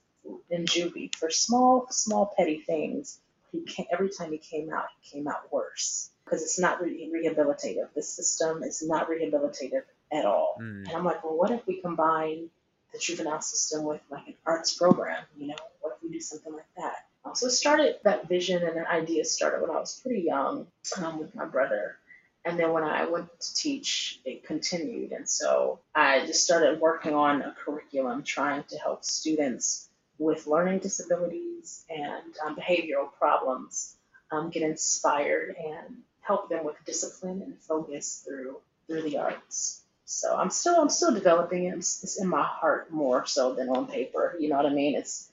in 0.51 0.67
juvie 0.67 1.15
for 1.15 1.31
small, 1.31 1.87
small 1.89 2.35
petty 2.37 2.59
things. 2.59 3.19
He 3.53 3.63
came, 3.63 3.87
every 3.91 4.11
time 4.11 4.33
he 4.33 4.39
came 4.39 4.71
out, 4.71 4.85
he 5.01 5.17
came 5.17 5.27
out 5.27 5.51
worse 5.51 6.11
because 6.27 6.43
it's 6.43 6.59
not 6.59 6.83
re- 6.83 7.11
rehabilitative. 7.11 7.89
The 7.95 8.03
system 8.03 8.63
is 8.63 8.87
not 8.87 9.09
rehabilitative 9.09 9.85
at 10.13 10.27
all. 10.27 10.59
Mm. 10.61 10.89
And 10.89 10.91
I'm 10.91 11.07
like, 11.07 11.25
well, 11.25 11.39
what 11.39 11.51
if 11.53 11.67
we 11.67 11.81
combine 11.81 12.51
the 12.93 12.99
juvenile 12.99 13.41
system 13.41 13.85
with 13.85 14.03
like 14.11 14.27
an 14.27 14.35
arts 14.45 14.75
program? 14.75 15.25
You 15.39 15.47
know, 15.47 15.57
what 15.81 15.97
if 15.97 16.03
we 16.03 16.11
do 16.11 16.21
something 16.21 16.53
like 16.53 16.69
that? 16.77 17.08
So 17.35 17.49
started 17.49 17.97
that 18.05 18.29
vision 18.29 18.63
and 18.63 18.77
that 18.77 18.89
idea 18.89 19.25
started 19.25 19.61
when 19.61 19.71
I 19.71 19.79
was 19.81 20.01
pretty 20.01 20.23
young 20.23 20.67
um, 21.03 21.19
with 21.19 21.35
my 21.35 21.45
brother. 21.45 21.97
And 22.45 22.59
then 22.59 22.73
when 22.73 22.85
I 22.85 23.07
went 23.07 23.29
to 23.41 23.55
teach, 23.55 24.21
it 24.25 24.45
continued. 24.45 25.13
And 25.13 25.29
so 25.29 25.81
I 25.95 26.25
just 26.27 26.45
started 26.45 26.81
working 26.81 27.15
on 27.15 27.43
a 27.43 27.55
curriculum 27.65 28.23
trying 28.23 28.65
to 28.65 28.79
help 28.79 29.05
students 29.05 29.89
with 30.19 30.47
learning 30.47 30.79
disabilities 30.79 31.85
and 31.91 32.37
um, 32.45 32.57
behavioral 32.57 33.13
problems 33.19 33.97
um, 34.31 34.51
get 34.51 34.63
inspired 34.63 35.57
and 35.57 35.99
help 36.21 36.49
them 36.49 36.65
with 36.65 36.77
discipline 36.85 37.43
and 37.43 37.59
focus 37.61 38.25
through 38.27 38.57
through 38.87 39.03
the 39.03 39.19
arts. 39.19 39.83
So 40.05 40.35
I'm 40.35 40.51
still 40.51 40.81
I'm 40.81 40.89
still 40.89 41.13
developing 41.13 41.65
it. 41.65 41.77
It's, 41.77 42.03
it's 42.03 42.21
in 42.21 42.29
my 42.29 42.43
heart 42.43 42.91
more 42.91 43.27
so 43.27 43.55
than 43.55 43.69
on 43.69 43.87
paper. 43.87 44.37
You 44.39 44.49
know 44.49 44.57
what 44.57 44.67
I 44.67 44.71
mean? 44.71 44.95
It's 44.95 45.31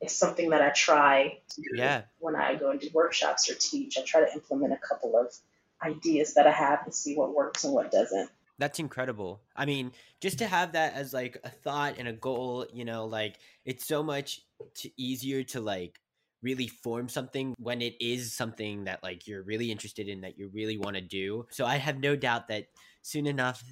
it's 0.00 0.14
something 0.14 0.50
that 0.50 0.62
I 0.62 0.70
try 0.70 1.38
to 1.50 1.60
do 1.62 1.68
Yeah. 1.74 2.02
when 2.18 2.34
I 2.34 2.54
go 2.54 2.70
and 2.70 2.80
do 2.80 2.88
workshops 2.92 3.50
or 3.50 3.54
teach. 3.54 3.98
I 3.98 4.02
try 4.02 4.20
to 4.22 4.32
implement 4.32 4.72
a 4.72 4.78
couple 4.78 5.16
of 5.16 5.34
ideas 5.82 6.34
that 6.34 6.46
I 6.46 6.52
have 6.52 6.80
and 6.84 6.94
see 6.94 7.16
what 7.16 7.34
works 7.34 7.64
and 7.64 7.72
what 7.72 7.90
doesn't. 7.90 8.30
That's 8.58 8.78
incredible. 8.78 9.40
I 9.56 9.64
mean, 9.64 9.92
just 10.20 10.38
to 10.38 10.46
have 10.46 10.72
that 10.72 10.94
as 10.94 11.14
like 11.14 11.38
a 11.44 11.48
thought 11.48 11.94
and 11.98 12.06
a 12.08 12.12
goal, 12.12 12.66
you 12.72 12.84
know, 12.84 13.06
like 13.06 13.38
it's 13.64 13.86
so 13.86 14.02
much 14.02 14.42
t- 14.74 14.92
easier 14.98 15.42
to 15.44 15.60
like 15.60 15.98
really 16.42 16.66
form 16.68 17.08
something 17.08 17.54
when 17.58 17.80
it 17.82 17.94
is 18.00 18.32
something 18.32 18.84
that 18.84 19.02
like 19.02 19.26
you're 19.26 19.42
really 19.42 19.70
interested 19.70 20.08
in 20.08 20.22
that 20.22 20.38
you 20.38 20.48
really 20.48 20.76
want 20.76 20.96
to 20.96 21.02
do. 21.02 21.46
So 21.50 21.64
I 21.66 21.76
have 21.76 21.98
no 22.00 22.16
doubt 22.16 22.48
that 22.48 22.66
soon 23.02 23.26
enough, 23.26 23.62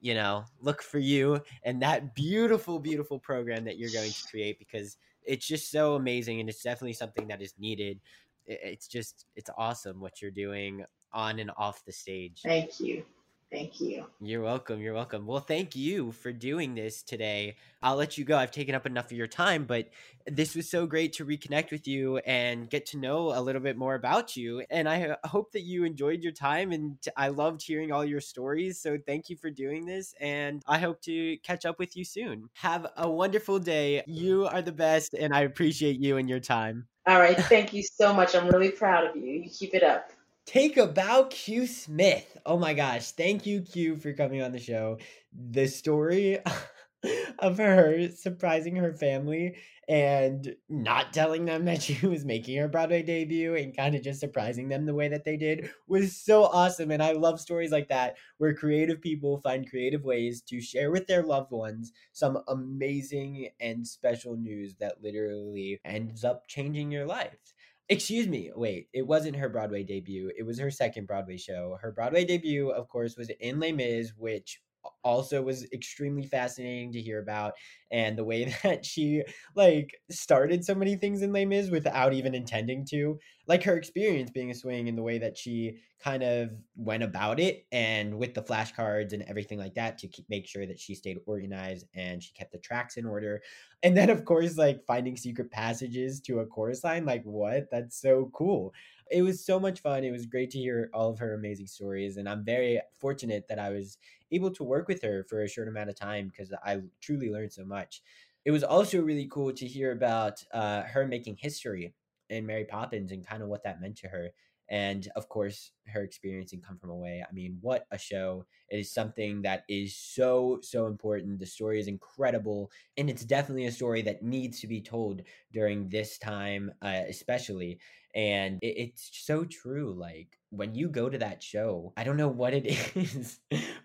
you 0.00 0.14
know, 0.14 0.44
look 0.60 0.82
for 0.82 0.98
you 0.98 1.40
and 1.62 1.82
that 1.82 2.14
beautiful 2.14 2.80
beautiful 2.80 3.20
program 3.20 3.64
that 3.64 3.78
you're 3.78 3.90
going 3.90 4.10
to 4.10 4.24
create 4.28 4.58
because 4.58 4.96
it's 5.26 5.46
just 5.46 5.70
so 5.70 5.94
amazing 5.94 6.40
and 6.40 6.48
it's 6.48 6.62
definitely 6.62 6.94
something 6.94 7.28
that 7.28 7.42
is 7.42 7.54
needed. 7.58 8.00
It's 8.46 8.88
just 8.88 9.26
it's 9.36 9.50
awesome 9.56 10.00
what 10.00 10.20
you're 10.20 10.30
doing 10.30 10.84
on 11.12 11.38
and 11.38 11.50
off 11.56 11.84
the 11.84 11.92
stage. 11.92 12.40
Thank 12.44 12.80
you. 12.80 13.04
Thank 13.52 13.82
you. 13.82 14.06
You're 14.18 14.40
welcome. 14.40 14.80
You're 14.80 14.94
welcome. 14.94 15.26
Well, 15.26 15.40
thank 15.40 15.76
you 15.76 16.12
for 16.12 16.32
doing 16.32 16.74
this 16.74 17.02
today. 17.02 17.56
I'll 17.82 17.96
let 17.96 18.16
you 18.16 18.24
go. 18.24 18.38
I've 18.38 18.50
taken 18.50 18.74
up 18.74 18.86
enough 18.86 19.06
of 19.06 19.12
your 19.12 19.26
time, 19.26 19.64
but 19.64 19.90
this 20.26 20.54
was 20.54 20.70
so 20.70 20.86
great 20.86 21.12
to 21.14 21.26
reconnect 21.26 21.70
with 21.70 21.86
you 21.86 22.16
and 22.18 22.70
get 22.70 22.86
to 22.86 22.98
know 22.98 23.38
a 23.38 23.42
little 23.42 23.60
bit 23.60 23.76
more 23.76 23.94
about 23.94 24.38
you. 24.38 24.64
And 24.70 24.88
I 24.88 25.16
hope 25.24 25.52
that 25.52 25.62
you 25.62 25.84
enjoyed 25.84 26.22
your 26.22 26.32
time 26.32 26.72
and 26.72 26.96
I 27.14 27.28
loved 27.28 27.62
hearing 27.62 27.92
all 27.92 28.06
your 28.06 28.22
stories. 28.22 28.80
So 28.80 28.96
thank 29.06 29.28
you 29.28 29.36
for 29.36 29.50
doing 29.50 29.84
this. 29.84 30.14
And 30.18 30.62
I 30.66 30.78
hope 30.78 31.02
to 31.02 31.36
catch 31.38 31.66
up 31.66 31.78
with 31.78 31.94
you 31.94 32.04
soon. 32.04 32.48
Have 32.54 32.86
a 32.96 33.10
wonderful 33.10 33.58
day. 33.58 34.02
You 34.06 34.46
are 34.46 34.62
the 34.62 34.72
best, 34.72 35.12
and 35.12 35.34
I 35.34 35.40
appreciate 35.40 36.00
you 36.00 36.16
and 36.16 36.26
your 36.26 36.40
time. 36.40 36.86
All 37.06 37.18
right. 37.18 37.36
Thank 37.36 37.74
you 37.74 37.82
so 37.82 38.14
much. 38.14 38.34
I'm 38.34 38.48
really 38.48 38.70
proud 38.70 39.04
of 39.04 39.16
you. 39.16 39.42
You 39.42 39.50
keep 39.50 39.74
it 39.74 39.82
up. 39.82 40.10
Take 40.44 40.76
about 40.76 41.30
Q 41.30 41.66
Smith. 41.66 42.36
Oh 42.44 42.58
my 42.58 42.74
gosh. 42.74 43.12
Thank 43.12 43.46
you, 43.46 43.60
Q, 43.62 43.96
for 43.96 44.12
coming 44.12 44.42
on 44.42 44.52
the 44.52 44.58
show. 44.58 44.98
The 45.32 45.66
story 45.68 46.38
of 47.38 47.58
her 47.58 48.08
surprising 48.08 48.76
her 48.76 48.92
family 48.92 49.56
and 49.88 50.54
not 50.68 51.12
telling 51.12 51.44
them 51.44 51.64
that 51.66 51.82
she 51.82 52.04
was 52.06 52.24
making 52.24 52.56
her 52.58 52.66
Broadway 52.68 53.02
debut 53.02 53.54
and 53.54 53.76
kind 53.76 53.94
of 53.94 54.02
just 54.02 54.18
surprising 54.20 54.68
them 54.68 54.84
the 54.84 54.94
way 54.94 55.08
that 55.08 55.24
they 55.24 55.36
did 55.36 55.70
was 55.86 56.16
so 56.16 56.44
awesome. 56.44 56.90
And 56.90 57.02
I 57.02 57.12
love 57.12 57.40
stories 57.40 57.70
like 57.70 57.88
that 57.88 58.16
where 58.38 58.54
creative 58.54 59.00
people 59.00 59.38
find 59.40 59.68
creative 59.70 60.04
ways 60.04 60.42
to 60.48 60.60
share 60.60 60.90
with 60.90 61.06
their 61.06 61.22
loved 61.22 61.52
ones 61.52 61.92
some 62.12 62.38
amazing 62.48 63.48
and 63.60 63.86
special 63.86 64.36
news 64.36 64.74
that 64.80 65.02
literally 65.02 65.80
ends 65.84 66.24
up 66.24 66.48
changing 66.48 66.90
your 66.90 67.06
life. 67.06 67.54
Excuse 67.92 68.26
me. 68.26 68.50
Wait, 68.54 68.88
it 68.94 69.06
wasn't 69.06 69.36
her 69.36 69.50
Broadway 69.50 69.82
debut. 69.82 70.32
It 70.38 70.44
was 70.44 70.58
her 70.58 70.70
second 70.70 71.06
Broadway 71.06 71.36
show. 71.36 71.76
Her 71.82 71.92
Broadway 71.92 72.24
debut, 72.24 72.70
of 72.70 72.88
course, 72.88 73.18
was 73.18 73.30
in 73.38 73.60
Les 73.60 73.72
Mis, 73.72 74.14
which 74.16 74.62
also 75.04 75.42
was 75.42 75.70
extremely 75.72 76.26
fascinating 76.26 76.92
to 76.92 77.00
hear 77.00 77.20
about 77.20 77.54
and 77.90 78.16
the 78.16 78.24
way 78.24 78.44
that 78.62 78.84
she 78.84 79.22
like 79.54 80.00
started 80.10 80.64
so 80.64 80.74
many 80.74 80.96
things 80.96 81.22
in 81.22 81.32
Les 81.32 81.44
Mis 81.44 81.70
without 81.70 82.12
even 82.12 82.34
intending 82.34 82.84
to 82.86 83.18
like 83.46 83.62
her 83.64 83.76
experience 83.76 84.30
being 84.30 84.50
a 84.50 84.54
swing 84.54 84.88
and 84.88 84.96
the 84.96 85.02
way 85.02 85.18
that 85.18 85.36
she 85.36 85.78
kind 85.98 86.22
of 86.22 86.50
went 86.74 87.02
about 87.02 87.38
it 87.38 87.66
and 87.70 88.18
with 88.18 88.34
the 88.34 88.42
flashcards 88.42 89.12
and 89.12 89.22
everything 89.24 89.58
like 89.58 89.74
that 89.74 89.98
to 89.98 90.08
keep, 90.08 90.28
make 90.28 90.46
sure 90.46 90.66
that 90.66 90.78
she 90.78 90.94
stayed 90.94 91.18
organized 91.26 91.86
and 91.94 92.22
she 92.22 92.32
kept 92.32 92.50
the 92.52 92.58
tracks 92.58 92.96
in 92.96 93.06
order 93.06 93.40
and 93.82 93.96
then 93.96 94.10
of 94.10 94.24
course 94.24 94.56
like 94.56 94.84
finding 94.86 95.16
secret 95.16 95.50
passages 95.50 96.20
to 96.20 96.40
a 96.40 96.46
chorus 96.46 96.82
line 96.82 97.04
like 97.04 97.22
what 97.24 97.68
that's 97.70 98.00
so 98.00 98.30
cool 98.32 98.72
it 99.10 99.22
was 99.22 99.44
so 99.44 99.60
much 99.60 99.80
fun. 99.80 100.04
It 100.04 100.10
was 100.10 100.26
great 100.26 100.50
to 100.52 100.58
hear 100.58 100.88
all 100.94 101.10
of 101.10 101.18
her 101.18 101.34
amazing 101.34 101.66
stories. 101.66 102.16
And 102.16 102.26
I'm 102.26 102.44
very 102.44 102.80
fortunate 102.98 103.46
that 103.48 103.58
I 103.58 103.68
was 103.68 103.98
able 104.32 104.50
to 104.52 104.64
work 104.64 104.88
with 104.88 105.02
her 105.02 105.24
for 105.28 105.42
a 105.42 105.48
short 105.48 105.68
amount 105.68 105.90
of 105.90 105.96
time 105.96 106.28
because 106.28 106.52
I 106.64 106.80
truly 107.00 107.30
learned 107.30 107.52
so 107.52 107.64
much. 107.64 108.02
It 108.44 108.50
was 108.50 108.64
also 108.64 109.00
really 109.00 109.28
cool 109.30 109.52
to 109.52 109.66
hear 109.66 109.92
about 109.92 110.42
uh, 110.52 110.82
her 110.82 111.06
making 111.06 111.36
history 111.38 111.94
in 112.28 112.46
Mary 112.46 112.64
Poppins 112.64 113.12
and 113.12 113.26
kind 113.26 113.42
of 113.42 113.48
what 113.48 113.62
that 113.64 113.80
meant 113.80 113.96
to 113.98 114.08
her. 114.08 114.30
And 114.68 115.06
of 115.16 115.28
course, 115.28 115.72
her 115.88 116.02
experience 116.02 116.52
in 116.52 116.60
Come 116.62 116.78
From 116.78 116.90
Away. 116.90 117.22
I 117.28 117.32
mean, 117.32 117.58
what 117.60 117.84
a 117.90 117.98
show. 117.98 118.46
It 118.70 118.78
is 118.78 118.90
something 118.92 119.42
that 119.42 119.64
is 119.68 119.94
so, 119.94 120.60
so 120.62 120.86
important. 120.86 121.40
The 121.40 121.46
story 121.46 121.78
is 121.78 121.88
incredible. 121.88 122.70
And 122.96 123.10
it's 123.10 123.24
definitely 123.24 123.66
a 123.66 123.72
story 123.72 124.00
that 124.02 124.22
needs 124.22 124.60
to 124.60 124.66
be 124.66 124.80
told 124.80 125.22
during 125.52 125.88
this 125.90 126.16
time, 126.16 126.72
uh, 126.80 127.02
especially 127.08 127.80
and 128.14 128.58
it, 128.62 128.74
it's 128.76 129.10
so 129.24 129.44
true 129.44 129.94
like 129.98 130.38
when 130.50 130.74
you 130.74 130.88
go 130.88 131.08
to 131.08 131.16
that 131.16 131.42
show 131.42 131.92
i 131.96 132.04
don't 132.04 132.16
know 132.18 132.28
what 132.28 132.52
it 132.52 132.66
is 132.94 133.40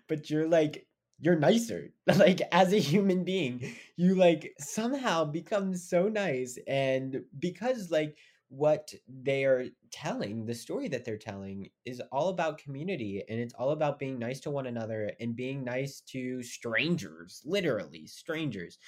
but 0.08 0.30
you're 0.30 0.48
like 0.48 0.86
you're 1.20 1.36
nicer. 1.38 1.90
Like 2.16 2.40
as 2.52 2.72
a 2.72 2.78
human 2.78 3.24
being 3.24 3.74
you 3.96 4.14
like 4.14 4.54
somehow 4.58 5.24
become 5.24 5.74
so 5.76 6.08
nice 6.08 6.58
and 6.66 7.22
because 7.38 7.90
like 7.90 8.16
what 8.50 8.94
they 9.06 9.44
are 9.44 9.66
telling 9.90 10.46
the 10.46 10.54
story 10.54 10.88
that 10.88 11.04
they're 11.04 11.18
telling 11.18 11.68
is 11.84 12.00
all 12.12 12.30
about 12.30 12.56
community 12.58 13.22
and 13.28 13.38
it's 13.38 13.52
all 13.54 13.72
about 13.72 13.98
being 13.98 14.18
nice 14.18 14.40
to 14.40 14.50
one 14.50 14.66
another 14.66 15.12
and 15.20 15.36
being 15.36 15.62
nice 15.64 16.00
to 16.00 16.42
strangers 16.42 17.42
literally 17.44 18.06
strangers. 18.06 18.78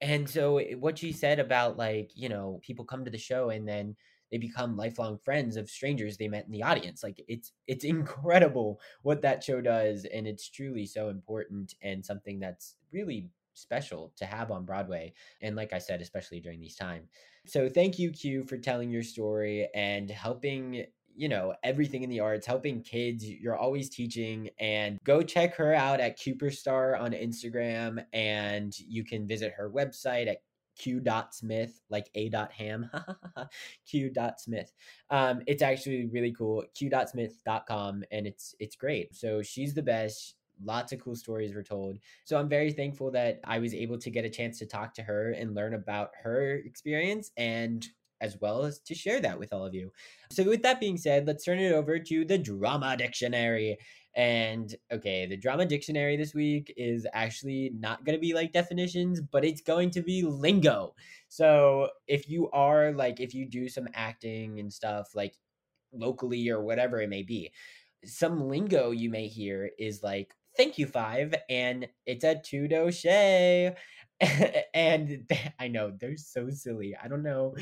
And 0.00 0.28
so 0.28 0.58
eh, 0.58 0.74
what 0.74 0.98
she 0.98 1.12
said 1.12 1.38
about 1.38 1.76
like 1.76 2.10
you 2.14 2.28
know 2.28 2.60
people 2.62 2.84
come 2.84 3.04
to 3.04 3.10
the 3.10 3.18
show 3.18 3.50
and 3.50 3.68
then 3.68 3.96
they 4.32 4.38
become 4.38 4.76
lifelong 4.76 5.18
friends 5.24 5.56
of 5.56 5.70
strangers 5.70 6.16
they 6.16 6.26
met 6.26 6.46
in 6.46 6.50
the 6.50 6.64
audience 6.64 7.04
like 7.04 7.22
it's 7.28 7.52
it's 7.68 7.84
incredible 7.92 8.80
what 9.02 9.22
that 9.22 9.44
show 9.44 9.60
does 9.60 10.04
and 10.06 10.26
it's 10.26 10.48
truly 10.48 10.86
so 10.86 11.08
important 11.08 11.74
and 11.82 12.04
something 12.04 12.40
that's 12.40 12.76
really 12.92 13.28
special 13.54 14.12
to 14.16 14.24
have 14.24 14.50
on 14.50 14.64
Broadway 14.64 15.12
and 15.40 15.56
like 15.56 15.72
I 15.72 15.78
said 15.78 16.00
especially 16.00 16.40
during 16.40 16.60
these 16.60 16.76
times. 16.76 17.08
So 17.46 17.68
thank 17.68 17.98
you 17.98 18.10
Q 18.10 18.44
for 18.44 18.56
telling 18.56 18.90
your 18.90 19.02
story 19.02 19.68
and 19.74 20.10
helping 20.10 20.86
you 21.14 21.28
know 21.28 21.54
everything 21.62 22.02
in 22.02 22.08
the 22.08 22.20
arts 22.20 22.46
helping 22.46 22.82
kids 22.82 23.22
you're 23.24 23.56
always 23.56 23.90
teaching 23.90 24.48
and 24.58 24.98
go 25.04 25.22
check 25.22 25.54
her 25.54 25.74
out 25.74 26.00
at 26.00 26.18
Cooperstar 26.18 26.98
on 26.98 27.12
Instagram 27.12 28.02
and 28.14 28.72
you 28.78 29.04
can 29.04 29.26
visit 29.26 29.52
her 29.54 29.70
website 29.70 30.26
at 30.26 30.38
Q 30.76 31.00
dot 31.00 31.34
Smith, 31.34 31.80
like 31.90 32.10
A 32.14 32.28
dot 32.28 32.52
Ham, 32.52 32.90
Q 33.86 34.10
dot 34.10 34.40
Smith. 34.40 34.72
Um, 35.10 35.42
it's 35.46 35.62
actually 35.62 36.06
really 36.06 36.32
cool. 36.32 36.64
Q 36.74 36.90
dot 36.90 37.10
Smith.com, 37.10 38.04
and 38.10 38.26
it's 38.26 38.54
it's 38.58 38.76
great. 38.76 39.14
So 39.14 39.42
she's 39.42 39.74
the 39.74 39.82
best. 39.82 40.36
Lots 40.64 40.92
of 40.92 41.00
cool 41.00 41.16
stories 41.16 41.54
were 41.54 41.62
told. 41.62 41.98
So 42.24 42.38
I'm 42.38 42.48
very 42.48 42.72
thankful 42.72 43.10
that 43.12 43.40
I 43.44 43.58
was 43.58 43.74
able 43.74 43.98
to 43.98 44.10
get 44.10 44.24
a 44.24 44.30
chance 44.30 44.58
to 44.58 44.66
talk 44.66 44.94
to 44.94 45.02
her 45.02 45.32
and 45.32 45.54
learn 45.54 45.74
about 45.74 46.10
her 46.22 46.60
experience 46.64 47.32
and 47.36 47.84
as 48.22 48.38
well 48.40 48.62
as 48.62 48.78
to 48.78 48.94
share 48.94 49.20
that 49.20 49.38
with 49.38 49.52
all 49.52 49.66
of 49.66 49.74
you. 49.74 49.92
So, 50.30 50.44
with 50.44 50.62
that 50.62 50.80
being 50.80 50.96
said, 50.96 51.26
let's 51.26 51.44
turn 51.44 51.58
it 51.58 51.72
over 51.72 51.98
to 51.98 52.24
the 52.24 52.38
drama 52.38 52.96
dictionary. 52.96 53.76
And 54.14 54.74
okay, 54.90 55.26
the 55.26 55.36
drama 55.36 55.64
dictionary 55.64 56.16
this 56.16 56.34
week 56.34 56.72
is 56.76 57.06
actually 57.12 57.72
not 57.74 58.04
going 58.04 58.16
to 58.16 58.20
be 58.20 58.34
like 58.34 58.52
definitions, 58.52 59.20
but 59.20 59.44
it's 59.44 59.62
going 59.62 59.90
to 59.90 60.02
be 60.02 60.22
lingo. 60.22 60.94
So 61.28 61.88
if 62.06 62.28
you 62.28 62.50
are 62.50 62.92
like, 62.92 63.20
if 63.20 63.34
you 63.34 63.46
do 63.46 63.68
some 63.68 63.88
acting 63.94 64.60
and 64.60 64.72
stuff 64.72 65.14
like 65.14 65.34
locally 65.92 66.50
or 66.50 66.62
whatever 66.62 67.00
it 67.00 67.08
may 67.08 67.22
be, 67.22 67.52
some 68.04 68.48
lingo 68.48 68.90
you 68.90 69.08
may 69.08 69.28
hear 69.28 69.70
is 69.78 70.02
like, 70.02 70.34
thank 70.56 70.76
you, 70.76 70.86
five, 70.86 71.34
and 71.48 71.88
it's 72.06 72.24
a 72.24 72.34
two 72.34 72.68
doche. 72.68 73.74
and 74.74 75.32
I 75.58 75.68
know 75.68 75.92
they're 75.98 76.16
so 76.16 76.50
silly. 76.50 76.94
I 77.02 77.08
don't 77.08 77.22
know 77.22 77.54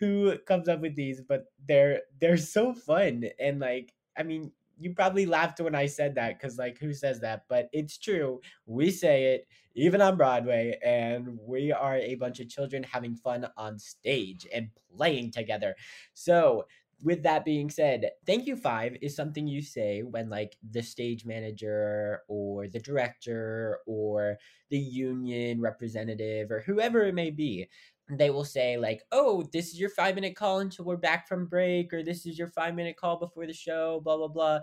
who 0.00 0.36
comes 0.38 0.68
up 0.68 0.80
with 0.80 0.96
these, 0.96 1.20
but 1.20 1.44
they're 1.66 2.00
they're 2.20 2.36
so 2.36 2.74
fun 2.74 3.24
and 3.38 3.60
like 3.60 3.92
I 4.16 4.24
mean 4.24 4.50
you 4.82 4.94
probably 4.94 5.26
laughed 5.26 5.60
when 5.60 5.74
I 5.74 5.86
said 5.86 6.14
that 6.16 6.38
because, 6.38 6.58
like, 6.58 6.78
who 6.78 6.92
says 6.92 7.20
that? 7.20 7.44
But 7.48 7.68
it's 7.72 7.98
true. 7.98 8.40
We 8.66 8.90
say 8.90 9.34
it 9.34 9.46
even 9.74 10.02
on 10.02 10.16
Broadway, 10.16 10.78
and 10.84 11.38
we 11.40 11.72
are 11.72 11.96
a 11.96 12.16
bunch 12.16 12.40
of 12.40 12.48
children 12.48 12.82
having 12.82 13.14
fun 13.16 13.46
on 13.56 13.78
stage 13.78 14.46
and 14.52 14.68
playing 14.96 15.30
together. 15.30 15.74
So, 16.14 16.66
with 17.02 17.22
that 17.24 17.44
being 17.44 17.68
said, 17.68 18.10
thank 18.26 18.46
you 18.46 18.54
five 18.54 18.96
is 19.02 19.16
something 19.16 19.48
you 19.48 19.60
say 19.60 20.02
when 20.02 20.30
like 20.30 20.56
the 20.70 20.82
stage 20.82 21.24
manager 21.24 22.22
or 22.28 22.68
the 22.68 22.78
director 22.78 23.78
or 23.86 24.38
the 24.70 24.78
union 24.78 25.60
representative 25.60 26.50
or 26.52 26.60
whoever 26.60 27.02
it 27.02 27.14
may 27.14 27.30
be 27.30 27.68
they 28.10 28.30
will 28.30 28.44
say 28.44 28.76
like 28.76 29.02
oh 29.12 29.44
this 29.52 29.68
is 29.68 29.80
your 29.80 29.90
five 29.90 30.14
minute 30.14 30.34
call 30.36 30.60
until 30.60 30.84
we're 30.84 30.96
back 30.96 31.28
from 31.28 31.46
break 31.46 31.92
or 31.92 32.02
this 32.02 32.26
is 32.26 32.38
your 32.38 32.48
five 32.48 32.74
minute 32.74 32.96
call 32.96 33.18
before 33.18 33.46
the 33.46 33.52
show 33.52 34.00
blah 34.04 34.16
blah 34.16 34.28
blah. 34.28 34.60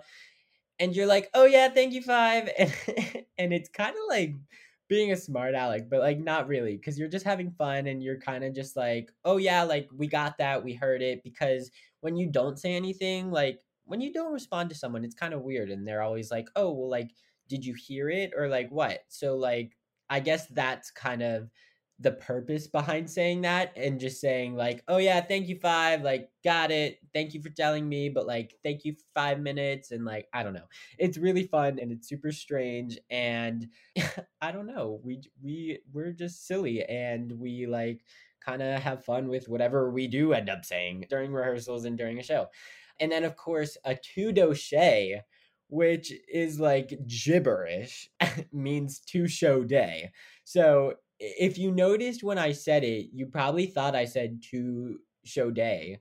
And 0.78 0.94
you're 0.94 1.06
like 1.06 1.30
oh 1.34 1.44
yeah 1.44 1.68
thank 1.68 1.92
you 1.92 2.02
five. 2.02 2.48
And, 2.58 3.24
and 3.38 3.52
it's 3.52 3.68
kind 3.68 3.94
of 3.96 4.02
like 4.08 4.34
being 4.88 5.12
a 5.12 5.16
smart 5.16 5.54
aleck 5.54 5.88
but 5.88 6.00
like 6.00 6.18
not 6.18 6.48
really 6.48 6.76
because 6.76 6.98
you're 6.98 7.08
just 7.08 7.24
having 7.24 7.50
fun 7.52 7.86
and 7.86 8.02
you're 8.02 8.18
kind 8.18 8.42
of 8.42 8.52
just 8.52 8.76
like 8.76 9.12
oh 9.24 9.36
yeah 9.36 9.62
like 9.62 9.88
we 9.96 10.06
got 10.08 10.36
that 10.38 10.62
we 10.62 10.74
heard 10.74 11.00
it 11.00 11.22
because 11.22 11.70
when 12.00 12.16
you 12.16 12.28
don't 12.28 12.58
say 12.58 12.74
anything 12.74 13.30
like 13.30 13.60
when 13.84 14.00
you 14.00 14.12
don't 14.12 14.32
respond 14.32 14.68
to 14.68 14.74
someone 14.74 15.04
it's 15.04 15.14
kind 15.14 15.32
of 15.32 15.42
weird 15.42 15.70
and 15.70 15.86
they're 15.86 16.02
always 16.02 16.30
like 16.30 16.48
oh 16.56 16.72
well 16.72 16.90
like 16.90 17.10
did 17.48 17.64
you 17.64 17.74
hear 17.74 18.08
it? 18.08 18.30
or 18.36 18.48
like 18.48 18.70
what? 18.70 19.00
So 19.08 19.36
like 19.36 19.76
i 20.08 20.20
guess 20.20 20.46
that's 20.48 20.90
kind 20.90 21.22
of 21.22 21.50
the 22.00 22.12
purpose 22.12 22.66
behind 22.66 23.08
saying 23.08 23.42
that 23.42 23.72
and 23.76 24.00
just 24.00 24.20
saying 24.20 24.56
like 24.56 24.82
oh 24.88 24.96
yeah 24.96 25.20
thank 25.20 25.48
you 25.48 25.56
five 25.56 26.02
like 26.02 26.30
got 26.42 26.70
it 26.70 26.98
thank 27.12 27.34
you 27.34 27.42
for 27.42 27.50
telling 27.50 27.88
me 27.88 28.08
but 28.08 28.26
like 28.26 28.54
thank 28.64 28.84
you 28.84 28.94
five 29.14 29.38
minutes 29.38 29.90
and 29.90 30.04
like 30.04 30.26
i 30.32 30.42
don't 30.42 30.54
know 30.54 30.66
it's 30.98 31.18
really 31.18 31.46
fun 31.46 31.78
and 31.78 31.92
it's 31.92 32.08
super 32.08 32.32
strange 32.32 32.98
and 33.10 33.68
i 34.40 34.50
don't 34.50 34.66
know 34.66 34.98
we 35.04 35.20
we 35.42 35.78
we're 35.92 36.12
just 36.12 36.46
silly 36.46 36.82
and 36.84 37.30
we 37.32 37.66
like 37.66 38.02
kind 38.44 38.62
of 38.62 38.82
have 38.82 39.04
fun 39.04 39.28
with 39.28 39.48
whatever 39.48 39.90
we 39.90 40.06
do 40.06 40.32
end 40.32 40.48
up 40.48 40.64
saying 40.64 41.06
during 41.08 41.32
rehearsals 41.32 41.84
and 41.84 41.96
during 41.96 42.18
a 42.18 42.22
show. 42.22 42.46
And 42.98 43.10
then, 43.12 43.24
of 43.24 43.36
course, 43.36 43.76
a 43.84 43.94
two 43.94 44.32
doche, 44.32 45.20
which 45.68 46.12
is 46.32 46.60
like 46.60 46.98
gibberish, 47.06 48.08
means 48.52 49.00
two 49.00 49.28
show 49.28 49.64
day. 49.64 50.10
So 50.44 50.94
if 51.20 51.58
you 51.58 51.70
noticed 51.70 52.22
when 52.22 52.38
I 52.38 52.52
said 52.52 52.82
it, 52.82 53.10
you 53.12 53.26
probably 53.26 53.66
thought 53.66 53.94
I 53.94 54.06
said 54.06 54.42
two 54.42 55.00
show 55.24 55.50
day, 55.50 56.00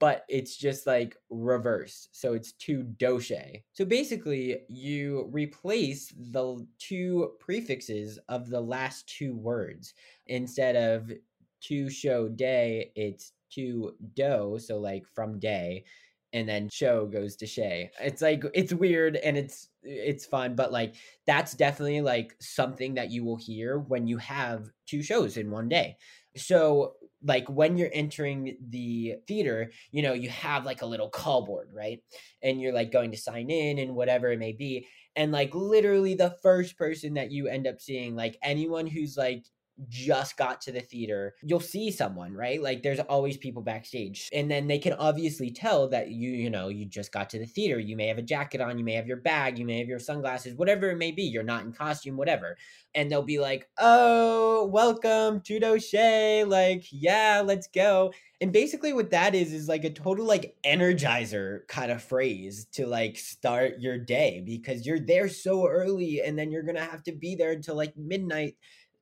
but 0.00 0.24
it's 0.28 0.56
just 0.56 0.86
like 0.86 1.16
reversed. 1.30 2.08
So 2.12 2.34
it's 2.34 2.52
two 2.52 2.82
doche. 2.96 3.62
So 3.72 3.84
basically, 3.84 4.62
you 4.68 5.28
replace 5.32 6.12
the 6.32 6.66
two 6.78 7.32
prefixes 7.38 8.18
of 8.28 8.50
the 8.50 8.60
last 8.60 9.08
two 9.08 9.36
words. 9.36 9.94
Instead 10.26 10.74
of 10.74 11.12
two 11.60 11.88
show 11.88 12.28
day, 12.28 12.90
it's 12.96 13.32
two 13.50 13.94
do. 14.14 14.58
So 14.60 14.78
like 14.78 15.06
from 15.06 15.38
day 15.38 15.84
and 16.32 16.48
then 16.48 16.68
show 16.68 17.06
goes 17.06 17.36
to 17.36 17.46
Shay. 17.46 17.90
It's 18.00 18.22
like 18.22 18.44
it's 18.54 18.72
weird 18.72 19.16
and 19.16 19.36
it's 19.36 19.68
it's 19.82 20.26
fun, 20.26 20.54
but 20.54 20.72
like 20.72 20.94
that's 21.26 21.54
definitely 21.54 22.00
like 22.00 22.34
something 22.40 22.94
that 22.94 23.10
you 23.10 23.24
will 23.24 23.36
hear 23.36 23.78
when 23.78 24.06
you 24.06 24.18
have 24.18 24.68
two 24.86 25.02
shows 25.02 25.36
in 25.36 25.50
one 25.50 25.68
day. 25.68 25.96
So 26.36 26.94
like 27.22 27.48
when 27.48 27.76
you're 27.76 27.90
entering 27.92 28.56
the 28.68 29.16
theater, 29.26 29.72
you 29.90 30.02
know, 30.02 30.12
you 30.12 30.28
have 30.28 30.64
like 30.64 30.82
a 30.82 30.86
little 30.86 31.08
call 31.08 31.44
board, 31.44 31.70
right? 31.72 32.00
And 32.42 32.60
you're 32.60 32.74
like 32.74 32.92
going 32.92 33.10
to 33.10 33.16
sign 33.16 33.50
in 33.50 33.78
and 33.78 33.96
whatever 33.96 34.30
it 34.30 34.38
may 34.38 34.52
be. 34.52 34.86
And 35.16 35.32
like 35.32 35.54
literally 35.54 36.14
the 36.14 36.36
first 36.42 36.76
person 36.76 37.14
that 37.14 37.32
you 37.32 37.48
end 37.48 37.66
up 37.66 37.80
seeing, 37.80 38.14
like 38.14 38.38
anyone 38.42 38.86
who's 38.86 39.16
like 39.16 39.44
just 39.88 40.36
got 40.36 40.60
to 40.62 40.72
the 40.72 40.80
theater, 40.80 41.34
you'll 41.42 41.60
see 41.60 41.90
someone, 41.90 42.32
right? 42.32 42.62
Like 42.62 42.82
there's 42.82 43.00
always 43.00 43.36
people 43.36 43.62
backstage. 43.62 44.28
And 44.32 44.50
then 44.50 44.66
they 44.66 44.78
can 44.78 44.94
obviously 44.94 45.50
tell 45.50 45.88
that 45.88 46.10
you, 46.10 46.30
you 46.30 46.50
know, 46.50 46.68
you 46.68 46.84
just 46.86 47.12
got 47.12 47.30
to 47.30 47.38
the 47.38 47.46
theater. 47.46 47.78
You 47.78 47.96
may 47.96 48.08
have 48.08 48.18
a 48.18 48.22
jacket 48.22 48.60
on, 48.60 48.78
you 48.78 48.84
may 48.84 48.94
have 48.94 49.06
your 49.06 49.18
bag, 49.18 49.58
you 49.58 49.64
may 49.64 49.78
have 49.78 49.88
your 49.88 49.98
sunglasses, 49.98 50.54
whatever 50.54 50.90
it 50.90 50.96
may 50.96 51.12
be. 51.12 51.22
You're 51.22 51.42
not 51.42 51.64
in 51.64 51.72
costume, 51.72 52.16
whatever. 52.16 52.56
And 52.94 53.10
they'll 53.10 53.22
be 53.22 53.38
like, 53.38 53.68
oh, 53.78 54.66
welcome 54.66 55.40
to 55.42 55.60
Doche. 55.60 56.48
Like, 56.48 56.86
yeah, 56.90 57.42
let's 57.44 57.66
go. 57.66 58.12
And 58.40 58.52
basically 58.52 58.92
what 58.92 59.10
that 59.10 59.34
is 59.34 59.52
is 59.52 59.68
like 59.68 59.84
a 59.84 59.90
total 59.90 60.24
like 60.24 60.56
energizer 60.64 61.66
kind 61.66 61.90
of 61.90 62.02
phrase 62.02 62.66
to 62.72 62.86
like 62.86 63.18
start 63.18 63.80
your 63.80 63.98
day 63.98 64.42
because 64.46 64.86
you're 64.86 65.00
there 65.00 65.28
so 65.28 65.66
early 65.66 66.22
and 66.22 66.38
then 66.38 66.52
you're 66.52 66.62
to 66.78 66.80
have 66.80 67.02
to 67.04 67.12
be 67.12 67.34
there 67.34 67.50
until 67.50 67.76
like 67.76 67.96
midnight 67.96 68.56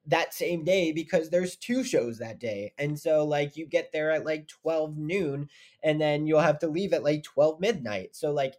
that 0.06 0.34
same 0.34 0.64
day 0.64 0.92
because 0.92 1.30
there's 1.30 1.56
two 1.56 1.82
shows 1.82 2.18
that 2.18 2.38
day. 2.38 2.72
And 2.78 2.98
so 2.98 3.24
like 3.24 3.56
you 3.56 3.66
get 3.66 3.90
there 3.92 4.10
at 4.10 4.24
like 4.24 4.48
12 4.48 4.96
noon 4.96 5.48
and 5.82 6.00
then 6.00 6.26
you'll 6.26 6.40
have 6.40 6.60
to 6.60 6.68
leave 6.68 6.92
at 6.92 7.04
like 7.04 7.22
12 7.24 7.60
midnight. 7.60 8.14
So 8.14 8.32
like 8.32 8.54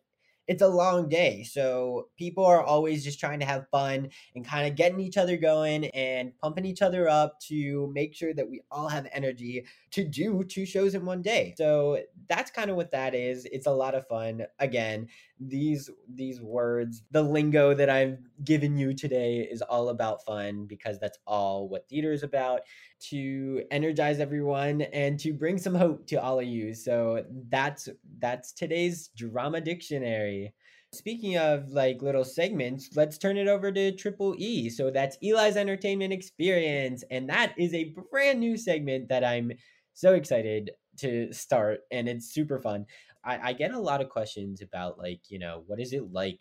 it's 0.48 0.62
a 0.62 0.68
long 0.68 1.10
day. 1.10 1.44
So 1.44 2.08
people 2.18 2.46
are 2.46 2.64
always 2.64 3.04
just 3.04 3.20
trying 3.20 3.42
to 3.42 3.46
have 3.46 3.70
fun 3.70 4.10
and 4.34 4.48
kind 4.48 4.68
of 4.68 4.76
getting 4.76 5.02
each 5.02 5.18
other 5.18 5.36
going 5.36 5.86
and 5.88 6.38
pumping 6.40 6.66
each 6.66 6.82
other 6.82 7.10
up 7.10 7.40
to 7.42 7.92
make 7.94 8.16
sure 8.16 8.34
that 8.34 8.50
we 8.50 8.62
all 8.72 8.88
have 8.88 9.08
energy 9.12 9.66
to 9.92 10.06
do 10.06 10.44
two 10.46 10.66
shows 10.66 10.96
in 10.96 11.06
one 11.06 11.22
day. 11.22 11.54
So 11.58 12.00
that's 12.30 12.50
kind 12.52 12.70
of 12.72 12.78
what 12.78 12.92
that 12.92 13.14
is. 13.14 13.46
It's 13.52 13.68
a 13.68 13.72
lot 13.72 13.94
of 13.94 14.08
fun. 14.08 14.46
Again, 14.58 15.08
these 15.40 15.90
these 16.14 16.42
words, 16.42 17.04
the 17.12 17.22
lingo 17.22 17.74
that 17.74 17.90
I've 17.90 18.18
given 18.44 18.78
you 18.78 18.94
today 18.94 19.48
is 19.50 19.62
all 19.62 19.90
about 19.90 20.24
fun 20.26 20.66
because 20.66 21.00
that's 21.00 21.18
all 21.26 21.70
what 21.70 21.88
theater 21.88 22.12
is 22.12 22.24
about 22.24 22.62
to 23.10 23.64
energize 23.72 24.20
everyone 24.20 24.82
and 24.82 25.20
to 25.20 25.34
bring 25.34 25.58
some 25.58 25.76
hope 25.76 26.08
to 26.08 26.16
all 26.16 26.40
of 26.40 26.46
you. 26.46 26.74
So 26.74 27.26
that's 27.50 27.90
that's 28.20 28.52
today's 28.52 29.10
drama 29.16 29.62
dictionary. 29.62 30.54
Speaking 30.94 31.38
of 31.38 31.70
like 31.72 32.02
little 32.02 32.24
segments, 32.24 32.90
let's 32.96 33.18
turn 33.18 33.38
it 33.38 33.48
over 33.48 33.72
to 33.72 33.92
Triple 33.92 34.36
E. 34.38 34.70
So 34.70 34.90
that's 34.90 35.18
Eli's 35.22 35.58
Entertainment 35.58 36.14
Experience. 36.14 37.04
And 37.12 37.30
that 37.30 37.54
is 37.58 37.74
a 37.74 37.94
brand 38.10 38.40
new 38.40 38.58
segment 38.58 39.10
that 39.10 39.24
I'm 39.24 39.52
so 39.94 40.14
excited 40.14 40.72
to 41.00 41.32
start. 41.34 41.82
And 41.92 42.08
it's 42.08 42.34
super 42.34 42.60
fun. 42.60 42.86
I, 43.24 43.50
I 43.50 43.54
get 43.54 43.72
a 43.72 43.80
lot 43.80 44.02
of 44.02 44.10
questions 44.10 44.62
about 44.62 44.98
like, 44.98 45.22
you 45.30 45.40
know, 45.40 45.64
what 45.68 45.80
is 45.80 45.94
it 45.94 46.12
like 46.12 46.40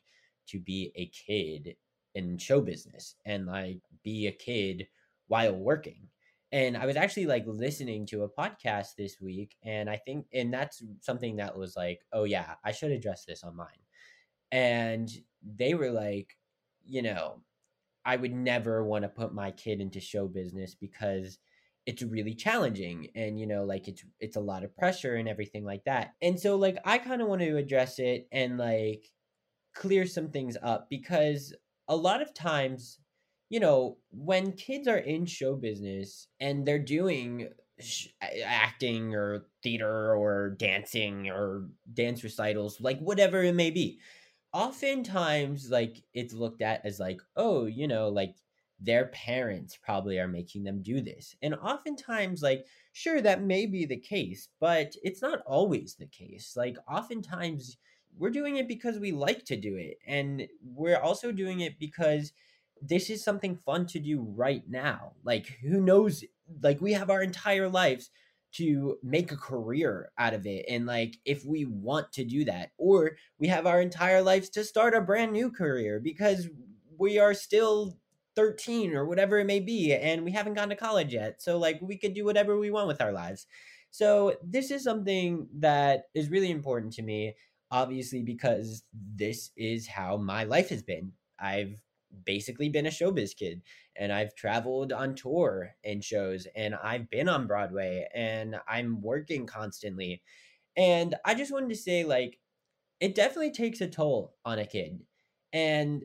to 0.49 0.61
be 0.61 0.93
a 0.97 1.07
kid 1.07 1.77
in 2.15 2.39
show 2.39 2.61
business 2.61 3.17
and 3.25 3.47
like 3.47 3.81
be 4.03 4.27
a 4.27 4.33
kid 4.33 4.89
while 5.29 5.55
working? 5.55 6.09
and 6.53 6.77
i 6.77 6.87
was 6.87 6.97
actually 6.97 7.27
like 7.27 7.45
listening 7.47 8.07
to 8.07 8.23
a 8.23 8.29
podcast 8.29 8.95
this 8.97 9.21
week 9.21 9.57
and 9.65 9.91
i 9.91 9.97
think 9.97 10.27
and 10.33 10.53
that's 10.53 10.83
something 11.01 11.37
that 11.37 11.57
was 11.57 11.77
like 11.77 12.01
oh 12.13 12.25
yeah 12.25 12.55
i 12.65 12.71
should 12.71 12.93
address 12.93 13.25
this 13.25 13.43
on 13.43 13.57
mine 13.57 13.67
and 14.53 15.11
they 15.43 15.75
were 15.75 15.91
like 15.91 16.37
you 16.85 17.03
know 17.03 17.43
i 18.05 18.17
would 18.17 18.33
never 18.33 18.85
want 18.85 19.03
to 19.03 19.09
put 19.09 19.35
my 19.35 19.51
kid 19.51 19.81
into 19.81 20.01
show 20.01 20.29
business 20.29 20.75
because 20.75 21.39
it's 21.87 22.03
really 22.03 22.35
challenging 22.35 23.09
and 23.15 23.39
you 23.41 23.47
know 23.47 23.65
like 23.65 23.89
it's 23.89 24.05
it's 24.21 24.37
a 24.37 24.41
lot 24.41 24.65
of 24.65 24.77
pressure 24.77 25.15
and 25.15 25.29
everything 25.29 25.65
like 25.65 25.85
that. 25.85 26.15
And 26.23 26.39
so 26.41 26.57
like 26.57 26.79
i 26.85 26.99
kind 26.99 27.23
of 27.23 27.29
want 27.29 27.43
to 27.43 27.57
address 27.57 27.99
it 27.99 28.29
and 28.33 28.59
like 28.59 29.13
clear 29.75 30.07
some 30.07 30.31
things 30.31 30.57
up 30.63 30.89
because 30.91 31.55
a 31.89 31.97
lot 31.97 32.23
of 32.23 32.35
times 32.35 32.99
you 33.49 33.61
know, 33.61 33.99
when 34.11 34.51
kids 34.53 34.89
are 34.89 34.99
in 34.99 35.25
show 35.25 35.55
business 35.55 36.27
and 36.41 36.67
they're 36.67 36.81
doing 36.81 37.49
sh- 37.79 38.09
acting 38.21 39.15
or 39.15 39.47
theater 39.63 40.17
or 40.17 40.51
dancing 40.59 41.31
or 41.31 41.69
dance 41.93 42.25
recitals, 42.25 42.81
like 42.81 42.99
whatever 42.99 43.45
it 43.45 43.55
may 43.55 43.71
be, 43.71 44.01
oftentimes 44.53 45.71
like 45.71 46.03
it's 46.13 46.35
looked 46.35 46.61
at 46.61 46.85
as 46.85 46.99
like, 46.99 47.21
oh, 47.37 47.67
you 47.67 47.87
know, 47.87 48.09
like 48.09 48.37
their 48.79 49.07
parents 49.07 49.79
probably 49.83 50.19
are 50.19 50.29
making 50.29 50.65
them 50.65 50.83
do 50.83 51.01
this. 51.01 51.35
And 51.43 51.55
oftentimes, 51.55 52.43
like, 52.43 52.67
sure, 52.93 53.21
that 53.23 53.43
may 53.43 53.67
be 53.67 53.87
the 53.87 53.97
case, 53.97 54.49
but 54.61 54.95
it's 55.03 55.23
not 55.23 55.41
always 55.47 55.95
the 55.95 56.07
case. 56.07 56.55
Like, 56.57 56.77
oftentimes, 56.89 57.79
we're 58.19 58.31
doing 58.31 58.57
it 58.57 58.69
because 58.69 58.99
we 58.99 59.13
like 59.13 59.45
to 59.47 59.57
do 59.57 59.77
it. 59.77 59.99
And 60.07 60.47
we're 60.63 60.99
also 60.99 61.33
doing 61.33 61.61
it 61.61 61.79
because 61.79 62.33
this 62.83 63.09
is 63.09 63.25
something 63.25 63.57
fun 63.57 63.87
to 63.87 63.99
do 63.99 64.21
right 64.21 64.63
now. 64.69 65.13
Like, 65.25 65.59
who 65.63 65.81
knows? 65.81 66.25
Like, 66.63 66.81
we 66.81 66.93
have 66.93 67.11
our 67.11 67.23
entire 67.23 67.69
lives 67.69 68.11
to 68.53 68.97
make 69.03 69.33
a 69.33 69.37
career 69.37 70.11
out 70.19 70.35
of 70.35 70.47
it. 70.47 70.67
And, 70.69 70.87
like, 70.87 71.17
if 71.25 71.47
we 71.47 71.65
want 71.65 72.13
to 72.13 72.25
do 72.25 72.45
that, 72.45 72.73
or 72.77 73.13
we 73.39 73.49
have 73.49 73.67
our 73.67 73.81
entire 73.81 74.23
lives 74.23 74.51
to 74.51 74.65
start 74.65 74.95
a 74.95 75.01
brand 75.01 75.33
new 75.33 75.51
career 75.51 75.99
because 75.99 76.49
we 76.99 77.19
are 77.19 77.35
still 77.35 77.99
13 78.37 78.95
or 78.95 79.07
whatever 79.07 79.39
it 79.39 79.47
may 79.47 79.61
be, 79.61 79.95
and 79.95 80.25
we 80.25 80.33
haven't 80.33 80.55
gone 80.55 80.69
to 80.69 80.77
college 80.77 81.13
yet. 81.13 81.43
So, 81.43 81.59
like, 81.59 81.81
we 81.81 81.97
could 81.97 82.15
do 82.15 82.25
whatever 82.25 82.59
we 82.59 82.71
want 82.71 82.89
with 82.89 83.01
our 83.01 83.13
lives. 83.13 83.47
So, 83.91 84.37
this 84.43 84.71
is 84.71 84.85
something 84.85 85.49
that 85.59 86.05
is 86.15 86.31
really 86.31 86.51
important 86.51 86.93
to 86.95 87.03
me, 87.03 87.35
obviously, 87.71 88.23
because 88.23 88.85
this 88.93 89.51
is 89.57 89.87
how 89.87 90.17
my 90.17 90.45
life 90.45 90.69
has 90.69 90.83
been. 90.83 91.13
I've 91.41 91.83
basically 92.25 92.69
been 92.69 92.87
a 92.87 92.91
showbiz 92.91 93.37
kid 93.37 93.63
and 93.97 94.13
I've 94.13 94.35
traveled 94.35 94.93
on 94.93 95.15
tour 95.15 95.75
and 95.85 96.03
shows 96.03 96.47
and 96.55 96.75
I've 96.75 97.11
been 97.11 97.29
on 97.29 97.47
Broadway 97.47 98.09
and 98.15 98.57
I'm 98.69 99.01
working 99.01 99.47
constantly. 99.47 100.23
And 100.77 101.15
I 101.25 101.35
just 101.35 101.53
wanted 101.53 101.71
to 101.71 101.77
say 101.77 102.05
like 102.05 102.39
it 103.01 103.15
definitely 103.15 103.53
takes 103.53 103.81
a 103.81 103.89
toll 103.89 104.35
on 104.45 104.59
a 104.59 104.67
kid. 104.67 105.01
And 105.53 106.05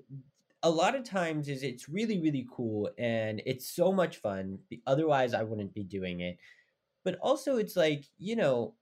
a 0.64 0.70
lot 0.70 0.96
of 0.96 1.04
times 1.04 1.48
is 1.48 1.64
it's 1.64 1.90
really 1.90 2.20
really 2.20 2.48
cool 2.52 2.90
and 2.98 3.42
it's 3.46 3.68
so 3.70 3.92
much 3.92 4.18
fun. 4.18 4.60
Otherwise 4.86 5.34
I 5.34 5.44
wouldn't 5.44 5.74
be 5.74 5.84
doing 5.84 6.22
it. 6.22 6.38
But 7.04 7.18
also 7.20 7.58
it's 7.58 7.76
like, 7.76 8.06
you 8.20 8.36
know, 8.36 8.76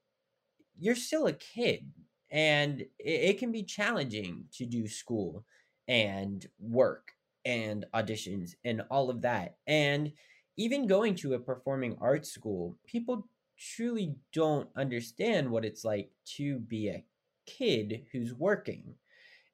you're 0.78 0.96
still 0.96 1.28
a 1.28 1.34
kid 1.34 1.90
and 2.32 2.82
it, 2.82 2.88
it 3.00 3.40
can 3.40 3.52
be 3.52 3.64
challenging 3.64 4.46
to 4.54 4.66
do 4.66 4.88
school 4.88 5.46
and 5.88 6.46
work 6.60 7.12
and 7.46 7.86
auditions 7.94 8.56
and 8.66 8.84
all 8.92 9.10
of 9.10 9.22
that. 9.22 9.56
And 9.68 10.12
even 10.58 10.88
going 10.88 11.16
to 11.16 11.34
a 11.34 11.40
performing 11.40 11.98
arts 12.02 12.32
school, 12.32 12.78
people 12.86 13.28
truly 13.58 14.16
don't 14.34 14.70
understand 14.76 15.50
what 15.50 15.66
it's 15.66 15.84
like 15.84 16.12
to 16.38 16.60
be 16.60 16.90
a 16.90 17.04
kid 17.46 18.06
who's 18.12 18.34
working. 18.34 18.96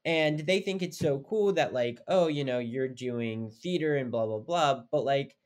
And 0.06 0.40
they 0.42 0.62
think 0.62 0.82
it's 0.84 1.00
so 1.00 1.20
cool 1.20 1.54
that, 1.54 1.74
like, 1.74 2.00
oh, 2.08 2.28
you 2.28 2.44
know, 2.46 2.60
you're 2.60 2.88
doing 2.88 3.50
theater 3.52 3.96
and 3.98 4.12
blah, 4.12 4.26
blah, 4.28 4.40
blah. 4.40 4.84
But, 4.92 5.04
like, 5.06 5.38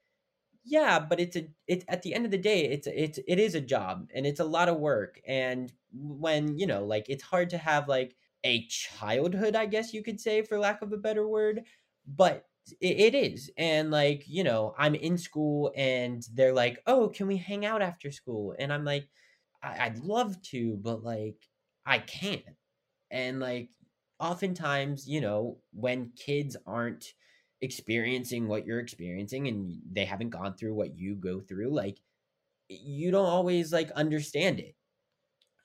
yeah, 0.63 0.99
but 0.99 1.19
it's 1.19 1.35
a 1.35 1.47
it's 1.67 1.85
at 1.87 2.03
the 2.03 2.13
end 2.13 2.25
of 2.25 2.31
the 2.31 2.37
day, 2.37 2.65
it's 2.65 2.87
it's 2.87 3.19
it 3.27 3.39
is 3.39 3.55
a 3.55 3.61
job 3.61 4.09
and 4.13 4.25
it's 4.25 4.39
a 4.39 4.43
lot 4.45 4.69
of 4.69 4.79
work. 4.79 5.19
And 5.25 5.71
when, 5.91 6.57
you 6.57 6.67
know, 6.67 6.85
like 6.85 7.09
it's 7.09 7.23
hard 7.23 7.49
to 7.51 7.57
have 7.57 7.87
like 7.87 8.15
a 8.43 8.65
childhood, 8.67 9.55
I 9.55 9.65
guess 9.65 9.93
you 9.93 10.03
could 10.03 10.19
say, 10.19 10.41
for 10.43 10.59
lack 10.59 10.81
of 10.81 10.93
a 10.93 10.97
better 10.97 11.27
word, 11.27 11.65
but 12.05 12.45
it, 12.81 13.15
is. 13.15 13.49
And 13.57 13.89
like, 13.91 14.27
you 14.27 14.43
know, 14.43 14.75
I'm 14.77 14.93
in 14.95 15.17
school 15.17 15.71
and 15.75 16.23
they're 16.33 16.53
like, 16.53 16.81
oh, 16.85 17.09
can 17.09 17.25
we 17.27 17.37
hang 17.37 17.65
out 17.65 17.81
after 17.81 18.11
school? 18.11 18.55
And 18.59 18.71
I'm 18.71 18.85
like, 18.85 19.09
I'd 19.63 19.99
love 19.99 20.41
to, 20.43 20.77
but 20.77 21.03
like, 21.03 21.49
I 21.85 21.99
can't. 21.99 22.45
And 23.11 23.39
like, 23.39 23.71
oftentimes, 24.19 25.07
you 25.07 25.21
know, 25.21 25.57
when 25.73 26.11
kids 26.15 26.57
aren't 26.65 27.13
experiencing 27.61 28.47
what 28.47 28.65
you're 28.65 28.79
experiencing 28.79 29.47
and 29.47 29.79
they 29.91 30.05
haven't 30.05 30.29
gone 30.29 30.55
through 30.55 30.73
what 30.75 30.97
you 30.97 31.15
go 31.15 31.39
through, 31.39 31.69
like, 31.71 31.99
you 32.69 33.11
don't 33.11 33.25
always 33.25 33.73
like 33.73 33.91
understand 33.91 34.59
it. 34.59 34.75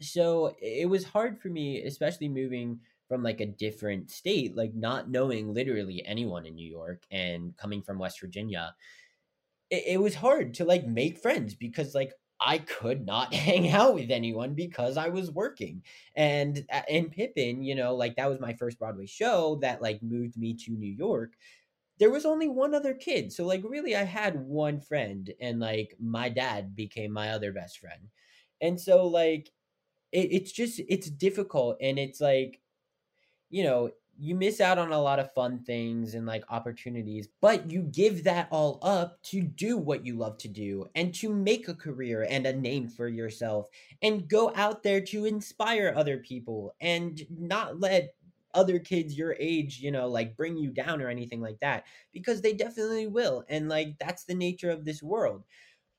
So 0.01 0.55
it 0.61 0.89
was 0.89 1.05
hard 1.05 1.41
for 1.41 1.49
me, 1.49 1.83
especially 1.83 2.29
moving 2.29 2.81
from 3.09 3.23
like 3.23 3.41
a 3.41 3.47
different 3.47 4.11
state, 4.11 4.57
like 4.57 4.75
not 4.75 5.11
knowing 5.11 5.53
literally 5.55 6.05
anyone 6.05 6.47
in 6.47 6.55
New 6.55 6.69
York 6.69 7.05
and 7.11 7.57
coming 7.57 7.83
from 7.83 7.99
West 7.99 8.21
Virginia. 8.21 8.75
It, 9.71 9.85
it 9.87 10.01
was 10.01 10.15
hard 10.15 10.55
to 10.55 10.65
like 10.65 10.87
make 10.87 11.19
friends 11.19 11.55
because 11.55 11.95
like 11.95 12.13
I 12.45 12.59
could 12.59 13.07
not 13.07 13.33
hang 13.47 13.69
out 13.71 13.95
with 13.95 14.11
anyone 14.11 14.55
because 14.55 14.97
I 14.97 15.09
was 15.09 15.31
working. 15.31 15.83
And 16.17 16.65
uh, 16.73 16.83
in 16.89 17.11
Pippin, 17.11 17.63
you 17.63 17.75
know, 17.75 17.95
like 17.95 18.17
that 18.17 18.29
was 18.31 18.41
my 18.41 18.55
first 18.55 18.79
Broadway 18.79 19.07
show 19.07 19.57
that 19.63 19.83
like 19.83 20.03
moved 20.03 20.37
me 20.37 20.55
to 20.55 20.73
New 20.73 20.93
York. 20.93 21.35
There 21.99 22.11
was 22.11 22.27
only 22.27 22.49
one 22.49 22.75
other 22.75 22.95
kid. 22.95 23.33
So 23.33 23.47
like 23.47 23.63
really 23.65 23.97
I 23.97 24.05
had 24.05 24.41
one 24.47 24.81
friend 24.81 25.33
and 25.41 25.61
like 25.61 25.95
my 26.01 26.29
dad 26.29 26.75
became 26.77 27.13
my 27.13 27.31
other 27.31 27.53
best 27.53 27.79
friend. 27.79 28.11
And 28.61 28.81
so 28.81 29.07
like 29.07 29.51
it, 30.13 30.33
it's 30.33 30.53
just 30.53 30.81
it's 30.89 31.11
difficult 31.11 31.79
and 31.81 31.99
it's 31.99 32.21
like 32.21 32.61
you 33.51 33.63
know, 33.65 33.91
you 34.19 34.35
miss 34.35 34.61
out 34.61 34.79
on 34.79 34.93
a 34.93 35.01
lot 35.01 35.19
of 35.19 35.33
fun 35.35 35.61
things 35.61 36.15
and 36.15 36.27
like 36.27 36.45
opportunities, 36.49 37.29
but 37.41 37.71
you 37.71 37.83
give 37.83 38.25
that 38.25 38.49
all 38.51 38.79
up 38.83 39.23
to 39.25 39.43
do 39.43 39.77
what 39.77 40.07
you 40.07 40.17
love 40.17 40.39
to 40.39 40.49
do 40.49 40.87
and 40.95 41.15
to 41.15 41.33
make 41.33 41.69
a 41.69 41.75
career 41.75 42.27
and 42.29 42.47
a 42.47 42.53
name 42.53 42.89
for 42.89 43.09
yourself 43.09 43.69
and 44.03 44.29
go 44.29 44.53
out 44.55 44.83
there 44.83 45.01
to 45.01 45.25
inspire 45.25 45.93
other 45.97 46.19
people 46.19 46.75
and 46.81 47.23
not 47.31 47.81
let 47.81 48.15
other 48.55 48.79
kids 48.79 49.19
your 49.19 49.37
age, 49.39 49.81
you 49.81 49.91
know, 49.91 50.09
like 50.09 50.37
bring 50.37 50.57
you 50.57 50.71
down 50.71 51.03
or 51.03 51.09
anything 51.09 51.41
like 51.41 51.59
that 51.61 51.85
because 52.13 52.41
they 52.41 52.53
definitely 52.53 53.07
will. 53.07 53.45
And 53.49 53.69
like 53.69 53.99
that's 53.99 54.25
the 54.25 54.35
nature 54.35 54.71
of 54.71 54.85
this 54.85 55.03
world. 55.03 55.45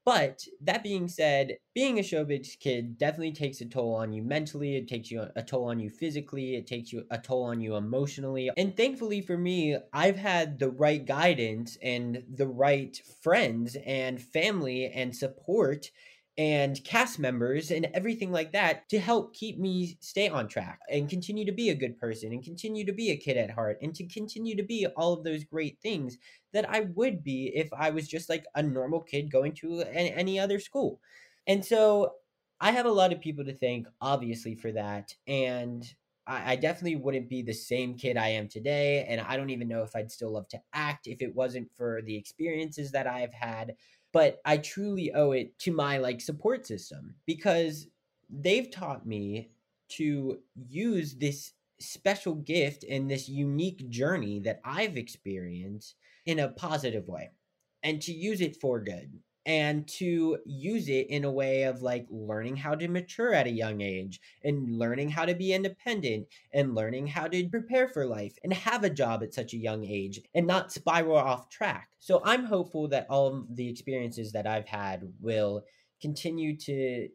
But 0.05 0.45
that 0.61 0.83
being 0.83 1.07
said, 1.07 1.57
being 1.73 1.97
a 1.97 2.03
showbiz 2.03 2.59
kid 2.59 2.97
definitely 2.99 3.31
takes 3.31 3.59
a 3.61 3.65
toll 3.65 3.95
on 3.95 4.13
you 4.13 4.21
mentally. 4.21 4.77
It 4.77 4.87
takes 4.87 5.09
you 5.09 5.25
a 5.35 5.41
toll 5.41 5.65
on 5.65 5.79
you 5.79 5.89
physically. 5.89 6.55
It 6.55 6.67
takes 6.67 6.93
you 6.93 7.05
a 7.09 7.17
toll 7.17 7.43
on 7.45 7.59
you 7.59 7.75
emotionally. 7.75 8.51
And 8.55 8.77
thankfully 8.77 9.21
for 9.21 9.35
me, 9.37 9.77
I've 9.91 10.17
had 10.17 10.59
the 10.59 10.69
right 10.69 11.03
guidance 11.03 11.75
and 11.81 12.23
the 12.31 12.47
right 12.47 12.95
friends 13.23 13.75
and 13.83 14.21
family 14.21 14.91
and 14.91 15.15
support 15.15 15.89
and 16.37 16.83
cast 16.83 17.17
members 17.17 17.71
and 17.71 17.87
everything 17.93 18.31
like 18.31 18.51
that 18.51 18.89
to 18.89 18.99
help 18.99 19.33
keep 19.33 19.57
me 19.57 19.97
stay 20.01 20.27
on 20.27 20.47
track 20.47 20.79
and 20.89 21.09
continue 21.09 21.45
to 21.45 21.51
be 21.53 21.69
a 21.69 21.75
good 21.75 21.97
person 21.97 22.33
and 22.33 22.43
continue 22.43 22.85
to 22.85 22.91
be 22.91 23.11
a 23.11 23.17
kid 23.17 23.37
at 23.37 23.51
heart 23.51 23.77
and 23.81 23.95
to 23.95 24.05
continue 24.07 24.55
to 24.55 24.63
be 24.63 24.85
all 24.97 25.13
of 25.13 25.23
those 25.23 25.45
great 25.45 25.79
things 25.81 26.17
that 26.51 26.69
I 26.69 26.81
would 26.81 27.23
be 27.23 27.53
if 27.55 27.69
I 27.71 27.89
was 27.89 28.07
just 28.07 28.29
like 28.29 28.45
a 28.53 28.61
normal 28.61 29.01
kid 29.01 29.31
going 29.31 29.53
to 29.55 29.83
any 29.93 30.37
other 30.37 30.59
school. 30.59 30.99
And 31.47 31.63
so 31.63 32.13
I 32.59 32.71
have 32.71 32.85
a 32.85 32.91
lot 32.91 33.13
of 33.13 33.21
people 33.21 33.45
to 33.45 33.53
thank, 33.53 33.87
obviously, 34.01 34.55
for 34.55 34.71
that. 34.73 35.13
And 35.27 35.85
I, 36.27 36.55
definitely 36.55 36.95
wouldn't 36.95 37.29
be 37.29 37.43
the 37.43 37.53
same 37.53 37.95
kid 37.95 38.17
I 38.17 38.29
am 38.29 38.47
today. 38.47 39.05
And 39.07 39.21
I 39.21 39.37
don't 39.37 39.51
even 39.51 39.67
know 39.67 39.83
if 39.83 39.95
I'd 39.95 40.11
still 40.11 40.31
love 40.31 40.47
to 40.49 40.61
act 40.73 41.07
if 41.07 41.21
it 41.21 41.35
wasn't 41.35 41.69
for 41.75 42.01
the 42.03 42.15
experiences 42.17 42.91
that 42.93 43.05
I've 43.05 43.33
had 43.33 43.75
but 44.15 44.39
I 44.45 44.59
truly 44.59 45.11
owe 45.11 45.31
it 45.31 45.59
to 45.59 45.73
my 45.73 45.97
like 45.97 46.21
support 46.21 46.65
system 46.65 47.15
because 47.25 47.87
they've 48.29 48.71
taught 48.71 49.05
me 49.05 49.49
to 49.89 50.39
use 50.69 51.15
this 51.15 51.51
special 51.81 52.35
gift 52.35 52.85
and 52.89 53.11
this 53.11 53.27
unique 53.27 53.89
journey 53.89 54.39
that 54.39 54.61
I've 54.63 54.95
experienced 54.95 55.95
in 56.25 56.39
a 56.39 56.47
positive 56.47 57.09
way 57.09 57.31
and 57.83 58.01
to 58.03 58.13
use 58.13 58.39
it 58.39 58.55
for 58.61 58.79
good 58.79 59.19
and 59.45 59.87
to 59.87 60.37
use 60.45 60.89
it 60.89 61.07
in 61.09 61.23
a 61.23 61.31
way 61.31 61.63
of 61.63 61.81
like 61.81 62.07
learning 62.09 62.55
how 62.55 62.73
to 62.73 62.87
mature 62.87 63.33
at 63.33 63.47
a 63.47 63.51
young 63.51 63.81
age 63.81 64.19
and 64.43 64.79
learning 64.79 65.09
how 65.09 65.25
to 65.25 65.35
be 65.35 65.53
independent 65.53 66.27
and 66.53 66.73
learning 66.73 67.05
how 67.05 67.27
to 67.27 67.47
prepare 67.49 67.87
for 67.87 68.05
life 68.05 68.37
and 68.43 68.53
have 68.53 68.83
a 68.83 68.89
job 68.89 69.21
at 69.21 69.33
such 69.33 69.53
a 69.53 69.57
young 69.57 69.85
age 69.85 70.19
and 70.33 70.47
not 70.47 70.71
spiral 70.71 71.17
off 71.17 71.49
track. 71.49 71.89
So 71.99 72.21
I'm 72.23 72.45
hopeful 72.45 72.87
that 72.89 73.07
all 73.09 73.27
of 73.27 73.55
the 73.55 73.69
experiences 73.69 74.31
that 74.31 74.47
I've 74.47 74.67
had 74.67 75.03
will 75.21 75.63
continue 76.01 76.57
to 76.57 77.09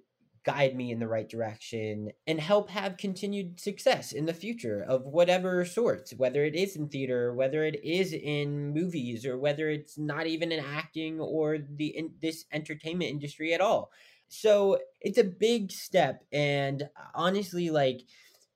guide 0.45 0.74
me 0.74 0.91
in 0.91 0.99
the 0.99 1.09
right 1.09 1.28
direction 1.28 2.11
and 2.26 2.41
help 2.41 2.70
have 2.70 2.97
continued 2.97 3.61
success 3.61 4.12
in 4.12 4.24
the 4.24 4.32
future 4.32 4.82
of 4.88 5.05
whatever 5.05 5.64
sorts, 5.64 6.12
whether 6.14 6.45
it 6.45 6.55
is 6.55 6.76
in 6.76 6.88
theater, 6.88 7.34
whether 7.34 7.64
it 7.64 7.82
is 7.84 8.12
in 8.12 8.72
movies, 8.72 9.26
or 9.26 9.38
whether 9.38 9.68
it's 9.68 9.99
not 9.99 10.26
even 10.26 10.51
in 10.51 10.64
acting 10.64 11.20
or 11.20 11.59
the 11.59 11.88
in 11.88 12.12
this 12.22 12.47
entertainment 12.53 13.11
industry 13.11 13.53
at 13.53 13.61
all. 13.61 13.91
So 14.28 14.78
it's 15.01 15.18
a 15.18 15.24
big 15.24 15.72
step, 15.72 16.22
and 16.32 16.88
honestly, 17.14 17.70
like 17.70 18.03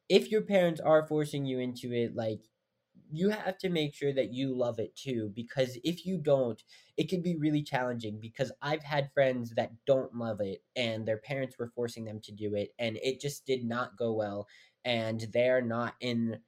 if 0.08 0.30
your 0.30 0.42
parents 0.42 0.80
are 0.80 1.06
forcing 1.06 1.44
you 1.44 1.58
into 1.58 1.92
it, 1.92 2.14
like 2.14 2.40
you 3.14 3.30
have 3.30 3.58
to 3.58 3.68
make 3.68 3.94
sure 3.94 4.12
that 4.12 4.32
you 4.32 4.56
love 4.56 4.78
it 4.78 4.94
too 4.96 5.30
because 5.34 5.78
if 5.84 6.04
you 6.06 6.18
don't 6.18 6.62
it 6.96 7.08
can 7.08 7.22
be 7.22 7.36
really 7.36 7.62
challenging 7.62 8.18
because 8.20 8.52
i've 8.62 8.82
had 8.82 9.10
friends 9.12 9.52
that 9.56 9.72
don't 9.86 10.14
love 10.14 10.40
it 10.40 10.62
and 10.76 11.06
their 11.06 11.18
parents 11.18 11.56
were 11.58 11.72
forcing 11.74 12.04
them 12.04 12.20
to 12.20 12.32
do 12.32 12.54
it 12.54 12.70
and 12.78 12.98
it 13.02 13.20
just 13.20 13.46
did 13.46 13.64
not 13.64 13.96
go 13.96 14.12
well 14.12 14.46
and 14.84 15.26
they're 15.32 15.62
not 15.62 15.94
in 16.00 16.38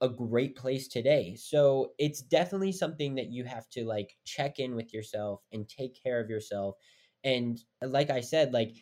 a 0.00 0.08
great 0.08 0.56
place 0.56 0.88
today. 0.88 1.36
So 1.36 1.92
it's 1.96 2.20
definitely 2.20 2.72
something 2.72 3.14
that 3.14 3.30
you 3.30 3.44
have 3.44 3.68
to 3.70 3.84
like 3.84 4.16
check 4.24 4.58
in 4.58 4.74
with 4.74 4.92
yourself 4.92 5.42
and 5.52 5.68
take 5.68 6.02
care 6.02 6.20
of 6.20 6.28
yourself 6.28 6.74
and 7.24 7.62
like 7.80 8.10
i 8.10 8.20
said 8.20 8.52
like 8.52 8.74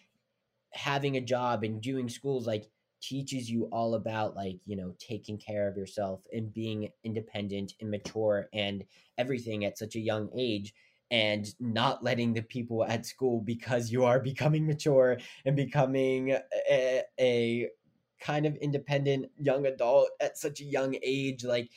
having 0.72 1.16
a 1.16 1.20
job 1.20 1.64
and 1.64 1.82
doing 1.82 2.08
schools 2.08 2.46
like 2.46 2.70
teaches 3.00 3.50
you 3.50 3.64
all 3.72 3.94
about 3.94 4.36
like 4.36 4.58
you 4.66 4.76
know 4.76 4.94
taking 4.98 5.38
care 5.38 5.68
of 5.68 5.76
yourself 5.76 6.20
and 6.32 6.52
being 6.52 6.88
independent 7.04 7.74
and 7.80 7.90
mature 7.90 8.48
and 8.52 8.84
everything 9.18 9.64
at 9.64 9.78
such 9.78 9.96
a 9.96 10.00
young 10.00 10.28
age 10.36 10.74
and 11.10 11.54
not 11.58 12.04
letting 12.04 12.32
the 12.32 12.42
people 12.42 12.84
at 12.84 13.06
school 13.06 13.40
because 13.40 13.90
you 13.90 14.04
are 14.04 14.20
becoming 14.30 14.66
mature 14.66 15.18
and 15.44 15.56
becoming 15.56 16.36
a, 16.70 17.02
a 17.18 17.68
kind 18.20 18.44
of 18.46 18.54
independent 18.56 19.26
young 19.38 19.66
adult 19.66 20.10
at 20.20 20.36
such 20.36 20.60
a 20.60 20.64
young 20.64 20.94
age 21.02 21.42
like 21.44 21.70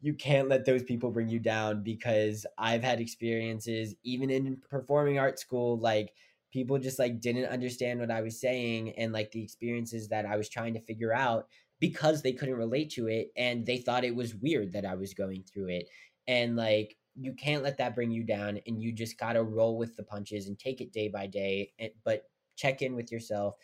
you 0.00 0.14
can't 0.14 0.48
let 0.48 0.64
those 0.64 0.82
people 0.82 1.10
bring 1.10 1.28
you 1.28 1.40
down 1.40 1.82
because 1.82 2.46
I've 2.56 2.84
had 2.84 3.00
experiences 3.00 3.94
even 4.04 4.30
in 4.30 4.58
performing 4.70 5.18
art 5.18 5.38
school 5.38 5.78
like 5.78 6.12
people 6.52 6.78
just 6.78 6.98
like 6.98 7.20
didn't 7.20 7.46
understand 7.46 8.00
what 8.00 8.10
I 8.10 8.22
was 8.22 8.40
saying 8.40 8.90
and 8.96 9.12
like 9.12 9.30
the 9.30 9.42
experiences 9.42 10.08
that 10.08 10.26
I 10.26 10.36
was 10.36 10.48
trying 10.48 10.74
to 10.74 10.80
figure 10.80 11.12
out 11.12 11.46
because 11.80 12.22
they 12.22 12.32
couldn't 12.32 12.56
relate 12.56 12.90
to 12.90 13.06
it 13.06 13.28
and 13.36 13.64
they 13.64 13.78
thought 13.78 14.04
it 14.04 14.14
was 14.14 14.34
weird 14.34 14.72
that 14.72 14.84
I 14.84 14.94
was 14.94 15.14
going 15.14 15.44
through 15.44 15.68
it. 15.68 15.88
And 16.26 16.56
like 16.56 16.96
you 17.14 17.34
can't 17.34 17.62
let 17.62 17.78
that 17.78 17.94
bring 17.94 18.10
you 18.10 18.24
down 18.24 18.60
and 18.66 18.80
you 18.80 18.92
just 18.92 19.18
got 19.18 19.34
to 19.34 19.42
roll 19.42 19.76
with 19.76 19.96
the 19.96 20.02
punches 20.02 20.48
and 20.48 20.58
take 20.58 20.80
it 20.80 20.92
day 20.92 21.08
by 21.08 21.26
day 21.26 21.72
and, 21.78 21.90
but 22.04 22.24
check 22.56 22.82
in 22.82 22.94
with 22.94 23.12
yourself 23.12 23.54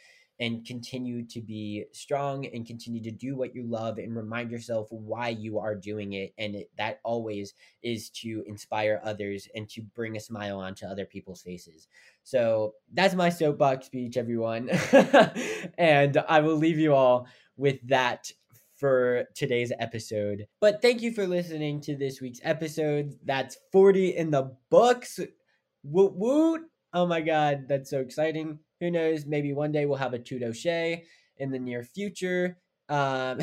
and 0.40 0.66
continue 0.66 1.24
to 1.24 1.40
be 1.40 1.84
strong 1.92 2.44
and 2.46 2.66
continue 2.66 3.02
to 3.02 3.10
do 3.10 3.36
what 3.36 3.54
you 3.54 3.62
love 3.62 3.98
and 3.98 4.16
remind 4.16 4.50
yourself 4.50 4.88
why 4.90 5.28
you 5.28 5.58
are 5.58 5.74
doing 5.74 6.14
it. 6.14 6.34
And 6.38 6.56
it, 6.56 6.70
that 6.76 7.00
always 7.04 7.54
is 7.82 8.10
to 8.10 8.42
inspire 8.46 9.00
others 9.04 9.48
and 9.54 9.68
to 9.70 9.82
bring 9.82 10.16
a 10.16 10.20
smile 10.20 10.58
onto 10.58 10.86
other 10.86 11.04
people's 11.04 11.42
faces. 11.42 11.86
So 12.24 12.74
that's 12.92 13.14
my 13.14 13.28
soapbox 13.28 13.86
speech 13.86 14.16
everyone. 14.16 14.70
And 15.78 16.16
i 16.28 16.40
will 16.40 16.56
leave 16.56 16.78
you 16.78 16.94
all 16.94 17.26
with 17.56 17.78
that 17.88 18.30
for 18.76 19.24
today's 19.34 19.72
episode. 19.78 20.46
But 20.60 20.82
thank 20.82 21.00
you 21.00 21.12
for 21.12 21.26
listening 21.26 21.80
to 21.82 21.96
this 21.96 22.20
week's 22.20 22.40
episode. 22.42 23.14
That's 23.24 23.56
40 23.72 24.16
in 24.16 24.30
the 24.30 24.56
books. 24.70 25.20
Woot 25.84 26.12
woot. 26.16 26.62
Oh 26.92 27.06
my 27.06 27.20
god 27.20 27.66
that's 27.68 27.90
so 27.90 28.00
exciting 28.00 28.58
who 28.84 28.90
knows? 28.90 29.24
Maybe 29.24 29.52
one 29.52 29.72
day 29.72 29.86
we'll 29.86 29.96
have 29.96 30.12
a 30.12 30.18
Tout 30.18 30.42
O'Shea 30.42 31.04
in 31.38 31.50
the 31.50 31.58
near 31.58 31.82
future. 31.82 32.58
Um, 32.90 33.40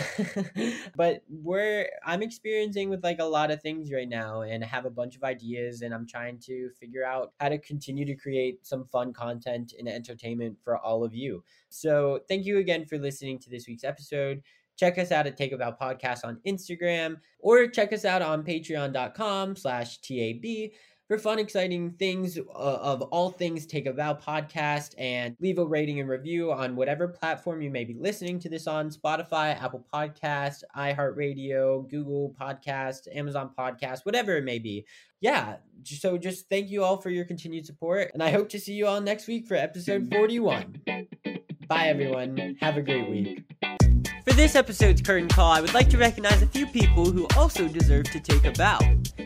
but 0.96 1.24
we're 1.28 1.90
I'm 2.06 2.22
experiencing 2.22 2.92
with 2.92 3.04
like 3.04 3.20
a 3.20 3.26
lot 3.26 3.50
of 3.50 3.60
things 3.60 3.92
right 3.92 4.08
now, 4.08 4.42
and 4.42 4.64
I 4.64 4.68
have 4.68 4.86
a 4.86 4.92
bunch 4.92 5.16
of 5.16 5.24
ideas, 5.24 5.82
and 5.82 5.96
I'm 5.96 6.08
trying 6.08 6.38
to 6.42 6.70
figure 6.80 7.04
out 7.04 7.34
how 7.40 7.50
to 7.50 7.58
continue 7.58 8.06
to 8.06 8.16
create 8.16 8.66
some 8.66 8.86
fun 8.86 9.14
content 9.14 9.74
and 9.80 9.88
entertainment 9.90 10.58
for 10.64 10.78
all 10.78 11.04
of 11.04 11.16
you. 11.16 11.44
So 11.70 12.20
thank 12.30 12.46
you 12.46 12.60
again 12.60 12.86
for 12.86 13.00
listening 13.00 13.40
to 13.40 13.50
this 13.50 13.68
week's 13.68 13.84
episode 13.84 14.44
check 14.82 14.98
us 14.98 15.12
out 15.12 15.28
at 15.28 15.38
Take 15.38 15.52
a 15.52 15.58
Bow 15.58 15.76
Podcast 15.80 16.26
on 16.26 16.40
Instagram 16.48 17.18
or 17.40 17.68
check 17.68 17.94
us 17.94 18.04
out 18.04 18.24
on 18.24 18.44
patreon.com 18.44 19.56
slash 19.56 20.00
TAB 20.00 20.72
for 21.12 21.18
fun, 21.18 21.40
exciting 21.40 21.92
things 22.00 22.38
uh, 22.38 22.42
of 22.54 23.02
all 23.02 23.32
things 23.32 23.66
Take 23.66 23.86
a 23.86 23.92
Bow 23.92 24.14
podcast 24.14 24.96
and 24.98 25.36
leave 25.42 25.58
a 25.58 25.66
rating 25.66 26.00
and 26.00 26.08
review 26.08 26.54
on 26.54 26.74
whatever 26.74 27.06
platform 27.06 27.62
you 27.62 27.70
may 27.70 27.84
be 27.84 27.94
listening 27.94 28.40
to 28.40 28.48
this 28.48 28.66
on 28.66 28.90
Spotify, 28.90 29.62
Apple 29.62 29.86
Podcast, 29.94 30.64
iHeartRadio, 30.74 31.90
Google 31.90 32.34
Podcast, 32.40 33.14
Amazon 33.14 33.50
Podcast, 33.60 34.06
whatever 34.06 34.38
it 34.38 34.46
may 34.46 34.58
be. 34.58 34.86
Yeah, 35.20 35.58
so 35.84 36.18
just 36.18 36.48
thank 36.48 36.70
you 36.70 36.82
all 36.82 36.96
for 36.96 37.10
your 37.10 37.26
continued 37.26 37.66
support, 37.66 38.12
and 38.14 38.24
I 38.24 38.32
hope 38.32 38.48
to 38.48 38.60
see 38.60 38.72
you 38.72 38.88
all 38.88 39.02
next 39.02 39.28
week 39.28 39.48
for 39.48 39.56
episode 39.56 40.10
41. 40.14 40.82
Bye, 41.68 41.88
everyone. 41.88 42.56
Have 42.62 42.78
a 42.78 42.82
great 42.82 43.10
week. 43.10 43.71
For 44.26 44.34
this 44.34 44.56
episode's 44.56 45.02
curtain 45.02 45.28
call, 45.28 45.52
I 45.52 45.62
would 45.62 45.74
like 45.74 45.90
to 45.90 45.98
recognize 45.98 46.44
a 46.44 46.48
few 46.48 46.68
people 46.68 47.06
who 47.10 47.28
also 47.36 47.68
deserve 47.68 48.06
to 48.12 48.20
take 48.20 48.46
a 48.46 48.52
bow. 48.52 48.80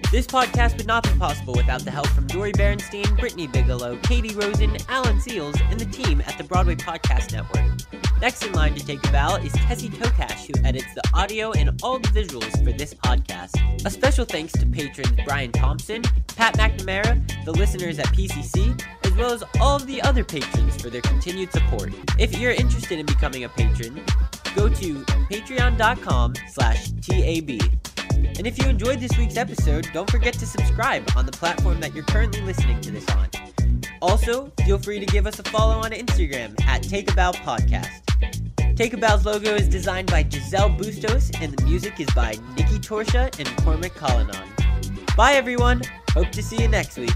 This 0.09 0.25
podcast 0.25 0.77
would 0.77 0.87
not 0.87 1.03
be 1.03 1.09
possible 1.19 1.53
without 1.53 1.83
the 1.83 1.91
help 1.91 2.07
from 2.07 2.27
Dori 2.27 2.53
Berinstein, 2.53 3.19
Brittany 3.19 3.47
Bigelow, 3.47 3.97
Katie 4.03 4.33
Rosen, 4.33 4.77
Alan 4.87 5.17
Seales, 5.17 5.59
and 5.69 5.77
the 5.77 5.85
team 5.85 6.21
at 6.25 6.37
the 6.37 6.45
Broadway 6.45 6.75
Podcast 6.75 7.33
Network. 7.33 7.65
Next 8.21 8.45
in 8.45 8.53
line 8.53 8.73
to 8.75 8.85
take 8.85 9.05
a 9.05 9.11
bow 9.11 9.35
is 9.35 9.51
Tessie 9.51 9.89
Tokash, 9.89 10.47
who 10.47 10.65
edits 10.65 10.93
the 10.95 11.03
audio 11.13 11.51
and 11.51 11.77
all 11.83 11.99
the 11.99 12.07
visuals 12.07 12.51
for 12.63 12.71
this 12.71 12.93
podcast. 12.93 13.85
A 13.85 13.89
special 13.89 14.23
thanks 14.23 14.53
to 14.53 14.65
patrons 14.65 15.11
Brian 15.25 15.51
Thompson, 15.51 16.03
Pat 16.37 16.55
McNamara, 16.55 17.21
the 17.43 17.51
listeners 17.51 17.99
at 17.99 18.07
PCC, 18.07 18.81
as 19.03 19.13
well 19.15 19.33
as 19.33 19.43
all 19.59 19.75
of 19.75 19.87
the 19.87 20.01
other 20.03 20.23
patrons 20.23 20.81
for 20.81 20.89
their 20.89 21.01
continued 21.01 21.51
support. 21.51 21.93
If 22.17 22.37
you're 22.39 22.53
interested 22.53 22.97
in 22.97 23.05
becoming 23.05 23.43
a 23.43 23.49
patron, 23.49 24.01
go 24.55 24.69
to 24.69 24.95
patreon.com 25.29 26.33
slash 26.49 26.91
TAB. 27.01 27.61
And 28.37 28.47
if 28.47 28.57
you 28.57 28.67
enjoyed 28.67 28.99
this 28.99 29.17
week's 29.17 29.37
episode, 29.37 29.89
don't 29.93 30.09
forget 30.09 30.33
to 30.35 30.45
subscribe 30.45 31.09
on 31.15 31.25
the 31.25 31.31
platform 31.31 31.79
that 31.81 31.93
you're 31.93 32.05
currently 32.05 32.41
listening 32.41 32.81
to 32.81 32.91
this 32.91 33.07
on. 33.09 33.29
Also, 34.01 34.51
feel 34.65 34.77
free 34.77 34.99
to 34.99 35.05
give 35.05 35.25
us 35.25 35.39
a 35.39 35.43
follow 35.43 35.75
on 35.75 35.91
Instagram 35.91 36.59
at 36.65 36.83
Take 36.83 37.15
Bow 37.15 37.31
Podcast. 37.31 38.01
Take 38.75 38.93
logo 39.25 39.55
is 39.55 39.69
designed 39.69 40.11
by 40.11 40.25
Giselle 40.27 40.69
Bustos, 40.69 41.31
and 41.41 41.57
the 41.57 41.63
music 41.63 41.99
is 41.99 42.09
by 42.13 42.37
Nikki 42.57 42.77
Torsha 42.77 43.37
and 43.39 43.47
Cormac 43.63 43.93
Collinon. 43.93 45.15
Bye, 45.15 45.33
everyone. 45.33 45.81
Hope 46.09 46.29
to 46.31 46.43
see 46.43 46.61
you 46.61 46.67
next 46.67 46.97
week. 46.97 47.15